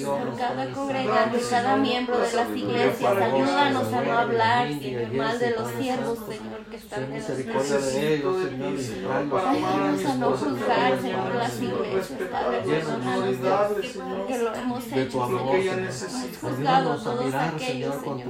Por 0.03 0.37
cada 0.37 0.71
congregante, 0.71 1.39
cada 1.49 1.77
miembro 1.77 2.17
de 2.17 2.33
las 2.33 2.49
iglesias, 2.49 3.17
ayúdanos 3.17 3.93
a 3.93 4.01
no 4.01 4.17
hablar, 4.17 4.67
Señor, 4.67 5.13
mal 5.13 5.39
de 5.39 5.51
los 5.51 5.71
siervos, 5.71 6.19
Señor, 6.27 6.65
que 6.69 6.77
están 6.77 7.03
en 7.03 7.11
las 7.11 7.39
iglesias. 7.39 7.93
Ayúdanos 9.13 10.05
a 10.05 10.15
no 10.15 10.31
juzgar, 10.31 11.01
Señor, 11.01 11.35
las 11.35 11.61
iglesias, 11.61 12.19
Padre, 12.31 12.61
perdónanos, 12.65 13.35
que 14.27 14.37
lo 14.39 14.55
hemos 14.55 14.83
hecho, 14.91 15.27
Señor. 15.27 15.89
Juzgado 16.41 16.91
a 16.93 16.97
todos 16.97 17.33
aquellos, 17.33 17.95
Señor, 17.95 18.25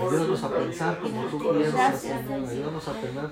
Ayúdanos 0.00 0.42
a 0.42 0.48
pensar 0.50 0.98
como 1.00 1.22
tú 1.26 1.38
piensas, 1.38 2.00
Señor. 2.00 2.48
Ayúdanos 2.50 2.88
a 2.88 2.92
tener 2.92 3.30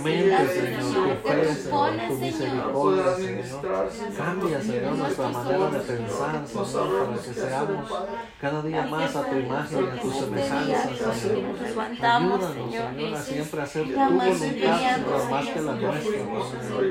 Obviamente, 0.00 0.48
Señor, 0.48 1.16
tu 1.20 1.28
fe, 1.28 1.54
Señor, 1.54 1.90
tu 2.08 2.14
misericordia, 2.14 3.14
Señor. 3.16 3.90
Cambia, 4.16 4.60
Señor, 4.62 4.96
nuestra 4.96 5.28
manera 5.28 5.70
de 5.70 5.78
pensar, 5.80 6.46
Señor, 6.46 7.06
para 7.06 7.22
que 7.22 7.34
seamos 7.34 7.92
cada 8.40 8.62
día 8.62 8.86
más 8.86 9.16
a 9.16 9.30
tu 9.30 9.36
imagen 9.36 9.84
y 9.84 9.88
a 9.88 10.00
tu 10.00 10.10
semejanza, 10.10 11.14
Señor. 11.14 11.56
Ayúdanos, 12.00 12.54
Señor, 12.54 13.14
a 13.14 13.22
siempre 13.22 13.62
hacer 13.62 13.84
tu 13.84 13.98
voluntad, 13.98 14.38
Señor, 14.38 15.30
más 15.30 15.48
que 15.48 15.60
la 15.60 15.74
nuestra, 15.74 16.02
Señor. 16.02 16.84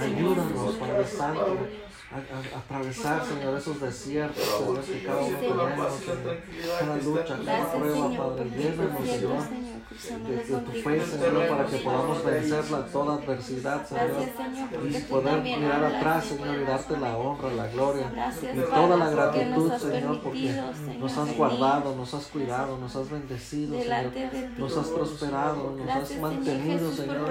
Ayúdanos, 0.00 0.74
Padre 0.74 1.06
Santo 1.06 1.58
a, 2.10 2.16
a, 2.16 2.58
atravesar, 2.58 3.24
Señor, 3.24 3.58
esos 3.58 3.80
desiertos, 3.80 4.44
Señor, 4.44 4.84
que 4.84 5.02
cada 5.02 5.20
uno 5.20 5.38
tenemos, 5.38 5.92
Señor, 5.94 6.38
cada 6.78 6.96
lucha, 6.96 7.38
cada 7.44 7.72
prueba, 7.72 8.10
Padre, 8.16 8.50
llévenos, 8.50 9.08
Señor, 9.08 9.42
de, 10.28 10.36
de 10.36 10.60
tu 10.60 10.72
fe, 10.72 11.04
Señor, 11.04 11.48
para 11.48 11.66
que 11.66 11.76
podamos 11.78 12.24
vencerla 12.24 12.86
toda 12.86 13.14
adversidad, 13.14 13.86
Señor, 13.86 14.88
y 14.88 14.98
poder 15.00 15.42
mirar 15.42 15.84
atrás, 15.84 16.24
Señor, 16.26 16.60
y 16.60 16.64
darte 16.64 16.96
la 16.98 17.16
honra, 17.16 17.50
la 17.50 17.68
gloria, 17.68 18.32
y 18.42 18.60
toda 18.60 18.96
la 18.96 19.10
gratitud, 19.10 19.72
Señor, 19.72 20.20
porque 20.22 20.62
nos 20.98 21.16
has 21.16 21.36
guardado, 21.36 21.96
nos 21.96 22.14
has 22.14 22.26
cuidado, 22.26 22.78
nos 22.78 22.94
has 22.94 23.10
bendecido, 23.10 23.80
Señor, 23.80 24.12
nos 24.58 24.76
has 24.76 24.86
prosperado, 24.88 25.76
nos 25.76 25.88
has 25.88 26.16
mantenido, 26.18 26.92
Señor, 26.92 27.30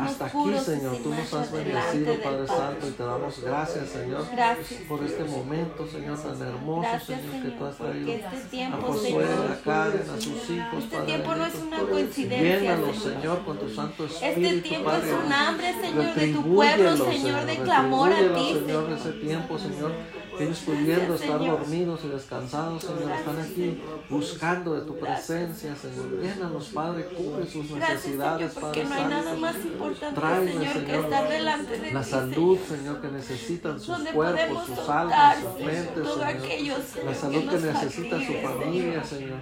hasta 0.00 0.26
aquí, 0.26 0.58
Señor, 0.58 0.96
tú 0.96 1.10
nos 1.10 1.34
has 1.34 1.52
bendecido, 1.52 2.14
Padre 2.22 2.46
Santo, 2.48 2.88
y 2.88 2.90
te 2.90 3.02
damos 3.04 3.40
gracias, 3.40 3.88
Señor, 3.88 4.15
Gracias. 4.32 4.80
por 4.88 5.04
este 5.04 5.24
momento, 5.24 5.86
Señor, 5.86 6.18
tan 6.22 6.42
hermoso, 6.42 6.80
Gracias, 6.80 7.20
Señor, 7.20 7.42
que 7.42 7.48
tú 7.50 7.54
Señor, 7.56 7.68
has 7.68 7.76
traído 7.76 8.12
este 8.12 8.26
a 8.26 8.50
tiempo, 8.50 8.86
Josué, 8.86 9.08
Señor, 9.10 9.50
a 9.52 9.60
Karen, 9.64 10.02
a 10.10 10.20
sus 10.20 10.50
hijos, 10.50 10.84
este 10.84 10.96
Padre 10.96 11.06
tiempo 11.06 11.34
no 11.34 11.46
es 11.46 11.54
una 11.54 11.78
coincidencia, 11.78 12.58
Llénalos, 12.60 12.96
Señor. 12.96 13.20
Señor, 13.20 13.44
con 13.44 13.58
tu 13.58 13.68
Santo 13.70 14.04
Espíritu, 14.06 14.40
Este 14.40 14.68
tiempo 14.68 14.90
Padre. 14.90 15.08
es 15.10 15.24
un 15.24 15.32
hambre, 15.32 15.74
Señor, 15.80 16.14
de 16.14 16.26
tu 16.28 16.54
pueblo, 16.54 16.96
Señor, 16.96 17.46
de 17.46 17.56
clamor 17.56 18.12
a 18.12 18.18
ti, 18.18 18.48
Señor, 18.54 18.64
Señor. 18.66 18.92
ese 18.98 19.12
tiempo, 19.12 19.58
Señor, 19.58 19.92
ellos 20.38 20.58
pudiendo 20.60 21.14
estar 21.14 21.38
dormidos 21.38 22.00
y 22.04 22.08
descansados, 22.08 22.82
Señor, 22.82 23.10
están 23.10 23.40
aquí 23.40 23.82
buscando 24.08 24.74
de 24.74 24.80
tu 24.82 24.98
presencia, 24.98 25.74
Señor. 25.76 26.20
Llénalos, 26.20 26.66
Padre, 26.68 27.06
cubre 27.06 27.46
sus 27.46 27.70
necesidades, 27.70 28.52
porque 28.52 28.82
Padre 28.82 28.88
no 28.88 28.94
hay 28.94 29.04
nada 29.04 29.22
Santo. 29.24 29.40
más 29.40 29.56
importante, 29.56 30.52
Señor, 30.52 30.84
que 30.84 30.98
estar 30.98 31.28
delante 31.28 31.78
de 31.78 31.92
La 31.92 32.02
ti, 32.02 32.10
salud, 32.10 32.58
Señor. 32.58 32.76
Señor, 32.76 33.00
que 33.00 33.08
necesitan 33.08 33.80
sus 33.80 33.98
cuerpos, 33.98 34.66
sus 34.66 34.88
almas, 34.88 35.38
sus 35.38 35.64
mentes, 35.64 36.08
Señor. 36.08 36.24
aquello, 36.24 36.74
La 37.04 37.14
salud 37.14 37.50
que 37.50 37.58
necesita 37.58 38.16
su 38.18 38.32
familia, 38.34 39.04
Señor. 39.04 39.38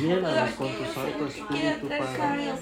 Llénalos 0.00 0.50
con 0.56 0.68
tu 0.68 0.84
Santo 0.92 1.26
Espíritu, 1.26 1.88
Padre. 1.88 2.52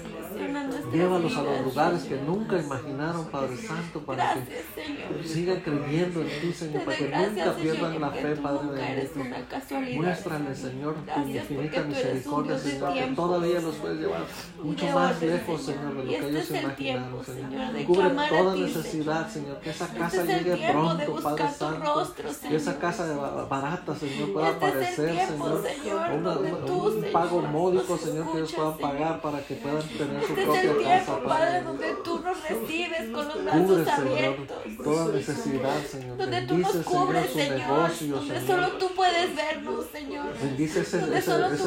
Llévalos 0.93 1.35
a 1.37 1.43
los 1.43 1.61
lugares 1.65 2.03
que 2.03 2.15
nunca 2.15 2.57
imaginaron, 2.57 3.25
Padre 3.25 3.57
Santo, 3.57 3.99
para 4.01 4.35
que 4.35 5.27
sigan 5.27 5.59
creyendo 5.59 6.21
en 6.21 6.41
ti, 6.41 6.53
Señor, 6.53 6.83
para 6.83 6.97
que 6.97 7.09
nunca 7.09 7.53
Señor, 7.55 7.70
pierdan 7.71 8.01
la 8.01 8.09
fe, 8.11 8.35
Padre 8.35 8.67
bendito. 8.71 10.01
Muéstrale, 10.01 10.55
Señor, 10.55 10.95
tu 11.13 11.19
infinita 11.27 11.81
misericordia, 11.83 12.57
Señor, 12.59 12.93
que 12.93 13.03
todavía 13.15 13.59
los 13.61 13.75
puedes 13.75 13.99
llevar 13.99 14.21
mucho 14.61 14.85
más 14.87 15.21
lejos, 15.21 15.61
Señor. 15.61 15.93
De 15.95 16.03
lo 16.03 16.09
que 16.09 16.15
este 16.15 16.29
ellos 16.29 16.49
imaginaron, 16.51 17.25
Señor. 17.25 17.85
Cubre 17.85 18.09
toda 18.29 18.55
necesidad, 18.55 19.29
Señor, 19.29 19.59
que 19.59 19.69
esa 19.69 19.87
casa 19.87 20.05
Este 20.21 20.21
es 20.21 20.37
el 20.37 20.43
llegue 20.45 20.71
pronto, 20.71 21.15
Padre 21.21 21.49
Santo, 21.51 22.13
que 22.49 22.55
esa 22.55 22.79
casa 22.79 23.15
ba- 23.15 23.45
barata, 23.45 23.95
Señor, 23.95 24.33
pueda 24.33 24.49
Este 24.51 24.65
aparecer, 24.65 25.27
Señor, 25.27 26.11
un 26.11 27.05
pago 27.11 27.41
módico, 27.41 27.93
nos 27.93 28.01
Señor, 28.01 28.31
que 28.31 28.37
ellos 28.39 28.53
puedan 28.53 28.77
pagar 28.77 29.21
para 29.21 29.39
que 29.39 29.55
puedan 29.55 29.87
tener 29.87 30.21
su 30.27 30.33
propia 30.33 30.99
casa, 30.99 31.19
Padre 31.23 31.61
donde 31.63 31.95
tú 32.03 32.19
nos 32.19 32.41
recibes 32.49 33.09
con 33.11 33.27
los 33.27 33.43
brazos 33.43 33.87
abiertos. 33.87 34.57
toda 34.83 35.13
necesidad, 35.13 35.83
Señor. 35.85 36.17
Donde 36.17 36.41
tú 36.43 36.57
nos 36.57 36.73
Bendice, 36.73 36.83
cubres, 36.91 37.31
Señor, 37.31 37.49
su 37.49 37.53
Señor. 37.53 37.60
Negocio, 37.67 38.15
Donde 38.15 38.39
Señor. 38.41 38.47
solo 38.65 38.77
tú 38.77 38.95
puedes 38.95 39.35
vernos, 39.35 39.85
Señor. 39.91 40.25
Bendice 40.41 40.81
ese, 40.81 40.97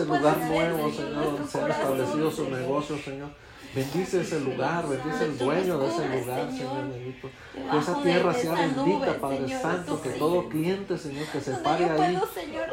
lugar 0.05 0.38
nuevo, 0.38 0.90
Señor, 0.92 1.24
donde 1.24 1.49
se 1.51 1.59
ha 1.59 1.61
corazón, 1.62 1.82
establecido 2.01 2.30
su 2.30 2.45
Señor. 2.45 2.61
negocio, 2.61 2.99
Señor. 2.99 3.28
Bendice 3.74 4.20
ese 4.20 4.38
lugar, 4.40 4.86
bendice 4.88 5.24
el 5.24 5.36
dueño 5.38 5.78
de 5.78 5.88
ese 5.88 6.08
lugar, 6.08 6.50
Señor. 6.52 6.88
Bendito. 6.92 7.28
Que 7.70 7.78
esa 7.78 8.02
tierra 8.02 8.34
sea 8.34 8.52
bendita, 8.54 9.14
Padre 9.20 9.60
Santo. 9.60 10.00
Que 10.02 10.08
todo 10.10 10.48
cliente, 10.48 10.96
Señor, 10.98 11.26
que 11.26 11.40
se 11.40 11.52
pare 11.54 11.90
ahí 11.90 12.18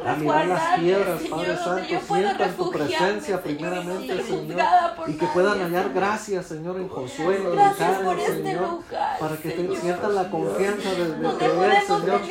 a 0.05 0.13
mirar 0.15 0.45
las 0.47 0.79
piedras, 0.79 1.21
Padre 1.29 1.57
Santo, 1.57 2.13
sientan 2.13 2.51
tu 2.55 2.71
presencia 2.71 3.41
primeramente, 3.41 4.23
Señor, 4.23 4.59
y 5.07 5.13
que 5.13 5.25
puedan 5.27 5.59
hallar 5.59 5.91
gracias, 5.93 6.45
Señor, 6.47 6.77
en 6.77 6.87
Consuelo, 6.87 7.53
en 7.53 7.73
Karen, 7.73 8.19
este 8.19 8.33
Señor, 8.43 8.79
para 9.19 9.37
que 9.37 9.49
te- 9.49 9.75
sientan 9.77 10.15
la 10.15 10.29
confianza 10.29 10.89
de, 10.91 11.37
creer, 11.37 11.83
Señor, 11.87 12.21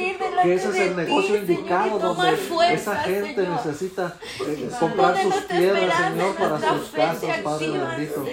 que 0.42 0.54
ese 0.54 0.68
es 0.68 0.76
el 0.76 0.96
negocio 0.96 1.36
indicado 1.36 1.98
donde 1.98 2.38
esa 2.74 2.96
gente 2.96 3.48
necesita 3.48 4.16
eh, 4.46 4.70
comprar 4.78 5.22
sus 5.22 5.34
piedras, 5.34 5.94
Señor, 6.10 6.34
para 6.36 6.58
sus 6.58 6.90
casas, 6.90 7.38
Padre 7.42 7.70
bendito. 7.70 8.26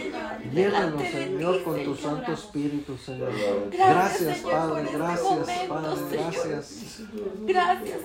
De 0.51 1.11
Señor, 1.11 1.63
con 1.63 1.83
tu. 1.83 1.95
Santo 1.95 2.33
Espíritu, 2.33 2.97
Señor. 2.97 3.31
Gracias, 3.71 4.39
Padre, 4.39 4.89
gracias, 4.93 5.49
Padre, 5.67 6.01
gracias. 6.11 7.01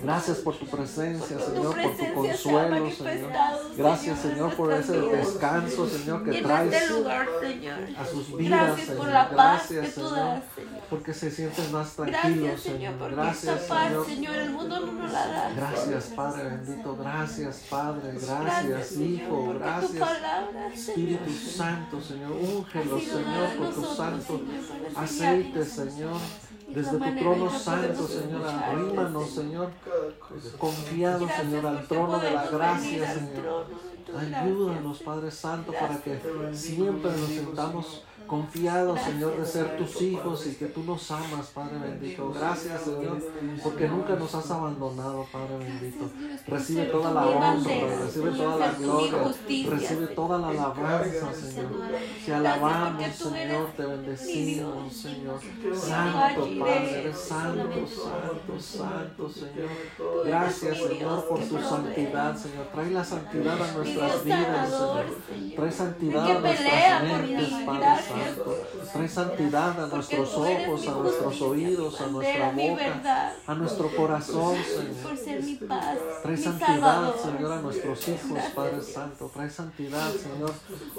Gracias. 0.02 0.38
Por 0.38 0.56
tu 0.56 0.66
presencia, 0.66 1.38
Señor, 1.38 1.76
por 1.82 1.96
tu 1.96 2.14
consuelo, 2.14 2.90
Señor. 2.90 3.32
Gracias, 3.76 4.18
Señor, 4.20 4.54
por 4.54 4.72
ese 4.72 5.00
descanso, 5.00 5.88
Señor, 5.88 6.24
que 6.24 6.42
traes 6.42 6.72
este 6.72 6.88
Señor. 6.88 7.78
a 7.96 8.06
sus 8.06 8.36
vidas, 8.36 8.80
Señor. 8.80 9.08
Gracias, 9.32 9.92
Señor, 9.92 10.42
porque 10.90 11.14
se 11.14 11.30
sienten 11.30 11.72
más 11.72 11.94
tranquilos, 11.94 12.60
Señor, 12.60 12.94
Gracias, 13.12 13.66
Señor. 13.66 14.06
Señor, 14.06 14.34
el 14.36 14.50
mundo 14.50 14.80
no 14.80 14.92
nos 14.92 15.12
la 15.12 15.26
da. 15.26 15.52
Gracias, 15.54 16.04
Padre 16.16 16.42
bendito. 16.44 16.96
Gracias, 16.96 17.66
Padre. 17.68 18.12
Gracias, 18.20 18.92
Hijo. 18.92 19.54
Gracias. 19.58 20.08
Espíritu 20.74 21.30
Santo, 21.32 22.00
Señor, 22.00 22.11
Señor, 22.12 23.24
dada 23.24 23.48
a 23.48 23.56
con 23.56 23.72
tu 23.74 23.84
santo 23.94 24.38
Señor, 24.38 24.92
aceite, 24.96 25.64
Señor. 25.64 26.20
Desde 26.68 26.98
tu 26.98 27.16
trono 27.18 27.50
santo, 27.50 28.06
Señor, 28.06 28.46
arrímanos, 28.46 29.30
Señor, 29.30 29.70
confiados, 30.58 31.30
Señor, 31.32 31.66
al 31.66 31.86
trono 31.86 32.18
de 32.18 32.30
la 32.30 32.46
gracia, 32.46 33.14
Señor. 33.14 33.66
Ayúdanos, 34.18 34.98
Padre 35.00 35.30
Santo, 35.30 35.72
para 35.72 35.98
que 35.98 36.20
siempre 36.52 37.10
nos 37.12 37.28
sintamos 37.28 38.04
confiados, 38.26 39.00
Señor, 39.00 39.38
de 39.38 39.46
ser 39.46 39.76
tus 39.76 40.00
hijos 40.02 40.46
y 40.46 40.54
que 40.54 40.66
tú 40.66 40.82
nos 40.84 41.10
amas, 41.10 41.48
Padre 41.54 41.78
bendito. 41.78 42.32
Gracias, 42.32 42.82
Señor, 42.82 43.18
porque 43.62 43.88
nunca 43.88 44.16
nos 44.16 44.34
has 44.34 44.50
abandonado, 44.50 45.26
Padre 45.30 45.58
bendito. 45.58 46.10
Recibe 46.46 46.84
toda 46.86 47.12
la 47.12 47.26
honra, 47.26 47.74
recibe 48.04 48.30
toda 48.30 48.56
la 48.56 48.72
gloria, 48.72 49.18
recibe 49.70 50.06
toda 50.08 50.38
la 50.38 50.48
alabanza, 50.48 51.32
Señor. 51.32 51.70
Te 52.24 52.34
alabamos, 52.34 53.14
Señor, 53.14 53.66
te 53.76 53.84
bendecimos, 53.84 54.92
Señor. 54.92 55.40
Santo 55.74 56.48
Padre, 56.58 57.00
eres 57.00 57.18
santo, 57.18 57.86
santo, 57.86 58.60
santo, 58.60 59.28
Señor. 59.28 60.26
Gracias, 60.26 60.78
Señor, 60.78 61.28
por 61.28 61.40
tu 61.40 61.58
santidad, 61.58 62.36
Señor. 62.36 62.66
Trae 62.72 62.90
la 62.90 63.04
santidad 63.04 63.62
a 63.62 63.72
nuestras 63.72 64.24
vidas, 64.24 64.70
Señor. 64.70 65.04
Trae 65.56 65.72
santidad 65.72 66.30
a 66.30 66.40
nuestras 66.40 67.02
mentes, 67.02 67.52
Padre. 67.66 68.11
Santo. 68.12 68.58
Trae 68.92 69.08
santidad 69.08 69.84
a 69.84 69.86
nuestros 69.86 70.34
ojos, 70.34 70.88
a 70.88 70.90
nuestros 70.92 71.42
oídos, 71.42 72.00
a 72.00 72.06
nuestra 72.08 72.52
boca, 72.52 73.32
a 73.46 73.54
nuestro 73.54 73.96
corazón, 73.96 74.56
Señor. 74.64 75.68
Trae 76.22 76.36
santidad. 76.36 77.14
Señor, 77.16 77.52
a 77.52 77.60
nuestros 77.60 78.08
hijos, 78.08 78.38
Padre. 78.54 78.82
Santo. 78.82 79.30
Trae 79.32 79.50
santidad, 79.50 80.10
Señor, 80.12 80.52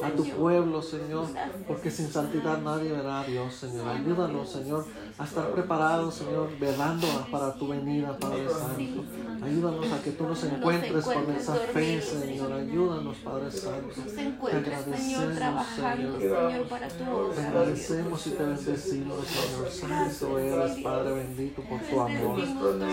a 0.04 0.10
tu 0.12 0.24
pueblo, 0.30 0.82
Señor. 0.82 1.28
Porque 1.68 1.92
sin 1.92 2.10
santidad 2.12 2.58
nadie 2.60 2.92
verá 2.92 3.22
a 3.22 3.24
Dios, 3.26 3.54
Señor. 3.54 3.88
Ayúdanos, 3.88 4.50
Señor, 4.52 4.86
a 5.18 5.24
estar 5.24 5.52
preparados, 5.52 6.16
Señor, 6.16 6.50
velando 6.60 7.08
para 7.32 7.54
tu 7.54 7.68
venida, 7.68 8.18
Padre 8.18 8.48
Santo. 8.50 9.04
Ayúdanos 9.44 9.92
a 9.92 10.02
que 10.02 10.12
tú 10.12 10.28
nos 10.28 10.44
encuentres 10.44 11.06
con 11.06 11.32
esa 11.36 11.56
fe, 11.56 12.02
Señor. 12.02 12.54
Ayúdanos, 12.54 13.18
Padre 13.18 13.52
Santo. 13.52 13.94
Te 14.16 14.58
agradecemos. 14.58 15.66
Señor, 15.76 16.68
para 16.70 16.88
tu 16.88 17.03
Te 17.36 17.42
agradecemos 17.42 18.28
y 18.28 18.30
te 18.32 18.44
bendecimos, 18.44 19.28
Señor. 19.28 19.70
Santo 19.70 20.40
eres, 20.40 20.78
Padre 20.84 21.14
bendito, 21.14 21.62
por 21.64 21.80
tu 21.82 22.00
amor. 22.00 22.42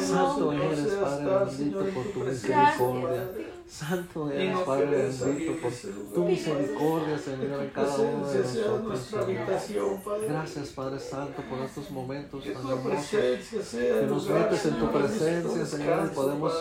Santo 0.01 0.53
eres, 0.53 0.93
Padre 0.95 1.45
bendito, 1.45 1.85
por 1.95 2.05
tu 2.07 2.21
misericordia. 2.21 3.31
Santo 3.69 4.31
eres, 4.31 4.59
Padre 4.59 4.87
bendito, 4.87 5.53
por 5.61 5.73
tu 6.15 6.25
misericordia, 6.25 7.19
Señor, 7.19 7.63
en 7.63 7.71
cada 7.71 7.97
uno 7.97 8.29
de 8.29 8.39
nosotros, 8.41 9.01
Señor. 9.01 10.01
Gracias, 10.29 10.69
Padre 10.71 10.99
Santo, 10.99 11.43
por 11.49 11.59
estos 11.61 11.91
momentos 11.91 12.45
tan 12.45 12.67
hermosos. 12.67 13.11
Que 13.11 14.07
nos 14.09 14.29
metes 14.29 14.67
en 14.67 14.79
tu 14.79 14.91
presencia, 14.91 15.67
Señor, 15.67 16.11
y 16.11 16.15
podemos. 16.15 16.53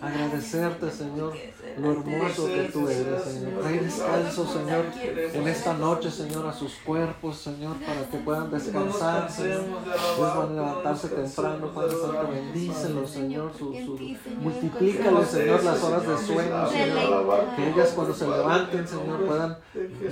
Agradecerte, 0.00 0.90
Señor, 0.90 1.32
lo 1.78 1.92
hermoso 1.92 2.46
que 2.46 2.68
tú 2.72 2.88
eres, 2.88 3.22
Señor. 3.22 3.60
Trae 3.62 3.80
descanso, 3.80 4.46
Señor, 4.46 4.84
en 5.32 5.48
esta 5.48 5.74
noche, 5.74 6.10
Señor, 6.10 6.46
a 6.46 6.52
sus 6.52 6.74
cuerpos, 6.76 7.36
Señor, 7.38 7.76
para 7.76 8.08
que 8.08 8.18
puedan 8.18 8.50
descansar, 8.50 9.30
Señor. 9.30 9.62
Ellos 9.62 10.18
van 10.36 10.48
a 10.50 10.52
levantarse 10.52 11.08
temprano, 11.08 11.70
Padre 11.74 11.90
Santo, 11.92 12.28
bendícelos, 12.30 13.10
Señor, 13.10 13.52
su, 13.58 13.72
su- 13.72 13.96
Señor, 13.98 14.18
multiplícale, 14.40 15.08
encontramos 15.08 15.28
Señor, 15.28 15.64
las 15.64 15.82
horas 15.84 16.06
de 16.08 16.18
sueño, 16.18 16.70
Señor, 16.70 17.44
que 17.56 17.68
ellas 17.70 17.92
cuando 17.94 18.14
se 18.14 18.26
levanten, 18.28 18.88
Señor, 18.88 19.26
puedan 19.26 19.56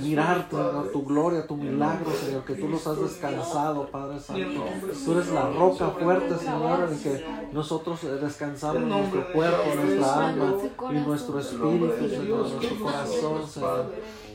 mirarte. 0.01 0.55
Señor, 0.55 0.91
tu 0.91 1.05
gloria, 1.05 1.47
tu 1.47 1.55
milagro, 1.57 2.11
Señor, 2.11 2.43
que 2.45 2.55
tú 2.55 2.67
los 2.69 2.85
has 2.87 2.99
descansado, 2.99 3.87
Padre 3.89 4.19
Santo. 4.19 4.63
Tú 5.05 5.11
eres 5.13 5.27
la 5.31 5.49
roca 5.49 5.89
fuerte, 5.89 6.37
Señor, 6.37 6.89
en 6.91 6.99
que 6.99 7.25
nosotros 7.51 8.03
eh, 8.03 8.07
descansamos 8.21 8.81
nuestro 8.83 9.31
cuerpo, 9.33 9.63
nuestra 9.75 10.27
alma 10.27 10.53
y 10.91 10.93
nuestro 10.99 11.39
espíritu. 11.39 12.09
Señor, 12.09 12.49
nuestro 12.49 12.79
corazón, 12.83 13.47
Señor. 13.47 13.85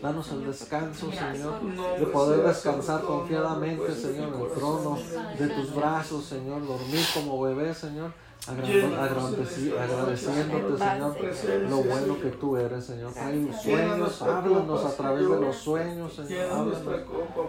Danos 0.03 0.33
el 0.33 0.47
descanso, 0.47 1.11
Señor, 1.13 1.61
de 1.99 2.07
poder 2.07 2.47
descansar 2.47 3.03
confiadamente, 3.03 3.95
Señor, 3.95 4.35
en 4.35 4.41
el 4.41 4.51
trono 4.53 4.99
de 5.39 5.49
tus 5.49 5.75
brazos, 5.75 6.25
Señor, 6.25 6.67
dormir 6.67 7.05
como 7.15 7.43
bebé, 7.43 7.75
Señor. 7.75 8.13
Agradeci 8.49 9.71
agradeciéndote, 9.71 11.35
Señor, 11.35 11.71
lo 11.71 11.83
bueno 11.83 12.21
que 12.21 12.31
tú 12.31 12.57
eres, 12.57 12.85
Señor. 12.85 13.13
Hay 13.17 13.51
sueños, 13.63 14.23
háblanos 14.23 14.85
a 14.85 14.97
través 14.97 15.29
de 15.29 15.41
los 15.41 15.57
sueños, 15.57 16.15
Señor. 16.15 16.51
Háblanos, 16.51 17.03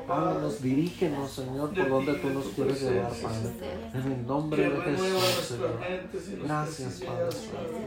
háblanos, 0.09 0.61
dirígenos, 0.61 1.31
Señor, 1.31 1.73
por 1.73 1.89
donde 1.89 2.13
tú 2.15 2.29
nos 2.29 2.45
quieres 2.47 2.81
llevar, 2.81 3.11
Padre. 3.11 3.91
En 3.93 4.11
el 4.11 4.27
nombre 4.27 4.69
de 4.69 4.81
Jesús, 4.81 5.23
Señor. 5.47 5.79
Gracias, 6.43 7.01
Padre 7.01 7.29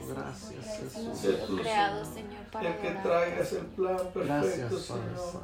Gracias, 0.08 0.78
Jesús. 1.20 1.60
Creado, 1.60 2.04
Señor, 2.04 2.43
para 2.54 2.80
que 2.80 2.90
traigas 3.02 3.52
el 3.52 3.66
plan 3.66 3.98
perfecto, 4.14 4.78
Señor. 4.78 5.42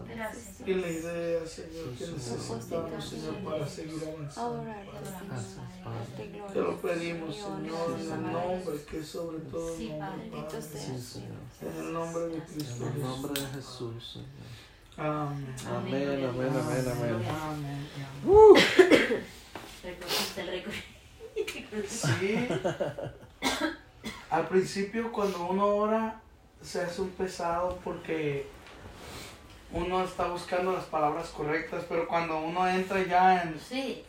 Y 0.64 0.74
la 0.74 0.88
idea, 0.88 1.44
Señor, 1.44 1.88
que 1.98 2.06
necesitamos, 2.06 3.04
Señor, 3.04 3.34
para 3.44 3.66
seguir 3.66 4.00
avanzando. 4.06 4.64
Te 6.52 6.60
lo 6.60 6.76
pedimos, 6.76 7.34
Señor. 7.34 7.98
En 7.98 8.12
el 8.12 8.32
nombre 8.32 8.84
que 8.88 9.00
es 9.00 9.08
sobre 9.08 9.38
todo 9.40 9.76
el 9.76 9.98
nombre, 9.98 10.62
Sí, 10.62 11.24
En 11.62 11.76
el 11.84 11.92
nombre 11.92 12.26
de 12.28 12.44
Cristo. 12.44 12.86
En 12.86 12.92
el 12.92 13.02
nombre 13.02 13.40
de 13.40 13.46
Jesús, 13.48 14.12
Señor. 14.12 14.28
Amén. 14.96 15.56
Amén, 15.66 16.24
amén, 16.28 16.50
amén, 16.54 16.84
amén. 16.92 17.28
Amén. 17.28 17.88
Uh. 18.24 18.56
Sí. 21.88 22.48
Al 24.30 24.48
principio 24.48 25.10
cuando 25.10 25.46
uno 25.46 25.66
ora 25.66 26.20
se 26.62 26.82
hace 26.82 27.00
un 27.02 27.10
pesado 27.10 27.78
porque 27.82 28.46
uno 29.72 30.02
está 30.02 30.26
buscando 30.28 30.72
las 30.72 30.84
palabras 30.84 31.28
correctas, 31.28 31.84
pero 31.88 32.08
cuando 32.08 32.40
uno 32.40 32.68
entra 32.68 33.02
ya 33.04 33.42
en, 33.42 33.58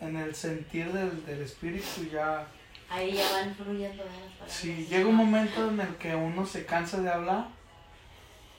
en 0.01 0.17
el 0.17 0.35
sentir 0.35 0.91
del, 0.91 1.25
del 1.25 1.41
espíritu 1.41 2.03
ya 2.11 2.47
Ahí 2.89 3.13
ya 3.13 3.31
van 3.31 3.55
fluyendo 3.55 4.03
las 4.03 4.13
palabras. 4.13 4.51
Sí, 4.51 4.85
llega 4.89 5.07
un 5.07 5.15
momento 5.15 5.69
en 5.69 5.79
el 5.79 5.95
que 5.95 6.13
uno 6.13 6.45
se 6.45 6.65
cansa 6.65 6.99
de 6.99 7.09
hablar 7.09 7.47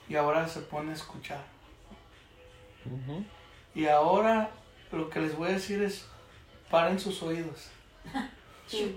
y 0.09 0.15
ahora 0.15 0.47
se 0.47 0.61
pone 0.61 0.89
a 0.89 0.95
escuchar. 0.95 1.43
Y 3.75 3.85
ahora 3.85 4.49
lo 4.91 5.07
que 5.09 5.19
les 5.21 5.35
voy 5.35 5.49
a 5.49 5.53
decir 5.53 5.83
es, 5.83 6.05
paren 6.69 6.99
sus 6.99 7.21
oídos. 7.23 7.69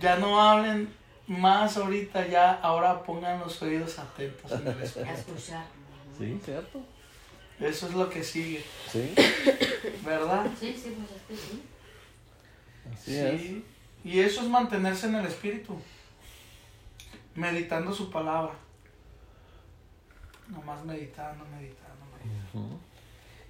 Ya 0.00 0.16
no 0.16 0.40
hablen 0.40 0.92
más 1.26 1.76
ahorita, 1.76 2.26
ya 2.26 2.52
ahora 2.54 3.02
pongan 3.02 3.40
los 3.40 3.60
oídos 3.62 3.98
atentos 3.98 4.50
en 4.52 4.66
el 4.66 4.78
A 5.08 5.12
escuchar. 5.12 5.66
Sí, 6.18 6.40
cierto. 6.44 6.80
Eso 7.60 7.88
es 7.88 7.94
lo 7.94 8.10
que 8.10 8.22
sigue. 8.22 8.64
Sí. 8.90 9.14
¿Verdad? 10.04 10.46
Sí, 10.58 10.74
sí, 10.74 10.96
pues 10.96 11.10
es 11.10 11.22
que 11.28 11.36
sí. 11.36 11.62
Así 12.92 13.12
sí. 13.12 13.64
es. 14.04 14.12
Y 14.12 14.20
eso 14.20 14.42
es 14.42 14.48
mantenerse 14.48 15.06
en 15.06 15.14
el 15.14 15.26
espíritu, 15.26 15.80
meditando 17.34 17.92
su 17.92 18.10
palabra. 18.10 18.52
Nomás 20.48 20.84
meditando, 20.84 21.42
meditando, 21.46 22.04
meditando. 22.22 22.78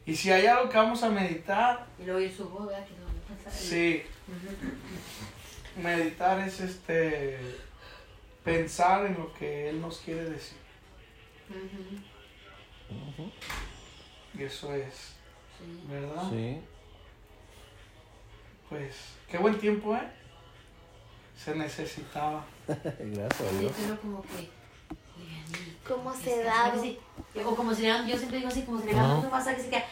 Y 0.06 0.14
si 0.14 0.30
hay 0.30 0.46
algo 0.46 0.68
que 0.68 0.76
vamos 0.76 1.02
a 1.02 1.10
meditar. 1.10 1.86
Y 1.98 2.04
luego 2.04 2.20
oír 2.20 2.32
su 2.32 2.48
voz, 2.48 2.68
¿verdad? 2.68 2.86
Que 2.86 3.50
Sí. 3.50 4.02
Meditar 5.76 6.40
es 6.40 6.60
este. 6.60 7.38
Pensar 8.44 9.06
en 9.06 9.14
lo 9.14 9.32
que 9.32 9.70
Él 9.70 9.80
nos 9.80 9.98
quiere 9.98 10.24
decir. 10.24 10.58
Y 14.38 14.42
eso 14.42 14.74
es. 14.74 15.14
¿Verdad? 15.88 16.30
Sí. 16.30 16.60
Pues, 18.68 18.94
qué 19.30 19.38
buen 19.38 19.58
tiempo, 19.58 19.94
¿eh? 19.94 20.10
se 21.36 21.54
necesitaba. 21.54 22.44
Gracias 22.66 23.40
a 23.40 23.58
Dios. 23.58 23.72
Pero 23.78 24.00
como 24.00 24.22
que, 24.22 24.50
como 25.86 26.14
se 26.14 26.42
da. 26.42 26.72
O 27.44 27.54
como 27.54 27.74
si 27.74 27.82
le 27.82 27.88
yo 27.88 28.16
siempre 28.16 28.38
digo 28.38 28.48
así, 28.48 28.62
como 28.62 28.80
si 28.80 28.86
le 28.86 28.94
damos 28.94 29.24
un 29.24 29.30
pasaje 29.30 29.60
así 29.60 29.70
que 29.70 29.82